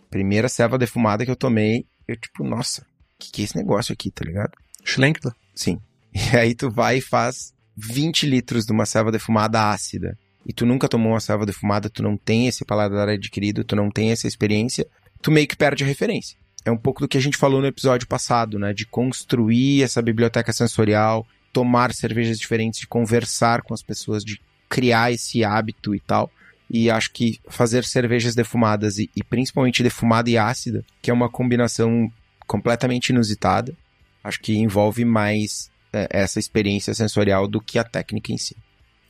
Primeira 0.10 0.48
serva 0.48 0.78
defumada 0.78 1.26
que 1.26 1.32
eu 1.32 1.36
tomei, 1.36 1.86
eu, 2.08 2.16
tipo, 2.16 2.44
nossa, 2.44 2.86
que 3.20 3.32
que 3.32 3.42
é 3.42 3.46
esse 3.46 3.58
negócio 3.58 3.94
aqui, 3.94 4.10
tá 4.10 4.24
ligado? 4.26 4.52
Schlenkler. 4.84 5.34
Sim. 5.54 5.80
E 6.14 6.36
aí 6.36 6.54
tu 6.54 6.70
vai 6.70 6.98
e 6.98 7.02
faz 7.02 7.54
20 7.78 8.26
litros 8.26 8.66
de 8.66 8.74
uma 8.74 8.86
selva 8.86 9.14
defumada 9.14 9.72
ácida. 9.72 10.18
E 10.46 10.52
tu 10.52 10.66
nunca 10.66 10.90
tomou 10.90 11.14
uma 11.14 11.22
selva 11.22 11.46
defumada, 11.46 11.90
tu 11.90 12.04
não 12.04 12.18
tem 12.18 12.48
esse 12.48 12.66
paladar 12.66 13.08
adquirido, 13.08 13.64
tu 13.64 13.76
não 13.76 13.90
tem 13.90 14.12
essa 14.12 14.28
experiência, 14.28 14.86
tu 15.22 15.32
meio 15.32 15.48
que 15.48 15.56
perde 15.56 15.84
a 15.84 15.88
referência. 15.88 16.38
É 16.64 16.72
um 16.72 16.78
pouco 16.78 17.02
do 17.02 17.08
que 17.08 17.18
a 17.18 17.22
gente 17.22 17.38
falou 17.38 17.62
no 17.62 17.68
episódio 17.68 18.08
passado, 18.08 18.60
né? 18.60 18.74
De 18.74 18.86
construir 18.86 19.84
essa 19.84 20.02
biblioteca 20.02 20.54
sensorial, 20.54 21.26
tomar 21.52 21.94
cervejas 21.94 22.40
diferentes, 22.40 22.82
de 22.82 22.88
conversar 22.88 23.62
com 23.62 23.74
as 23.74 23.82
pessoas, 23.82 24.24
de 24.24 24.40
criar 24.70 25.12
esse 25.12 25.44
hábito 25.44 25.96
e 25.96 26.00
tal. 26.00 26.32
E 26.70 26.90
acho 26.90 27.12
que 27.12 27.40
fazer 27.50 27.84
cervejas 27.84 28.34
defumadas 28.34 28.98
e, 28.98 29.10
e 29.16 29.24
principalmente 29.24 29.84
defumada 29.84 30.30
e 30.30 30.38
ácida, 30.38 30.86
que 31.02 31.12
é 31.12 31.14
uma 31.14 31.30
combinação 31.30 32.10
completamente 32.48 33.10
inusitada, 33.10 33.76
acho 34.24 34.40
que 34.40 34.58
envolve 34.58 35.04
mais 35.04 35.70
é, 35.92 36.08
essa 36.10 36.40
experiência 36.40 36.94
sensorial 36.94 37.48
do 37.48 37.60
que 37.60 37.78
a 37.78 37.84
técnica 37.84 38.32
em 38.32 38.38
si. 38.38 38.56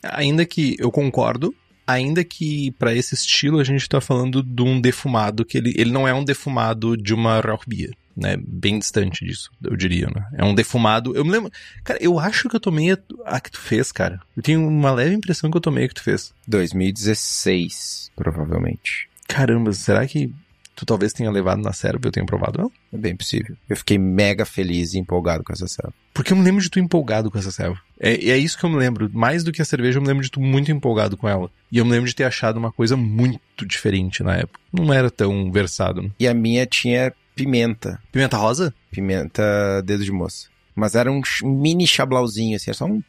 Ainda 0.04 0.46
que 0.46 0.76
eu 0.80 0.92
concordo, 0.92 1.54
ainda 1.86 2.24
que 2.24 2.72
para 2.72 2.94
esse 2.94 3.16
estilo 3.16 3.60
a 3.60 3.64
gente 3.64 3.88
tá 3.88 4.00
falando 4.00 4.42
de 4.44 4.62
um 4.62 4.80
defumado 4.80 5.46
que 5.46 5.58
ele, 5.58 5.74
ele 5.78 5.92
não 5.92 6.08
é 6.08 6.14
um 6.14 6.24
defumado 6.24 6.96
de 6.96 7.14
uma 7.14 7.40
Rauchbier, 7.40 7.92
né? 8.16 8.38
Bem 8.38 8.80
distante 8.80 9.26
disso, 9.26 9.52
eu 9.64 9.76
diria, 9.76 10.08
né? 10.08 10.28
É 10.34 10.44
um 10.44 10.56
defumado. 10.56 11.16
Eu 11.16 11.26
me 11.26 11.32
lembro, 11.32 11.52
cara, 11.84 12.00
eu 12.02 12.20
acho 12.20 12.50
que 12.50 12.56
eu 12.56 12.60
tomei 12.60 12.92
a, 12.92 12.98
a 13.26 13.40
que 13.40 13.52
tu 13.52 13.60
fez, 13.60 13.92
cara. 13.92 14.20
Eu 14.36 14.44
tenho 14.44 14.68
uma 14.68 14.92
leve 14.92 15.16
impressão 15.16 15.50
que 15.50 15.58
eu 15.58 15.62
tomei 15.62 15.86
a 15.86 15.88
que 15.88 15.96
tu 15.96 16.04
fez. 16.04 16.34
2016, 16.48 18.12
provavelmente. 18.16 19.10
Caramba, 19.28 19.72
será 19.74 20.06
que 20.06 20.34
tu 20.82 20.86
talvez 20.86 21.14
tenha 21.14 21.30
levado 21.30 21.62
na 21.62 21.72
serva 21.74 22.00
e 22.04 22.08
eu 22.08 22.12
tenha 22.12 22.26
provado 22.26 22.60
ela? 22.62 22.70
É 22.92 22.98
bem 22.98 23.16
possível. 23.16 23.56
Eu 23.70 23.78
fiquei 23.78 23.98
mega 24.00 24.46
feliz 24.46 24.94
e 24.94 24.98
empolgado 25.00 25.44
com 25.44 25.54
essa 25.54 25.68
selva. 25.68 25.94
Porque 26.14 26.34
eu 26.34 26.38
me 26.38 26.44
lembro 26.44 26.60
de 26.62 26.70
tu 26.72 26.80
empolgado 26.80 27.30
com 27.30 27.38
essa 27.38 27.52
selva. 27.52 27.80
É, 28.00 28.14
é 28.32 28.38
isso 28.38 28.58
que 28.58 28.64
eu 28.66 28.70
me 28.70 28.78
lembro. 28.78 29.10
Mais 29.14 29.44
do 29.44 29.52
que 29.52 29.62
a 29.62 29.66
cerveja, 29.66 30.00
eu 30.00 30.02
me 30.02 30.08
lembro 30.08 30.24
de 30.24 30.32
tu 30.32 30.42
muito 30.42 30.72
empolgado 30.72 31.16
com 31.16 31.30
ela. 31.30 31.52
E 31.72 31.78
eu 31.78 31.86
me 31.86 31.92
lembro 31.92 32.10
de 32.10 32.16
ter 32.16 32.24
achado 32.24 32.58
uma 32.58 32.72
coisa 32.72 32.98
muito 32.98 33.66
diferente 33.66 34.24
na 34.24 34.36
época. 34.38 34.60
Não 34.74 34.92
era 34.92 35.12
tão 35.12 35.52
versado. 35.52 36.02
Né? 36.02 36.10
E 36.20 36.28
a 36.28 36.34
minha 36.34 36.66
tinha 36.66 37.14
pimenta. 37.36 38.02
Pimenta 38.12 38.36
rosa? 38.38 38.74
Pimenta 38.90 39.82
dedo 39.86 40.04
de 40.04 40.12
moça. 40.12 40.48
Mas 40.76 40.96
era 40.96 41.12
um 41.12 41.22
mini 41.44 41.86
chablauzinho, 41.86 42.56
assim. 42.56 42.72
Era 42.72 42.78
só 42.78 42.86
um 42.86 43.02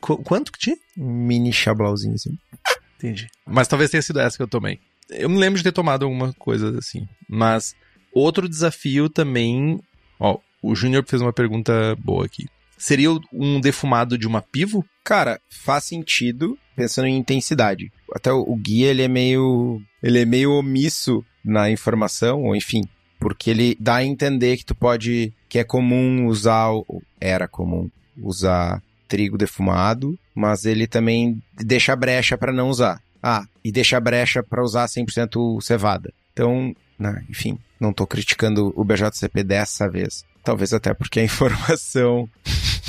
Qu- 0.00 0.18
quanto 0.18 0.52
que 0.52 0.58
tinha? 0.58 0.76
mini 0.96 1.52
chablauzinho, 1.52 2.14
assim. 2.14 2.36
Entendi. 2.96 3.28
Mas 3.46 3.68
talvez 3.68 3.90
tenha 3.90 4.02
sido 4.02 4.18
essa 4.20 4.36
que 4.36 4.42
eu 4.42 4.48
tomei. 4.48 4.80
Eu 5.10 5.28
me 5.28 5.38
lembro 5.38 5.58
de 5.58 5.64
ter 5.64 5.72
tomado 5.72 6.04
alguma 6.04 6.32
coisa 6.34 6.78
assim. 6.78 7.06
Mas 7.28 7.74
outro 8.12 8.48
desafio 8.48 9.08
também. 9.08 9.80
Ó, 10.18 10.38
o 10.62 10.74
Júnior 10.74 11.04
fez 11.06 11.22
uma 11.22 11.32
pergunta 11.32 11.96
boa 11.96 12.26
aqui. 12.26 12.46
Seria 12.76 13.10
um 13.32 13.60
defumado 13.60 14.16
de 14.16 14.26
uma 14.26 14.40
pivo? 14.40 14.84
Cara, 15.04 15.40
faz 15.50 15.84
sentido 15.84 16.56
pensando 16.76 17.08
em 17.08 17.16
intensidade. 17.16 17.90
Até 18.14 18.32
o, 18.32 18.40
o 18.40 18.56
guia, 18.56 18.90
ele 18.90 19.02
é 19.02 19.08
meio... 19.08 19.80
Ele 20.02 20.20
é 20.20 20.24
meio 20.24 20.52
omisso 20.52 21.24
na 21.44 21.70
informação, 21.70 22.44
ou 22.44 22.54
enfim... 22.54 22.82
Porque 23.20 23.50
ele 23.50 23.76
dá 23.80 23.96
a 23.96 24.04
entender 24.04 24.56
que 24.56 24.64
tu 24.64 24.76
pode... 24.76 25.34
Que 25.48 25.58
é 25.58 25.64
comum 25.64 26.26
usar... 26.26 26.68
Era 27.20 27.48
comum 27.48 27.90
usar 28.16 28.80
trigo 29.08 29.38
defumado, 29.38 30.16
mas 30.34 30.64
ele 30.64 30.86
também 30.86 31.42
deixa 31.56 31.96
brecha 31.96 32.38
para 32.38 32.52
não 32.52 32.68
usar. 32.68 33.00
Ah, 33.22 33.44
e 33.64 33.72
deixa 33.72 34.00
brecha 34.00 34.42
para 34.42 34.62
usar 34.62 34.86
100% 34.86 35.60
cevada. 35.60 36.12
Então, 36.32 36.74
né, 36.98 37.24
enfim, 37.28 37.58
não 37.80 37.92
tô 37.92 38.06
criticando 38.06 38.72
o 38.76 38.84
BJCP 38.84 39.42
dessa 39.44 39.88
vez. 39.88 40.24
Talvez 40.42 40.72
até 40.72 40.94
porque 40.94 41.20
a 41.20 41.24
informação 41.24 42.28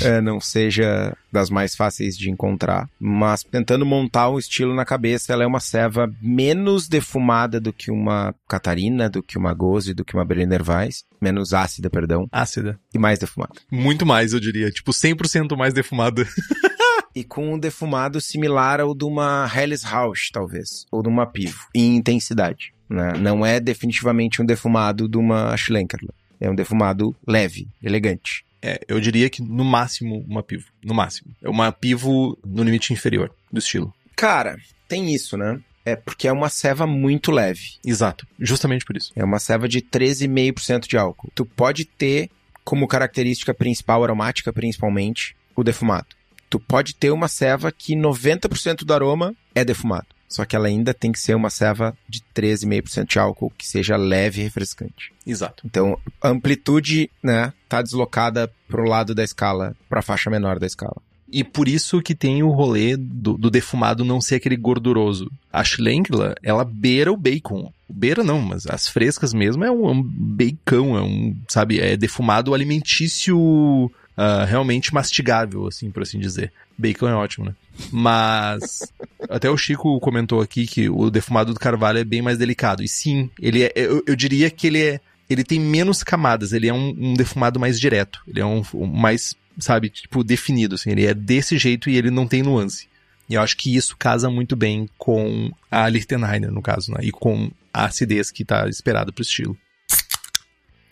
é, 0.00 0.20
não 0.20 0.40
seja 0.40 1.14
das 1.30 1.50
mais 1.50 1.76
fáceis 1.76 2.16
de 2.16 2.30
encontrar, 2.30 2.88
mas 2.98 3.42
tentando 3.42 3.84
montar 3.84 4.30
um 4.30 4.38
estilo 4.38 4.74
na 4.74 4.84
cabeça, 4.84 5.32
ela 5.32 5.44
é 5.44 5.46
uma 5.46 5.60
ceva 5.60 6.10
menos 6.22 6.88
defumada 6.88 7.60
do 7.60 7.72
que 7.72 7.90
uma 7.90 8.34
Catarina, 8.48 9.10
do 9.10 9.22
que 9.22 9.36
uma 9.36 9.52
Goze, 9.52 9.94
do 9.94 10.04
que 10.04 10.14
uma 10.14 10.24
Berliner 10.24 10.62
Weiss, 10.66 11.04
menos 11.20 11.52
ácida, 11.52 11.90
perdão, 11.90 12.26
Ácida. 12.32 12.78
e 12.94 12.98
mais 12.98 13.18
defumada. 13.18 13.52
Muito 13.70 14.06
mais, 14.06 14.32
eu 14.32 14.40
diria. 14.40 14.70
Tipo, 14.70 14.92
100% 14.92 15.56
mais 15.56 15.74
defumada. 15.74 16.26
E 17.14 17.24
com 17.24 17.54
um 17.54 17.58
defumado 17.58 18.20
similar 18.20 18.80
ao 18.80 18.94
de 18.94 19.04
uma 19.04 19.50
Helles 19.54 19.82
Rausch, 19.82 20.30
talvez, 20.32 20.86
ou 20.90 21.02
de 21.02 21.08
uma 21.08 21.26
Pivo, 21.26 21.66
em 21.74 21.96
intensidade. 21.96 22.72
Né? 22.88 23.12
Não 23.18 23.44
é 23.44 23.60
definitivamente 23.60 24.42
um 24.42 24.44
defumado 24.46 25.08
de 25.08 25.16
uma 25.16 25.56
Schlenkerla. 25.56 26.12
É 26.40 26.48
um 26.50 26.54
defumado 26.54 27.14
leve, 27.26 27.68
elegante. 27.82 28.44
É, 28.62 28.80
eu 28.88 29.00
diria 29.00 29.30
que 29.30 29.42
no 29.42 29.64
máximo 29.64 30.24
uma 30.28 30.42
pivo. 30.42 30.66
No 30.84 30.94
máximo. 30.94 31.34
É 31.42 31.48
uma 31.48 31.72
pivo 31.72 32.38
no 32.44 32.62
limite 32.62 32.92
inferior 32.92 33.32
do 33.50 33.58
estilo. 33.58 33.94
Cara, 34.16 34.58
tem 34.88 35.14
isso, 35.14 35.36
né? 35.36 35.60
É 35.84 35.96
porque 35.96 36.28
é 36.28 36.32
uma 36.32 36.48
ceva 36.50 36.86
muito 36.86 37.30
leve. 37.30 37.78
Exato. 37.84 38.26
Justamente 38.38 38.84
por 38.84 38.96
isso. 38.96 39.12
É 39.16 39.24
uma 39.24 39.38
ceva 39.38 39.66
de 39.66 39.80
13,5% 39.80 40.86
de 40.86 40.98
álcool. 40.98 41.30
Tu 41.34 41.44
pode 41.46 41.84
ter 41.84 42.30
como 42.62 42.86
característica 42.86 43.54
principal, 43.54 44.04
aromática 44.04 44.52
principalmente, 44.52 45.34
o 45.56 45.64
defumado. 45.64 46.08
Tu 46.50 46.58
pode 46.58 46.94
ter 46.94 47.10
uma 47.10 47.28
ceva 47.28 47.72
que 47.72 47.94
90% 47.94 48.84
do 48.84 48.92
aroma 48.92 49.34
é 49.54 49.64
defumado. 49.64 50.08
Só 50.28 50.44
que 50.44 50.54
ela 50.54 50.68
ainda 50.68 50.92
tem 50.94 51.10
que 51.10 51.18
ser 51.18 51.34
uma 51.34 51.50
ceva 51.50 51.96
de 52.08 52.20
13,5% 52.34 53.06
de 53.08 53.18
álcool 53.18 53.52
que 53.56 53.66
seja 53.66 53.96
leve 53.96 54.40
e 54.40 54.44
refrescante. 54.44 55.12
Exato. 55.26 55.64
Então, 55.66 55.98
a 56.22 56.28
amplitude, 56.28 57.10
né, 57.22 57.52
tá 57.68 57.82
deslocada 57.82 58.52
pro 58.68 58.84
lado 58.84 59.12
da 59.12 59.24
escala, 59.24 59.76
pra 59.88 60.02
faixa 60.02 60.30
menor 60.30 60.58
da 60.58 60.66
escala. 60.66 61.02
E 61.32 61.44
por 61.44 61.68
isso 61.68 62.02
que 62.02 62.14
tem 62.14 62.42
o 62.42 62.50
rolê 62.50 62.96
do, 62.96 63.38
do 63.38 63.50
defumado 63.50 64.04
não 64.04 64.20
ser 64.20 64.36
aquele 64.36 64.56
gorduroso. 64.56 65.30
A 65.52 65.62
Schlenkla, 65.62 66.34
ela 66.42 66.64
beira 66.64 67.12
o 67.12 67.16
bacon. 67.16 67.72
Beira 67.88 68.24
não, 68.24 68.40
mas 68.40 68.66
as 68.66 68.88
frescas 68.88 69.32
mesmo 69.32 69.64
é 69.64 69.70
um, 69.70 69.88
é 69.88 69.92
um 69.92 70.02
bacon, 70.02 70.96
é 70.96 71.02
um, 71.02 71.36
sabe, 71.48 71.80
é 71.80 71.96
defumado 71.96 72.54
alimentício 72.54 73.90
ah, 74.22 74.44
realmente 74.44 74.92
mastigável, 74.92 75.66
assim, 75.66 75.90
por 75.90 76.02
assim 76.02 76.18
dizer. 76.18 76.52
Bacon 76.76 77.08
é 77.08 77.14
ótimo, 77.14 77.46
né? 77.46 77.54
Mas 77.90 78.92
até 79.30 79.48
o 79.48 79.56
Chico 79.56 79.98
comentou 79.98 80.42
aqui 80.42 80.66
que 80.66 80.90
o 80.90 81.08
defumado 81.08 81.54
do 81.54 81.58
carvalho 81.58 82.00
é 82.00 82.04
bem 82.04 82.20
mais 82.20 82.36
delicado. 82.36 82.82
E 82.82 82.88
sim, 82.88 83.30
ele 83.40 83.62
é, 83.62 83.72
eu, 83.74 84.04
eu 84.06 84.14
diria 84.14 84.50
que 84.50 84.66
ele 84.66 84.82
é, 84.82 85.00
ele 85.30 85.42
tem 85.42 85.58
menos 85.58 86.02
camadas, 86.02 86.52
ele 86.52 86.68
é 86.68 86.74
um, 86.74 86.94
um 86.98 87.14
defumado 87.14 87.58
mais 87.58 87.80
direto. 87.80 88.20
Ele 88.28 88.40
é 88.40 88.44
um, 88.44 88.62
um 88.74 88.84
mais, 88.84 89.34
sabe, 89.58 89.88
tipo, 89.88 90.22
definido, 90.22 90.74
assim. 90.74 90.90
Ele 90.90 91.06
é 91.06 91.14
desse 91.14 91.56
jeito 91.56 91.88
e 91.88 91.96
ele 91.96 92.10
não 92.10 92.28
tem 92.28 92.42
nuance. 92.42 92.90
E 93.26 93.36
eu 93.36 93.40
acho 93.40 93.56
que 93.56 93.74
isso 93.74 93.96
casa 93.96 94.28
muito 94.28 94.54
bem 94.54 94.86
com 94.98 95.50
a 95.70 95.88
Lichtenheiner, 95.88 96.52
no 96.52 96.60
caso, 96.60 96.92
né? 96.92 96.98
E 97.04 97.10
com 97.10 97.50
a 97.72 97.86
acidez 97.86 98.30
que 98.30 98.44
tá 98.44 98.68
esperada 98.68 99.10
pro 99.10 99.22
estilo. 99.22 99.56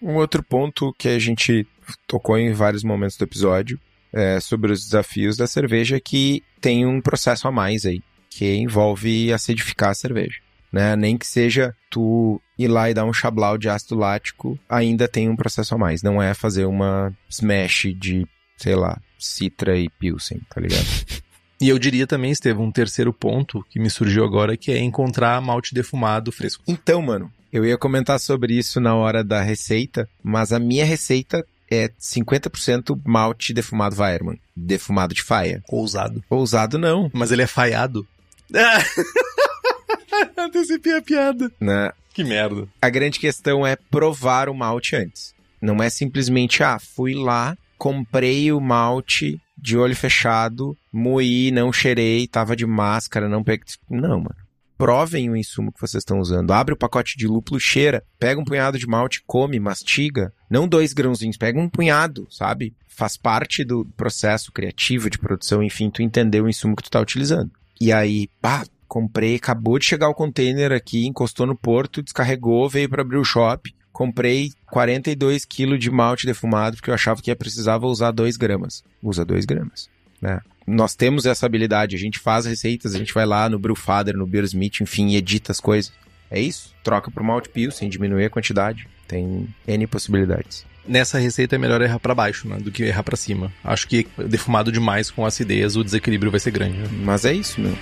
Um 0.00 0.14
outro 0.14 0.42
ponto 0.42 0.94
que 0.96 1.08
a 1.08 1.18
gente 1.18 1.66
tocou 2.06 2.38
em 2.38 2.52
vários 2.52 2.82
momentos 2.82 3.16
do 3.16 3.24
episódio 3.24 3.78
é 4.12 4.40
sobre 4.40 4.72
os 4.72 4.84
desafios 4.84 5.36
da 5.36 5.46
cerveja 5.46 6.00
que 6.00 6.42
tem 6.60 6.86
um 6.86 7.00
processo 7.00 7.46
a 7.46 7.52
mais 7.52 7.84
aí, 7.84 8.02
que 8.30 8.54
envolve 8.54 9.32
acidificar 9.32 9.90
a 9.90 9.94
cerveja. 9.94 10.40
Né? 10.72 10.96
Nem 10.96 11.16
que 11.16 11.26
seja 11.26 11.74
tu 11.90 12.40
ir 12.58 12.68
lá 12.68 12.90
e 12.90 12.94
dar 12.94 13.04
um 13.04 13.12
chablau 13.12 13.56
de 13.56 13.68
ácido 13.68 13.96
lático, 13.96 14.58
ainda 14.68 15.08
tem 15.08 15.28
um 15.28 15.36
processo 15.36 15.74
a 15.74 15.78
mais. 15.78 16.02
Não 16.02 16.22
é 16.22 16.34
fazer 16.34 16.66
uma 16.66 17.12
smash 17.28 17.94
de, 17.96 18.26
sei 18.56 18.74
lá, 18.74 19.00
citra 19.18 19.78
e 19.78 19.88
pilsen, 19.88 20.40
tá 20.50 20.60
ligado? 20.60 20.86
E 21.60 21.68
eu 21.68 21.76
diria 21.76 22.06
também, 22.06 22.30
Estevam, 22.30 22.66
um 22.66 22.70
terceiro 22.70 23.12
ponto 23.12 23.66
que 23.68 23.80
me 23.80 23.90
surgiu 23.90 24.24
agora, 24.24 24.56
que 24.56 24.70
é 24.70 24.78
encontrar 24.78 25.40
malte 25.42 25.74
defumado 25.74 26.30
fresco. 26.30 26.62
Então, 26.68 27.02
mano, 27.02 27.32
eu 27.52 27.66
ia 27.66 27.76
comentar 27.76 28.20
sobre 28.20 28.54
isso 28.54 28.78
na 28.78 28.94
hora 28.94 29.24
da 29.24 29.42
receita, 29.42 30.08
mas 30.22 30.52
a 30.52 30.60
minha 30.60 30.84
receita 30.84 31.44
é 31.70 31.88
50% 32.00 33.00
malte 33.04 33.52
defumado 33.52 34.00
Weirmann, 34.00 34.38
defumado 34.56 35.14
de 35.14 35.22
faia. 35.22 35.62
Ousado. 35.68 36.22
Ousado 36.30 36.78
não, 36.78 37.10
Mas 37.12 37.30
ele 37.30 37.42
é 37.42 37.46
falhado. 37.46 38.06
Antecipei 40.36 40.96
a 40.96 41.02
piada. 41.02 41.50
né? 41.60 41.92
Que 42.12 42.24
merda. 42.24 42.66
A 42.82 42.88
grande 42.88 43.18
questão 43.20 43.66
é 43.66 43.76
provar 43.76 44.48
o 44.48 44.54
malte 44.54 44.96
antes. 44.96 45.34
Não 45.60 45.82
é 45.82 45.88
simplesmente, 45.90 46.62
ah, 46.62 46.78
fui 46.78 47.14
lá, 47.14 47.56
comprei 47.76 48.50
o 48.52 48.60
malte 48.60 49.40
de 49.56 49.76
olho 49.76 49.94
fechado, 49.94 50.76
moí, 50.92 51.50
não 51.50 51.72
cheirei, 51.72 52.26
tava 52.26 52.56
de 52.56 52.66
máscara, 52.66 53.28
não 53.28 53.42
peguei. 53.44 53.66
Não, 53.90 54.18
mano. 54.20 54.36
Provem 54.78 55.28
o 55.28 55.36
insumo 55.36 55.72
que 55.72 55.80
vocês 55.80 56.02
estão 56.02 56.20
usando. 56.20 56.52
Abre 56.52 56.72
o 56.72 56.76
pacote 56.76 57.18
de 57.18 57.26
lúpulo, 57.26 57.58
cheira, 57.58 58.04
pega 58.16 58.40
um 58.40 58.44
punhado 58.44 58.78
de 58.78 58.86
malte, 58.86 59.24
come, 59.26 59.58
mastiga. 59.58 60.32
Não 60.48 60.68
dois 60.68 60.92
grãozinhos, 60.92 61.36
pega 61.36 61.58
um 61.58 61.68
punhado, 61.68 62.28
sabe? 62.30 62.72
Faz 62.86 63.16
parte 63.16 63.64
do 63.64 63.84
processo 63.96 64.52
criativo 64.52 65.10
de 65.10 65.18
produção, 65.18 65.64
enfim, 65.64 65.90
tu 65.90 66.00
entendeu 66.00 66.44
o 66.44 66.48
insumo 66.48 66.76
que 66.76 66.84
tu 66.84 66.90
tá 66.90 67.00
utilizando. 67.00 67.50
E 67.80 67.92
aí, 67.92 68.28
pá, 68.40 68.64
comprei, 68.86 69.34
acabou 69.34 69.80
de 69.80 69.84
chegar 69.84 70.08
o 70.08 70.14
container 70.14 70.70
aqui, 70.70 71.06
encostou 71.06 71.44
no 71.44 71.56
porto, 71.56 72.02
descarregou, 72.02 72.68
veio 72.68 72.88
para 72.88 73.02
abrir 73.02 73.18
o 73.18 73.24
shop. 73.24 73.74
Comprei 73.92 74.52
42 74.70 75.44
kg 75.44 75.76
de 75.76 75.90
malte 75.90 76.24
defumado, 76.24 76.76
porque 76.76 76.88
eu 76.88 76.94
achava 76.94 77.20
que 77.20 77.32
ia 77.32 77.36
precisava 77.36 77.86
usar 77.86 78.12
2 78.12 78.36
gramas. 78.36 78.84
Usa 79.02 79.24
2 79.24 79.44
gramas, 79.44 79.90
né? 80.22 80.40
Nós 80.68 80.94
temos 80.94 81.24
essa 81.24 81.46
habilidade, 81.46 81.96
a 81.96 81.98
gente 81.98 82.18
faz 82.18 82.44
receitas, 82.44 82.94
a 82.94 82.98
gente 82.98 83.14
vai 83.14 83.24
lá 83.24 83.48
no 83.48 83.58
Brewfather, 83.58 84.14
no 84.14 84.26
Beersmith, 84.26 84.82
enfim, 84.82 85.08
e 85.08 85.16
edita 85.16 85.50
as 85.50 85.60
coisas. 85.60 85.90
É 86.30 86.38
isso, 86.38 86.74
troca 86.84 87.10
pro 87.10 87.24
malte 87.24 87.48
pio, 87.48 87.72
sem 87.72 87.88
diminuir 87.88 88.26
a 88.26 88.30
quantidade. 88.30 88.86
Tem 89.06 89.48
N 89.66 89.86
possibilidades. 89.86 90.66
Nessa 90.86 91.18
receita 91.18 91.54
é 91.54 91.58
melhor 91.58 91.80
errar 91.80 91.98
para 91.98 92.14
baixo, 92.14 92.46
né, 92.46 92.58
do 92.58 92.70
que 92.70 92.82
errar 92.82 93.02
para 93.02 93.16
cima. 93.16 93.50
Acho 93.64 93.88
que 93.88 94.06
defumado 94.26 94.70
demais 94.70 95.10
com 95.10 95.24
acidez, 95.24 95.74
o 95.74 95.82
desequilíbrio 95.82 96.30
vai 96.30 96.40
ser 96.40 96.50
grande. 96.50 96.76
Né? 96.76 96.88
Mas 97.02 97.24
é 97.24 97.32
isso, 97.32 97.58
meu. 97.60 97.76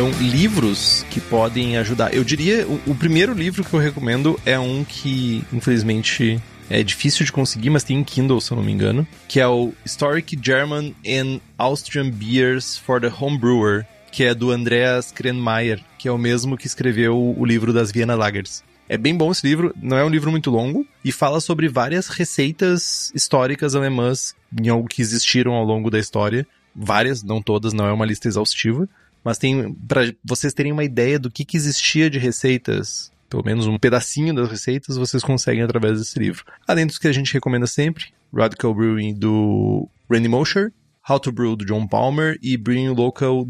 Então, 0.00 0.10
livros 0.18 1.04
que 1.10 1.20
podem 1.20 1.76
ajudar. 1.76 2.14
Eu 2.14 2.24
diria, 2.24 2.66
o, 2.66 2.80
o, 2.86 2.94
primeiro 2.94 3.34
livro 3.34 3.62
que 3.62 3.74
eu 3.74 3.78
recomendo 3.78 4.40
é 4.46 4.58
um 4.58 4.82
que, 4.82 5.44
infelizmente, 5.52 6.40
é 6.70 6.82
difícil 6.82 7.26
de 7.26 7.30
conseguir, 7.30 7.68
mas 7.68 7.84
tem 7.84 7.98
em 7.98 8.02
Kindle, 8.02 8.40
se 8.40 8.50
eu 8.50 8.56
não 8.56 8.64
me 8.64 8.72
engano, 8.72 9.06
que 9.28 9.38
é 9.38 9.46
o 9.46 9.74
Historic 9.84 10.38
German 10.42 10.94
and 11.06 11.38
Austrian 11.58 12.08
Beers 12.08 12.78
for 12.78 12.98
the 12.98 13.12
Homebrewer, 13.14 13.84
que 14.10 14.24
é 14.24 14.34
do 14.34 14.50
Andreas 14.50 15.12
Krenmeier, 15.12 15.84
que 15.98 16.08
é 16.08 16.10
o 16.10 16.16
mesmo 16.16 16.56
que 16.56 16.66
escreveu 16.66 17.34
o 17.36 17.44
livro 17.44 17.70
das 17.70 17.92
Vienna 17.92 18.14
Lagers. 18.14 18.64
É 18.88 18.96
bem 18.96 19.14
bom 19.14 19.30
esse 19.30 19.46
livro, 19.46 19.74
não 19.82 19.98
é 19.98 20.04
um 20.04 20.08
livro 20.08 20.30
muito 20.30 20.50
longo 20.50 20.86
e 21.04 21.12
fala 21.12 21.42
sobre 21.42 21.68
várias 21.68 22.08
receitas 22.08 23.12
históricas 23.14 23.74
alemãs 23.74 24.34
em 24.58 24.70
algo 24.70 24.88
que 24.88 25.02
existiram 25.02 25.52
ao 25.52 25.64
longo 25.64 25.90
da 25.90 25.98
história. 25.98 26.46
Várias, 26.74 27.22
não 27.22 27.42
todas, 27.42 27.74
não 27.74 27.86
é 27.86 27.92
uma 27.92 28.06
lista 28.06 28.28
exaustiva, 28.28 28.88
mas 29.24 29.38
tem 29.38 29.72
para 29.86 30.12
vocês 30.24 30.54
terem 30.54 30.72
uma 30.72 30.84
ideia 30.84 31.18
do 31.18 31.30
que, 31.30 31.44
que 31.44 31.56
existia 31.56 32.08
de 32.08 32.18
receitas, 32.18 33.12
pelo 33.28 33.44
menos 33.44 33.66
um 33.66 33.78
pedacinho 33.78 34.34
das 34.34 34.50
receitas, 34.50 34.96
vocês 34.96 35.22
conseguem 35.22 35.62
através 35.62 35.98
desse 35.98 36.18
livro. 36.18 36.44
Além 36.66 36.86
dos 36.86 36.98
que 36.98 37.08
a 37.08 37.12
gente 37.12 37.32
recomenda 37.32 37.66
sempre, 37.66 38.06
Radical 38.34 38.74
Brewing 38.74 39.14
do 39.14 39.88
Randy 40.10 40.28
Mosher, 40.28 40.72
How 41.08 41.18
to 41.20 41.32
Brew 41.32 41.56
do 41.56 41.64
John 41.64 41.86
Palmer 41.86 42.38
e 42.42 42.56
Brewing 42.56 42.90
Local, 42.90 43.48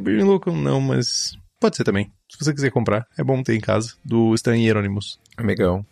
Brewing 0.00 0.24
Local 0.24 0.54
não, 0.54 0.80
mas 0.80 1.36
pode 1.60 1.76
ser 1.76 1.84
também. 1.84 2.10
Se 2.28 2.38
você 2.38 2.52
quiser 2.54 2.70
comprar, 2.70 3.06
é 3.16 3.22
bom 3.22 3.42
ter 3.42 3.54
em 3.54 3.60
casa, 3.60 3.94
do 4.04 4.34
Stan 4.34 4.56
Hieronymus. 4.56 5.18
Amigão. 5.36 5.84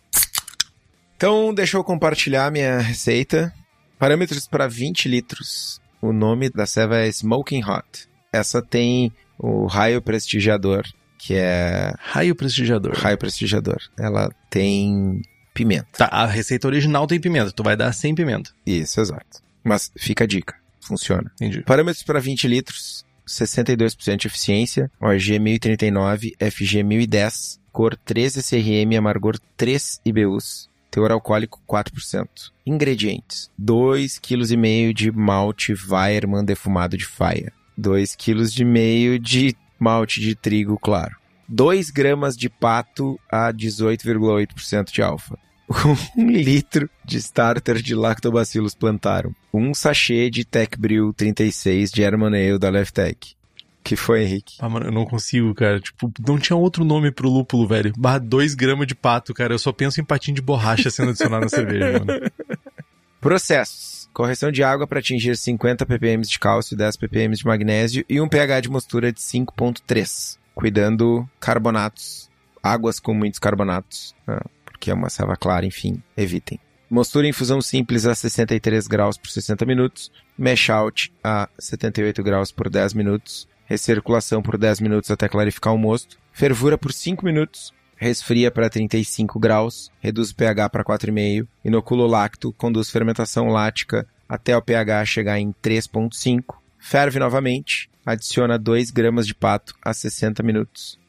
Então, 1.15 1.53
deixa 1.53 1.77
eu 1.77 1.83
compartilhar 1.83 2.51
minha 2.51 2.79
receita. 2.79 3.53
Parâmetros 3.99 4.47
para 4.47 4.67
20 4.67 5.07
litros. 5.07 5.79
O 6.01 6.11
nome 6.11 6.49
da 6.49 6.65
ceva 6.65 6.97
é 6.97 7.07
Smoking 7.07 7.63
Hot. 7.63 8.09
Essa 8.33 8.61
tem 8.61 9.11
o 9.37 9.65
raio 9.65 10.01
prestigiador, 10.01 10.85
que 11.17 11.35
é. 11.35 11.93
Raio 11.99 12.33
prestigiador. 12.33 12.93
Raio 12.95 13.17
prestigiador. 13.17 13.81
Ela 13.99 14.29
tem 14.49 15.21
pimenta. 15.53 15.87
Tá, 15.97 16.05
a 16.05 16.25
receita 16.25 16.67
original 16.67 17.05
tem 17.07 17.19
pimenta. 17.19 17.51
Tu 17.51 17.61
vai 17.61 17.75
dar 17.75 17.91
sem 17.91 18.15
pimenta. 18.15 18.51
Isso, 18.65 19.01
exato. 19.01 19.41
Mas 19.63 19.91
fica 19.97 20.23
a 20.23 20.27
dica. 20.27 20.55
Funciona. 20.79 21.31
Entendi. 21.35 21.61
Parâmetros 21.61 22.03
para 22.03 22.19
20 22.19 22.47
litros: 22.47 23.05
62% 23.27 24.15
de 24.17 24.27
eficiência, 24.27 24.89
ORG 24.99 25.37
1039, 25.37 26.35
FG 26.39 26.83
1010, 26.83 27.59
cor 27.71 27.97
13 27.97 28.41
CRM, 28.41 28.97
amargor 28.97 29.37
3 29.57 30.01
IBUs, 30.05 30.69
teor 30.89 31.11
alcoólico 31.11 31.61
4%. 31.67 32.27
Ingredientes: 32.65 33.51
2,5 33.61 34.19
kg 34.21 34.93
de 34.93 35.11
malte 35.11 35.73
Weiermann 35.73 36.45
defumado 36.45 36.97
de 36.97 37.05
faia, 37.05 37.53
2 37.81 38.15
kg 38.15 38.43
de 38.45 38.63
meio 38.63 39.19
de 39.19 39.55
malte 39.79 40.21
de 40.21 40.35
trigo 40.35 40.77
claro. 40.79 41.15
2 41.49 41.89
gramas 41.89 42.37
de 42.37 42.49
pato 42.49 43.19
a 43.29 43.51
18,8% 43.51 44.91
de 44.91 45.01
alfa. 45.01 45.37
Um 46.17 46.29
litro 46.29 46.89
de 47.03 47.17
starter 47.17 47.81
de 47.81 47.95
lactobacillus 47.95 48.75
plantarum. 48.75 49.33
Um 49.53 49.73
sachê 49.73 50.29
de 50.29 50.45
Tech 50.45 50.77
Brew 50.77 51.13
36 51.13 51.91
German 51.93 52.35
Ale 52.35 52.59
da 52.59 52.69
Leftech. 52.69 53.35
Que 53.83 53.95
foi, 53.95 54.23
Henrique? 54.23 54.57
Ah, 54.59 54.69
mano, 54.69 54.85
eu 54.85 54.91
não 54.91 55.05
consigo, 55.05 55.53
cara. 55.55 55.79
Tipo, 55.79 56.11
não 56.25 56.37
tinha 56.37 56.55
outro 56.55 56.85
nome 56.85 57.11
pro 57.11 57.29
lúpulo, 57.29 57.67
velho. 57.67 57.91
Barra 57.97 58.19
2 58.19 58.53
gramas 58.53 58.85
de 58.85 58.93
pato, 58.93 59.33
cara. 59.33 59.53
Eu 59.53 59.59
só 59.59 59.71
penso 59.71 59.99
em 59.99 60.03
patinho 60.03 60.35
de 60.35 60.41
borracha 60.41 60.91
sendo 60.91 61.09
adicionado 61.09 61.43
na 61.43 61.49
cerveja, 61.49 61.99
mano. 61.99 62.05
Processos. 63.19 64.00
Correção 64.13 64.51
de 64.51 64.63
água 64.63 64.85
para 64.85 64.99
atingir 64.99 65.37
50 65.37 65.85
ppm 65.85 66.21
de 66.21 66.37
cálcio, 66.37 66.75
10 66.75 66.97
ppm 66.97 67.35
de 67.35 67.45
magnésio 67.45 68.05
e 68.09 68.19
um 68.19 68.27
pH 68.27 68.61
de 68.61 68.69
mostura 68.69 69.11
de 69.11 69.19
5.3. 69.19 70.37
Cuidando 70.53 71.27
carbonatos, 71.39 72.29
águas 72.61 72.99
com 72.99 73.13
muitos 73.13 73.39
carbonatos, 73.39 74.13
ah, 74.27 74.45
porque 74.65 74.91
é 74.91 74.93
uma 74.93 75.09
selva 75.09 75.37
clara, 75.37 75.65
enfim, 75.65 76.01
evitem. 76.17 76.59
Mostura 76.89 77.25
em 77.25 77.61
simples 77.61 78.05
a 78.05 78.13
63 78.13 78.85
graus 78.85 79.17
por 79.17 79.29
60 79.29 79.65
minutos, 79.65 80.11
mash 80.37 80.69
out 80.69 81.13
a 81.23 81.47
78 81.57 82.21
graus 82.21 82.51
por 82.51 82.69
10 82.69 82.93
minutos, 82.93 83.47
recirculação 83.63 84.41
por 84.41 84.57
10 84.57 84.81
minutos 84.81 85.09
até 85.09 85.29
clarificar 85.29 85.73
o 85.73 85.77
mosto, 85.77 86.17
fervura 86.33 86.77
por 86.77 86.91
5 86.91 87.23
minutos, 87.23 87.73
resfria 88.01 88.49
para 88.49 88.67
35 88.67 89.39
graus, 89.39 89.91
reduz 89.99 90.31
o 90.31 90.35
pH 90.35 90.69
para 90.69 90.83
4,5, 90.83 91.47
inocula 91.63 92.03
o 92.03 92.07
lacto, 92.07 92.51
conduz 92.53 92.89
fermentação 92.89 93.49
lática 93.49 94.07
até 94.27 94.57
o 94.57 94.61
pH 94.61 95.05
chegar 95.05 95.39
em 95.39 95.53
3,5, 95.63 96.55
ferve 96.79 97.19
novamente, 97.19 97.91
adiciona 98.03 98.57
2 98.57 98.89
gramas 98.89 99.27
de 99.27 99.35
pato 99.35 99.75
a 99.85 99.93
60 99.93 100.41
minutos. 100.41 100.99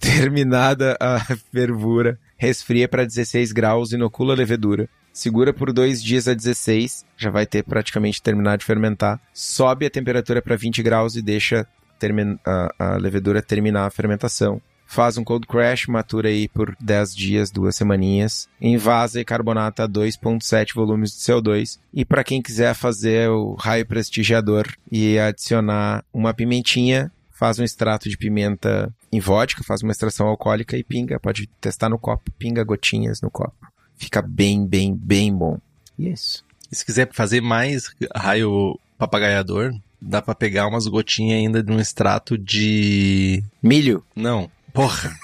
Terminada 0.00 0.96
a 0.98 1.20
fervura, 1.52 2.18
resfria 2.36 2.88
para 2.88 3.06
16 3.06 3.52
graus, 3.52 3.92
inocula 3.92 4.34
a 4.34 4.36
levedura, 4.36 4.88
segura 5.12 5.52
por 5.52 5.72
dois 5.72 6.02
dias 6.02 6.26
a 6.26 6.34
16, 6.34 7.04
já 7.16 7.30
vai 7.30 7.46
ter 7.46 7.62
praticamente 7.62 8.20
terminado 8.20 8.58
de 8.58 8.64
fermentar, 8.64 9.20
sobe 9.32 9.86
a 9.86 9.90
temperatura 9.90 10.42
para 10.42 10.56
20 10.56 10.82
graus 10.82 11.14
e 11.14 11.22
deixa 11.22 11.64
a, 12.44 12.74
a 12.78 12.96
levedura 12.96 13.40
terminar 13.40 13.86
a 13.86 13.90
fermentação 13.90 14.60
faz 14.90 15.16
um 15.16 15.22
cold 15.22 15.46
crash, 15.46 15.86
matura 15.86 16.28
aí 16.28 16.48
por 16.48 16.76
10 16.80 17.14
dias, 17.14 17.50
duas 17.52 17.76
semaninhas, 17.76 18.48
envasa 18.60 19.20
e 19.20 19.24
carbonata 19.24 19.88
2.7 19.88 20.74
volumes 20.74 21.12
de 21.12 21.18
CO2. 21.18 21.78
E 21.94 22.04
para 22.04 22.24
quem 22.24 22.42
quiser 22.42 22.74
fazer 22.74 23.30
o 23.30 23.54
raio 23.54 23.86
prestigiador 23.86 24.66
e 24.90 25.16
adicionar 25.16 26.04
uma 26.12 26.34
pimentinha, 26.34 27.10
faz 27.30 27.60
um 27.60 27.62
extrato 27.62 28.08
de 28.08 28.18
pimenta 28.18 28.92
em 29.12 29.20
vodka, 29.20 29.62
faz 29.62 29.80
uma 29.80 29.92
extração 29.92 30.26
alcoólica 30.26 30.76
e 30.76 30.82
pinga, 30.82 31.20
pode 31.20 31.46
testar 31.60 31.88
no 31.88 31.98
copo, 31.98 32.28
pinga 32.32 32.64
gotinhas 32.64 33.20
no 33.22 33.30
copo. 33.30 33.68
Fica 33.96 34.20
bem, 34.20 34.66
bem, 34.66 34.92
bem 34.92 35.32
bom. 35.32 35.58
E 35.96 36.08
é 36.08 36.10
isso. 36.10 36.44
E 36.70 36.74
se 36.74 36.84
quiser 36.84 37.08
fazer 37.12 37.40
mais 37.40 37.94
raio 38.12 38.76
papagaiador, 38.98 39.72
dá 40.02 40.20
para 40.20 40.34
pegar 40.34 40.66
umas 40.66 40.88
gotinhas 40.88 41.38
ainda 41.38 41.62
de 41.62 41.70
um 41.70 41.78
extrato 41.78 42.36
de 42.36 43.44
milho. 43.62 44.04
Não, 44.16 44.50
Porra. 44.72 45.16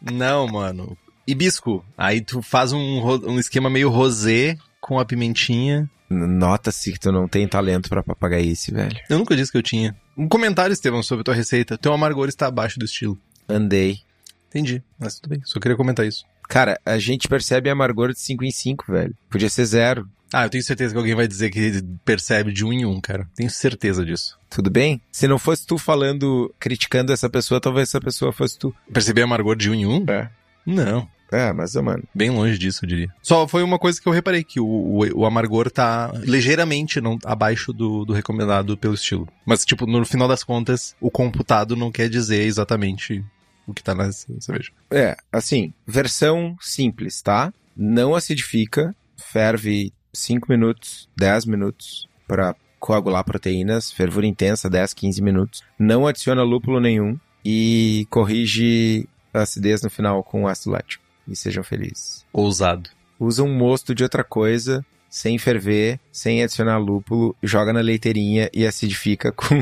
Não, 0.00 0.46
mano. 0.46 0.96
Hibisco. 1.26 1.84
Aí 1.96 2.20
tu 2.20 2.42
faz 2.42 2.72
um, 2.72 3.02
um 3.26 3.38
esquema 3.38 3.70
meio 3.70 3.90
rosé 3.90 4.56
com 4.80 4.98
a 4.98 5.04
pimentinha. 5.04 5.88
Nota-se 6.08 6.92
que 6.92 6.98
tu 6.98 7.12
não 7.12 7.28
tem 7.28 7.46
talento 7.46 7.88
para 7.88 8.02
papagaice, 8.02 8.72
velho. 8.72 8.98
Eu 9.08 9.18
nunca 9.18 9.36
disse 9.36 9.52
que 9.52 9.58
eu 9.58 9.62
tinha. 9.62 9.96
Um 10.16 10.26
comentário, 10.28 10.72
Estevão, 10.72 11.02
sobre 11.02 11.20
a 11.20 11.24
tua 11.24 11.34
receita. 11.34 11.78
Teu 11.78 11.92
amargor 11.92 12.28
está 12.28 12.46
abaixo 12.48 12.78
do 12.78 12.84
estilo. 12.84 13.16
Andei. 13.48 14.00
Entendi, 14.48 14.82
mas 14.98 15.14
tudo 15.14 15.30
bem. 15.30 15.40
Só 15.44 15.60
queria 15.60 15.76
comentar 15.76 16.04
isso. 16.04 16.24
Cara, 16.48 16.80
a 16.84 16.98
gente 16.98 17.28
percebe 17.28 17.70
amargor 17.70 18.12
de 18.12 18.18
5 18.18 18.42
em 18.44 18.50
5, 18.50 18.92
velho. 18.92 19.14
Podia 19.30 19.48
ser 19.48 19.64
zero. 19.66 20.08
Ah, 20.32 20.44
eu 20.44 20.50
tenho 20.50 20.62
certeza 20.62 20.92
que 20.92 20.98
alguém 20.98 21.14
vai 21.14 21.26
dizer 21.26 21.50
que 21.50 21.82
percebe 22.04 22.52
de 22.52 22.64
um 22.64 22.72
em 22.72 22.84
um, 22.84 23.00
cara. 23.00 23.28
Tenho 23.34 23.50
certeza 23.50 24.04
disso. 24.04 24.38
Tudo 24.48 24.70
bem? 24.70 25.00
Se 25.10 25.26
não 25.26 25.38
fosse 25.38 25.66
tu 25.66 25.76
falando, 25.76 26.52
criticando 26.58 27.12
essa 27.12 27.28
pessoa, 27.28 27.60
talvez 27.60 27.88
essa 27.88 28.00
pessoa 28.00 28.32
fosse 28.32 28.58
tu. 28.58 28.74
Perceber 28.92 29.22
amargor 29.22 29.56
de 29.56 29.70
um 29.70 29.74
em 29.74 29.86
um? 29.86 30.04
É. 30.08 30.30
Não. 30.64 31.08
É, 31.32 31.52
mas, 31.52 31.74
mano. 31.76 32.02
Bem 32.14 32.30
longe 32.30 32.58
disso, 32.58 32.84
eu 32.84 32.88
diria. 32.88 33.08
Só 33.22 33.46
foi 33.46 33.62
uma 33.62 33.78
coisa 33.78 34.00
que 34.00 34.08
eu 34.08 34.12
reparei, 34.12 34.42
que 34.42 34.58
o, 34.58 34.66
o, 34.66 35.20
o 35.20 35.26
amargor 35.26 35.70
tá 35.70 36.12
ligeiramente 36.22 37.00
não, 37.00 37.18
abaixo 37.24 37.72
do, 37.72 38.04
do 38.04 38.12
recomendado 38.12 38.76
pelo 38.76 38.94
estilo. 38.94 39.28
Mas, 39.46 39.64
tipo, 39.64 39.86
no 39.86 40.04
final 40.04 40.26
das 40.26 40.42
contas, 40.42 40.96
o 41.00 41.10
computado 41.10 41.76
não 41.76 41.92
quer 41.92 42.08
dizer 42.08 42.42
exatamente 42.42 43.24
o 43.66 43.72
que 43.72 43.82
tá 43.82 43.94
na 43.94 44.10
cerveja. 44.12 44.72
É, 44.90 45.16
assim, 45.32 45.72
versão 45.86 46.56
simples, 46.60 47.22
tá? 47.22 47.52
Não 47.76 48.14
acidifica, 48.14 48.94
ferve 49.16 49.92
5 50.12 50.46
minutos, 50.50 51.08
10 51.16 51.46
minutos 51.46 52.08
para 52.26 52.54
coagular 52.78 53.22
proteínas, 53.24 53.92
fervura 53.92 54.26
intensa, 54.26 54.70
10, 54.70 54.94
15 54.94 55.22
minutos. 55.22 55.62
Não 55.78 56.06
adiciona 56.06 56.42
lúpulo 56.42 56.80
nenhum 56.80 57.18
e 57.44 58.06
corrige 58.10 59.06
a 59.32 59.42
acidez 59.42 59.82
no 59.82 59.90
final 59.90 60.22
com 60.24 60.48
ácido 60.48 60.70
lático. 60.72 61.04
E 61.28 61.36
sejam 61.36 61.62
felizes. 61.62 62.24
Ousado. 62.32 62.90
Usa 63.18 63.42
um 63.42 63.54
mosto 63.54 63.94
de 63.94 64.02
outra 64.02 64.24
coisa, 64.24 64.84
sem 65.08 65.38
ferver, 65.38 66.00
sem 66.10 66.42
adicionar 66.42 66.78
lúpulo, 66.78 67.36
joga 67.42 67.72
na 67.72 67.80
leiteirinha 67.80 68.48
e 68.52 68.66
acidifica 68.66 69.30
com. 69.30 69.60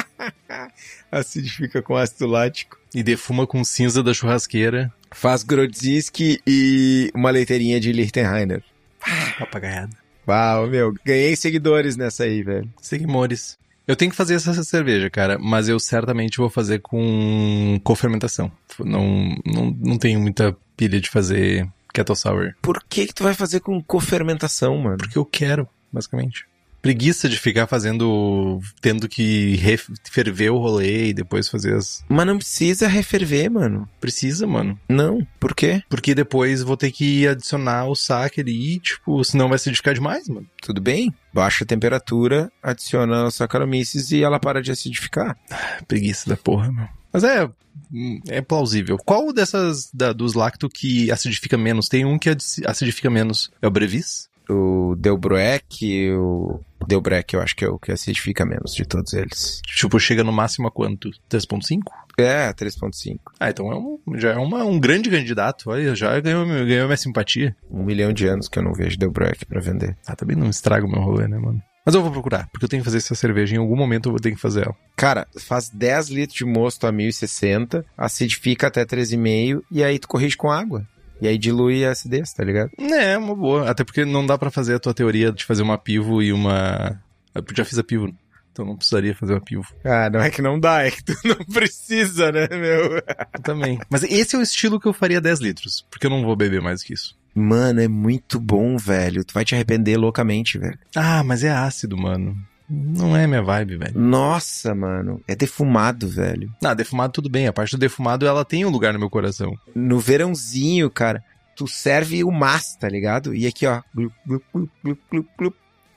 acidifica 1.12 1.82
com 1.82 1.96
ácido 1.96 2.26
lático. 2.26 2.78
E 2.94 3.02
defuma 3.02 3.46
com 3.46 3.62
cinza 3.62 4.02
da 4.02 4.14
churrasqueira. 4.14 4.92
Faz 5.12 5.42
Grodziski 5.42 6.40
e 6.46 7.10
uma 7.14 7.30
leiteirinha 7.30 7.78
de 7.78 7.92
Lichtenheiner. 7.92 8.64
Papagaiada. 9.38 9.96
Uau, 10.26 10.66
meu, 10.66 10.94
ganhei 11.04 11.36
seguidores 11.36 11.96
nessa 11.96 12.24
aí, 12.24 12.42
velho. 12.42 12.68
Seguimores. 12.80 13.58
Eu 13.86 13.94
tenho 13.94 14.10
que 14.10 14.16
fazer 14.16 14.34
essa 14.34 14.64
cerveja, 14.64 15.10
cara, 15.10 15.38
mas 15.38 15.68
eu 15.68 15.78
certamente 15.78 16.38
vou 16.38 16.48
fazer 16.48 16.80
com 16.80 17.78
cofermentação. 17.84 18.50
Não, 18.78 19.36
não, 19.44 19.70
não 19.78 19.98
tenho 19.98 20.18
muita 20.18 20.56
pilha 20.74 20.98
de 20.98 21.10
fazer 21.10 21.68
kettle 21.92 22.16
sour. 22.16 22.54
Por 22.62 22.82
que 22.88 23.06
que 23.06 23.14
tu 23.14 23.22
vai 23.22 23.34
fazer 23.34 23.60
com 23.60 23.82
cofermentação, 23.82 24.78
mano? 24.78 24.96
Porque 24.96 25.18
eu 25.18 25.24
quero, 25.26 25.68
basicamente 25.92 26.46
preguiça 26.84 27.30
de 27.30 27.38
ficar 27.38 27.66
fazendo, 27.66 28.60
tendo 28.82 29.08
que 29.08 29.58
ferver 30.04 30.50
o 30.50 30.58
rolê 30.58 31.06
e 31.06 31.14
depois 31.14 31.48
fazer 31.48 31.74
as. 31.74 32.04
Mas 32.10 32.26
não 32.26 32.36
precisa 32.36 32.86
referver, 32.86 33.50
mano. 33.50 33.88
Precisa, 33.98 34.46
mano. 34.46 34.78
Não. 34.86 35.26
Por 35.40 35.54
quê? 35.54 35.82
Porque 35.88 36.14
depois 36.14 36.62
vou 36.62 36.76
ter 36.76 36.92
que 36.92 37.26
adicionar 37.26 37.86
o 37.86 37.94
saque 37.94 38.42
ali, 38.42 38.78
tipo, 38.80 39.24
senão 39.24 39.48
vai 39.48 39.56
acidificar 39.56 39.94
demais, 39.94 40.28
mano. 40.28 40.46
Tudo 40.60 40.78
bem. 40.78 41.10
Baixa 41.32 41.64
a 41.64 41.66
temperatura, 41.66 42.52
adiciona 42.62 43.24
os 43.24 43.34
Saccharomyces 43.34 44.10
e 44.10 44.22
ela 44.22 44.38
para 44.38 44.60
de 44.60 44.70
acidificar. 44.70 45.38
preguiça 45.88 46.28
da 46.28 46.36
porra, 46.36 46.70
mano. 46.70 46.90
Mas 47.10 47.24
é, 47.24 47.48
é 48.28 48.42
plausível. 48.42 48.98
Qual 48.98 49.32
dessas 49.32 49.88
da, 49.90 50.12
dos 50.12 50.34
lacto 50.34 50.68
que 50.68 51.10
acidifica 51.10 51.56
menos? 51.56 51.88
Tem 51.88 52.04
um 52.04 52.18
que 52.18 52.28
acidifica 52.66 53.08
menos. 53.08 53.50
É 53.62 53.66
o 53.66 53.70
Brevis? 53.70 54.28
O 54.48 54.94
Delbrueck, 54.96 56.10
o 56.12 56.60
Delbreck 56.86 57.34
eu 57.34 57.40
acho 57.40 57.56
que 57.56 57.64
é 57.64 57.68
o 57.68 57.78
que 57.78 57.92
acidifica 57.92 58.44
menos 58.44 58.74
de 58.74 58.84
todos 58.84 59.12
eles. 59.14 59.60
Tipo, 59.64 59.98
chega 59.98 60.22
no 60.22 60.32
máximo 60.32 60.68
a 60.68 60.70
quanto? 60.70 61.10
3.5? 61.30 61.80
É, 62.18 62.52
3.5. 62.52 63.18
Ah, 63.40 63.50
então 63.50 63.72
é 63.72 63.76
um, 63.76 63.98
já 64.18 64.32
é 64.32 64.36
uma, 64.36 64.64
um 64.64 64.78
grande 64.78 65.10
candidato. 65.10 65.70
Olha, 65.70 65.94
já 65.94 66.18
ganhou, 66.20 66.46
ganhou 66.46 66.86
minha 66.86 66.96
simpatia. 66.96 67.56
Um 67.70 67.82
milhão 67.82 68.12
de 68.12 68.26
anos 68.26 68.48
que 68.48 68.58
eu 68.58 68.62
não 68.62 68.72
vejo 68.72 68.98
Delbreck 68.98 69.46
pra 69.46 69.60
vender. 69.60 69.96
Ah, 70.06 70.14
também 70.14 70.36
não 70.36 70.48
estraga 70.48 70.86
o 70.86 70.90
meu 70.90 71.00
rolê, 71.00 71.26
né, 71.26 71.38
mano? 71.38 71.60
Mas 71.84 71.94
eu 71.94 72.02
vou 72.02 72.10
procurar, 72.10 72.48
porque 72.50 72.64
eu 72.64 72.68
tenho 72.68 72.82
que 72.82 72.86
fazer 72.86 72.96
essa 72.96 73.14
cerveja. 73.14 73.54
Em 73.54 73.58
algum 73.58 73.76
momento 73.76 74.06
eu 74.08 74.12
vou 74.12 74.20
ter 74.20 74.30
que 74.30 74.40
fazer 74.40 74.62
ela. 74.62 74.74
Cara, 74.96 75.26
faz 75.38 75.68
10 75.68 76.08
litros 76.08 76.38
de 76.38 76.44
mosto 76.44 76.86
a 76.86 76.92
1060, 76.92 77.84
acidifica 77.96 78.68
até 78.68 78.86
3,5 78.86 79.62
e 79.70 79.84
aí 79.84 79.98
tu 79.98 80.08
corrige 80.08 80.36
com 80.36 80.50
água. 80.50 80.86
E 81.24 81.26
aí 81.26 81.38
dilui 81.38 81.86
a 81.86 81.92
acidez, 81.92 82.34
tá 82.34 82.44
ligado? 82.44 82.70
É, 82.78 83.16
uma 83.16 83.34
boa. 83.34 83.70
Até 83.70 83.82
porque 83.82 84.04
não 84.04 84.26
dá 84.26 84.36
para 84.36 84.50
fazer 84.50 84.74
a 84.74 84.78
tua 84.78 84.92
teoria 84.92 85.32
de 85.32 85.42
fazer 85.42 85.62
uma 85.62 85.78
pivo 85.78 86.22
e 86.22 86.30
uma. 86.30 87.00
Eu 87.34 87.42
já 87.56 87.64
fiz 87.64 87.78
a 87.78 87.82
pivo. 87.82 88.14
Então 88.52 88.66
não 88.66 88.76
precisaria 88.76 89.14
fazer 89.14 89.32
uma 89.32 89.40
pivo. 89.40 89.64
Ah, 89.82 90.10
não 90.10 90.20
é 90.20 90.28
que 90.28 90.42
não 90.42 90.60
dá, 90.60 90.82
é 90.84 90.90
que 90.90 91.02
tu 91.02 91.14
não 91.24 91.36
precisa, 91.46 92.30
né, 92.30 92.46
meu? 92.50 92.96
Eu 92.96 93.42
também. 93.42 93.80
Mas 93.88 94.02
esse 94.02 94.36
é 94.36 94.38
o 94.38 94.42
estilo 94.42 94.78
que 94.78 94.86
eu 94.86 94.92
faria 94.92 95.18
10 95.18 95.40
litros, 95.40 95.86
porque 95.90 96.04
eu 96.04 96.10
não 96.10 96.22
vou 96.22 96.36
beber 96.36 96.60
mais 96.60 96.82
que 96.82 96.92
isso. 96.92 97.16
Mano, 97.34 97.80
é 97.80 97.88
muito 97.88 98.38
bom, 98.38 98.76
velho. 98.76 99.24
Tu 99.24 99.32
vai 99.32 99.46
te 99.46 99.54
arrepender 99.54 99.96
loucamente, 99.96 100.58
velho. 100.58 100.78
Ah, 100.94 101.24
mas 101.24 101.42
é 101.42 101.50
ácido, 101.50 101.96
mano. 101.96 102.36
Não 102.74 103.16
é 103.16 103.26
minha 103.26 103.42
vibe, 103.42 103.76
velho. 103.76 103.98
Nossa, 103.98 104.74
mano. 104.74 105.22
É 105.26 105.34
defumado, 105.34 106.08
velho. 106.08 106.52
Ah, 106.62 106.74
defumado 106.74 107.12
tudo 107.12 107.28
bem. 107.28 107.46
A 107.46 107.52
parte 107.52 107.72
do 107.76 107.78
defumado, 107.78 108.26
ela 108.26 108.44
tem 108.44 108.64
um 108.64 108.70
lugar 108.70 108.92
no 108.92 108.98
meu 108.98 109.10
coração. 109.10 109.56
No 109.74 109.98
verãozinho, 110.00 110.90
cara, 110.90 111.22
tu 111.56 111.66
serve 111.66 112.24
o 112.24 112.30
mas, 112.30 112.76
tá 112.76 112.88
ligado? 112.88 113.34
E 113.34 113.46
aqui, 113.46 113.66
ó. 113.66 113.82
Glup, 113.94 114.12
glup, 114.26 114.44
glup, 114.52 115.00
glup, 115.10 115.28
glup, 115.38 115.54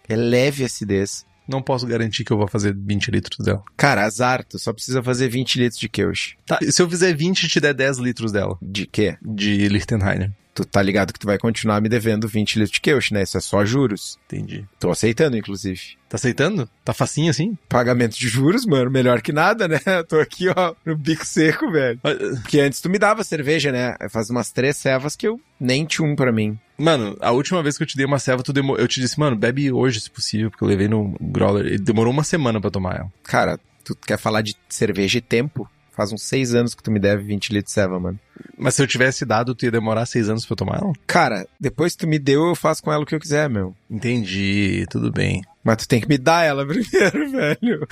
É 0.07 0.15
leve 0.15 0.63
acidez. 0.63 1.25
Não 1.47 1.61
posso 1.61 1.87
garantir 1.87 2.25
que 2.25 2.31
eu 2.31 2.37
vou 2.37 2.47
fazer 2.47 2.75
20 2.75 3.09
litros 3.09 3.45
dela. 3.45 3.63
Cara, 3.77 4.03
azar, 4.03 4.43
tu 4.43 4.59
só 4.59 4.73
precisa 4.73 5.01
fazer 5.01 5.29
20 5.29 5.59
litros 5.59 5.79
de 5.79 5.87
Keush. 5.87 6.35
Tá, 6.45 6.59
se 6.61 6.81
eu 6.81 6.89
fizer 6.89 7.15
20 7.15 7.43
e 7.43 7.47
te 7.47 7.59
der 7.61 7.73
10 7.73 7.99
litros 7.99 8.33
dela? 8.33 8.57
De 8.61 8.85
quê? 8.85 9.17
De 9.21 9.69
Lichtenheiner 9.69 10.31
tu 10.57 10.65
tá 10.65 10.81
ligado 10.81 11.13
que 11.13 11.19
tu 11.19 11.27
vai 11.27 11.37
continuar 11.37 11.79
me 11.79 11.87
devendo 11.87 12.27
20 12.27 12.55
litros 12.55 12.71
de 12.71 12.81
queush, 12.81 13.11
né? 13.11 13.21
Isso 13.21 13.37
é 13.37 13.39
só 13.39 13.63
juros. 13.63 14.17
Entendi. 14.25 14.65
Tô 14.79 14.89
aceitando, 14.89 15.37
inclusive. 15.37 15.79
Tá 16.09 16.15
aceitando? 16.15 16.67
Tá 16.83 16.93
facinho 16.93 17.29
assim? 17.29 17.55
Pagamento 17.69 18.17
de 18.17 18.27
juros, 18.27 18.65
mano, 18.65 18.89
melhor 18.89 19.21
que 19.21 19.31
nada, 19.31 19.67
né? 19.67 19.79
Tô 20.09 20.19
aqui, 20.19 20.47
ó, 20.49 20.73
no 20.83 20.97
bico 20.97 21.23
seco, 21.23 21.71
velho. 21.71 21.99
Porque 22.41 22.59
antes 22.59 22.81
tu 22.81 22.89
me 22.89 22.97
dava 22.97 23.23
cerveja, 23.23 23.71
né? 23.71 23.95
Faz 24.09 24.31
umas 24.31 24.51
três 24.51 24.75
cevas 24.77 25.15
que 25.15 25.27
eu 25.27 25.39
nem 25.59 25.85
tinha 25.85 26.07
um 26.07 26.15
pra 26.15 26.31
mim. 26.31 26.57
Mano, 26.75 27.15
a 27.21 27.31
última 27.31 27.61
vez 27.61 27.77
que 27.77 27.83
eu 27.83 27.87
te 27.87 27.95
dei 27.95 28.05
uma 28.05 28.17
ceva, 28.17 28.41
tu 28.41 28.51
demo... 28.51 28.75
eu 28.77 28.87
te 28.87 28.99
disse, 28.99 29.19
mano, 29.19 29.35
bebe 29.35 29.71
hoje, 29.71 30.01
se 30.01 30.09
possível, 30.09 30.49
porque 30.49 30.63
eu 30.63 30.67
levei 30.67 30.87
no 30.87 31.15
growler. 31.21 31.67
Ele 31.67 31.77
demorou 31.77 32.11
uma 32.11 32.23
semana 32.23 32.59
para 32.59 32.71
tomar 32.71 32.95
ela. 32.95 33.13
Cara, 33.23 33.59
tu 33.83 33.95
quer 33.95 34.17
falar 34.17 34.41
de 34.41 34.55
cerveja 34.69 35.19
e 35.19 35.21
tempo? 35.21 35.69
Faz 35.91 36.11
uns 36.11 36.23
seis 36.23 36.53
anos 36.53 36.73
que 36.73 36.81
tu 36.81 36.91
me 36.91 36.99
deve 36.99 37.23
20 37.23 37.49
litros 37.49 37.71
de 37.71 37.73
ceva, 37.73 37.99
mano. 37.99 38.19
Mas 38.57 38.75
se 38.75 38.81
eu 38.81 38.87
tivesse 38.87 39.25
dado, 39.25 39.53
tu 39.53 39.65
ia 39.65 39.71
demorar 39.71 40.05
seis 40.05 40.29
anos 40.29 40.45
pra 40.45 40.53
eu 40.53 40.57
tomar 40.57 40.79
ela? 40.81 40.93
Cara, 41.05 41.47
depois 41.59 41.93
que 41.93 41.99
tu 41.99 42.07
me 42.07 42.17
deu, 42.17 42.47
eu 42.47 42.55
faço 42.55 42.81
com 42.83 42.91
ela 42.91 43.03
o 43.03 43.05
que 43.05 43.13
eu 43.15 43.19
quiser, 43.19 43.49
meu. 43.49 43.75
Entendi, 43.89 44.85
tudo 44.89 45.11
bem. 45.11 45.41
Mas 45.63 45.77
tu 45.77 45.87
tem 45.87 45.99
que 45.99 46.07
me 46.07 46.17
dar 46.17 46.43
ela 46.43 46.65
primeiro, 46.67 47.31
velho. 47.31 47.87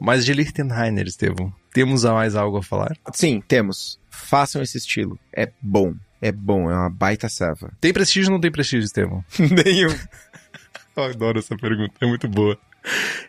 Mas 0.00 0.24
de 0.24 0.32
Lichtenheiner, 0.34 1.06
Estevão, 1.06 1.52
temos 1.72 2.04
mais 2.04 2.34
algo 2.34 2.58
a 2.58 2.62
falar? 2.62 2.96
Sim, 3.12 3.42
temos. 3.46 3.98
Façam 4.10 4.62
esse 4.62 4.78
estilo. 4.78 5.18
É 5.32 5.50
bom. 5.60 5.94
É 6.20 6.32
bom, 6.32 6.70
é 6.70 6.74
uma 6.74 6.90
baita 6.90 7.28
ceva. 7.28 7.70
Tem 7.80 7.92
prestígio 7.92 8.30
ou 8.30 8.34
não 8.34 8.40
tem 8.40 8.50
prestígio, 8.50 8.86
Estevão? 8.86 9.24
Nenhum. 9.38 9.94
eu 10.96 11.02
adoro 11.04 11.38
essa 11.38 11.56
pergunta, 11.56 11.92
é 12.00 12.06
muito 12.06 12.26
boa. 12.26 12.58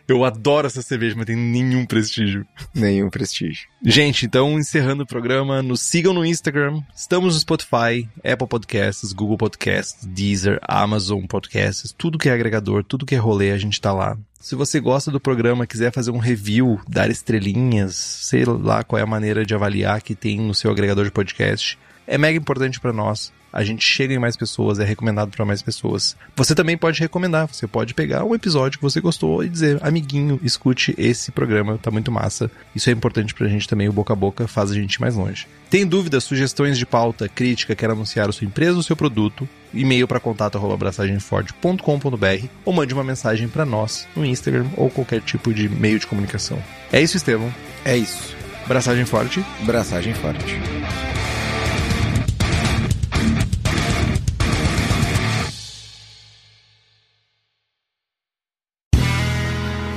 Eu 0.06 0.24
adoro 0.24 0.66
essa 0.66 0.82
cerveja, 0.82 1.14
mas 1.16 1.26
tem 1.26 1.36
nenhum 1.36 1.84
prestígio. 1.84 2.46
Nenhum 2.74 3.10
prestígio. 3.10 3.68
Gente, 3.84 4.24
então 4.24 4.58
encerrando 4.58 5.02
o 5.02 5.06
programa, 5.06 5.62
nos 5.62 5.82
sigam 5.82 6.14
no 6.14 6.24
Instagram. 6.24 6.80
Estamos 6.94 7.34
no 7.34 7.40
Spotify, 7.40 8.08
Apple 8.24 8.48
Podcasts, 8.48 9.12
Google 9.12 9.36
Podcasts, 9.36 10.04
Deezer, 10.06 10.58
Amazon 10.62 11.24
Podcasts, 11.26 11.94
tudo 11.96 12.18
que 12.18 12.28
é 12.28 12.32
agregador, 12.32 12.82
tudo 12.84 13.04
que 13.04 13.14
é 13.14 13.18
rolê, 13.18 13.50
a 13.50 13.58
gente 13.58 13.80
tá 13.80 13.92
lá. 13.92 14.16
Se 14.40 14.54
você 14.54 14.80
gosta 14.80 15.10
do 15.10 15.20
programa, 15.20 15.66
quiser 15.66 15.92
fazer 15.92 16.12
um 16.12 16.18
review, 16.18 16.80
dar 16.88 17.10
estrelinhas, 17.10 17.96
sei 17.96 18.44
lá 18.44 18.84
qual 18.84 18.98
é 18.98 19.02
a 19.02 19.06
maneira 19.06 19.44
de 19.44 19.54
avaliar 19.54 20.00
que 20.00 20.14
tem 20.14 20.40
no 20.40 20.54
seu 20.54 20.70
agregador 20.70 21.04
de 21.04 21.10
podcast, 21.10 21.76
é 22.08 22.18
mega 22.18 22.36
importante 22.36 22.80
para 22.80 22.92
nós 22.92 23.32
a 23.52 23.62
gente 23.64 23.84
chega 23.84 24.14
em 24.14 24.18
mais 24.18 24.36
pessoas, 24.36 24.78
é 24.78 24.84
recomendado 24.84 25.30
para 25.30 25.44
mais 25.44 25.60
pessoas. 25.62 26.16
Você 26.36 26.54
também 26.54 26.78
pode 26.78 27.00
recomendar, 27.00 27.48
você 27.48 27.66
pode 27.66 27.92
pegar 27.94 28.22
um 28.24 28.32
episódio 28.34 28.78
que 28.78 28.84
você 28.84 29.00
gostou 29.00 29.42
e 29.42 29.48
dizer, 29.48 29.78
amiguinho, 29.82 30.38
escute 30.42 30.94
esse 30.98 31.32
programa, 31.32 31.78
tá 31.78 31.90
muito 31.90 32.12
massa. 32.12 32.50
Isso 32.74 32.90
é 32.90 32.92
importante 32.92 33.32
pra 33.34 33.48
gente 33.48 33.66
também, 33.66 33.88
o 33.88 33.92
boca 33.92 34.12
a 34.12 34.16
boca 34.16 34.46
faz 34.46 34.70
a 34.70 34.74
gente 34.74 34.92
ir 34.94 35.00
mais 35.00 35.16
longe. 35.16 35.46
Tem 35.70 35.86
dúvidas, 35.86 36.24
sugestões 36.24 36.76
de 36.78 36.84
pauta, 36.86 37.28
crítica, 37.28 37.74
quer 37.74 37.90
anunciar 37.90 38.28
a 38.28 38.32
sua 38.32 38.46
empresa 38.46 38.76
ou 38.76 38.82
seu 38.82 38.96
produto? 38.96 39.48
E-mail 39.72 40.06
para 40.08 40.20
contato@abraçagemforte.com.br 40.20 42.46
ou 42.64 42.72
mande 42.72 42.94
uma 42.94 43.04
mensagem 43.04 43.48
para 43.48 43.66
nós 43.66 44.08
no 44.16 44.24
Instagram 44.24 44.66
ou 44.76 44.88
qualquer 44.88 45.20
tipo 45.20 45.52
de 45.52 45.68
meio 45.68 45.98
de 45.98 46.06
comunicação. 46.06 46.58
É 46.90 47.02
isso, 47.02 47.18
Estevão. 47.18 47.52
É 47.84 47.94
isso. 47.96 48.34
Braçagem 48.66 49.04
forte. 49.04 49.44
Braçagem 49.64 50.14
forte. 50.14 50.58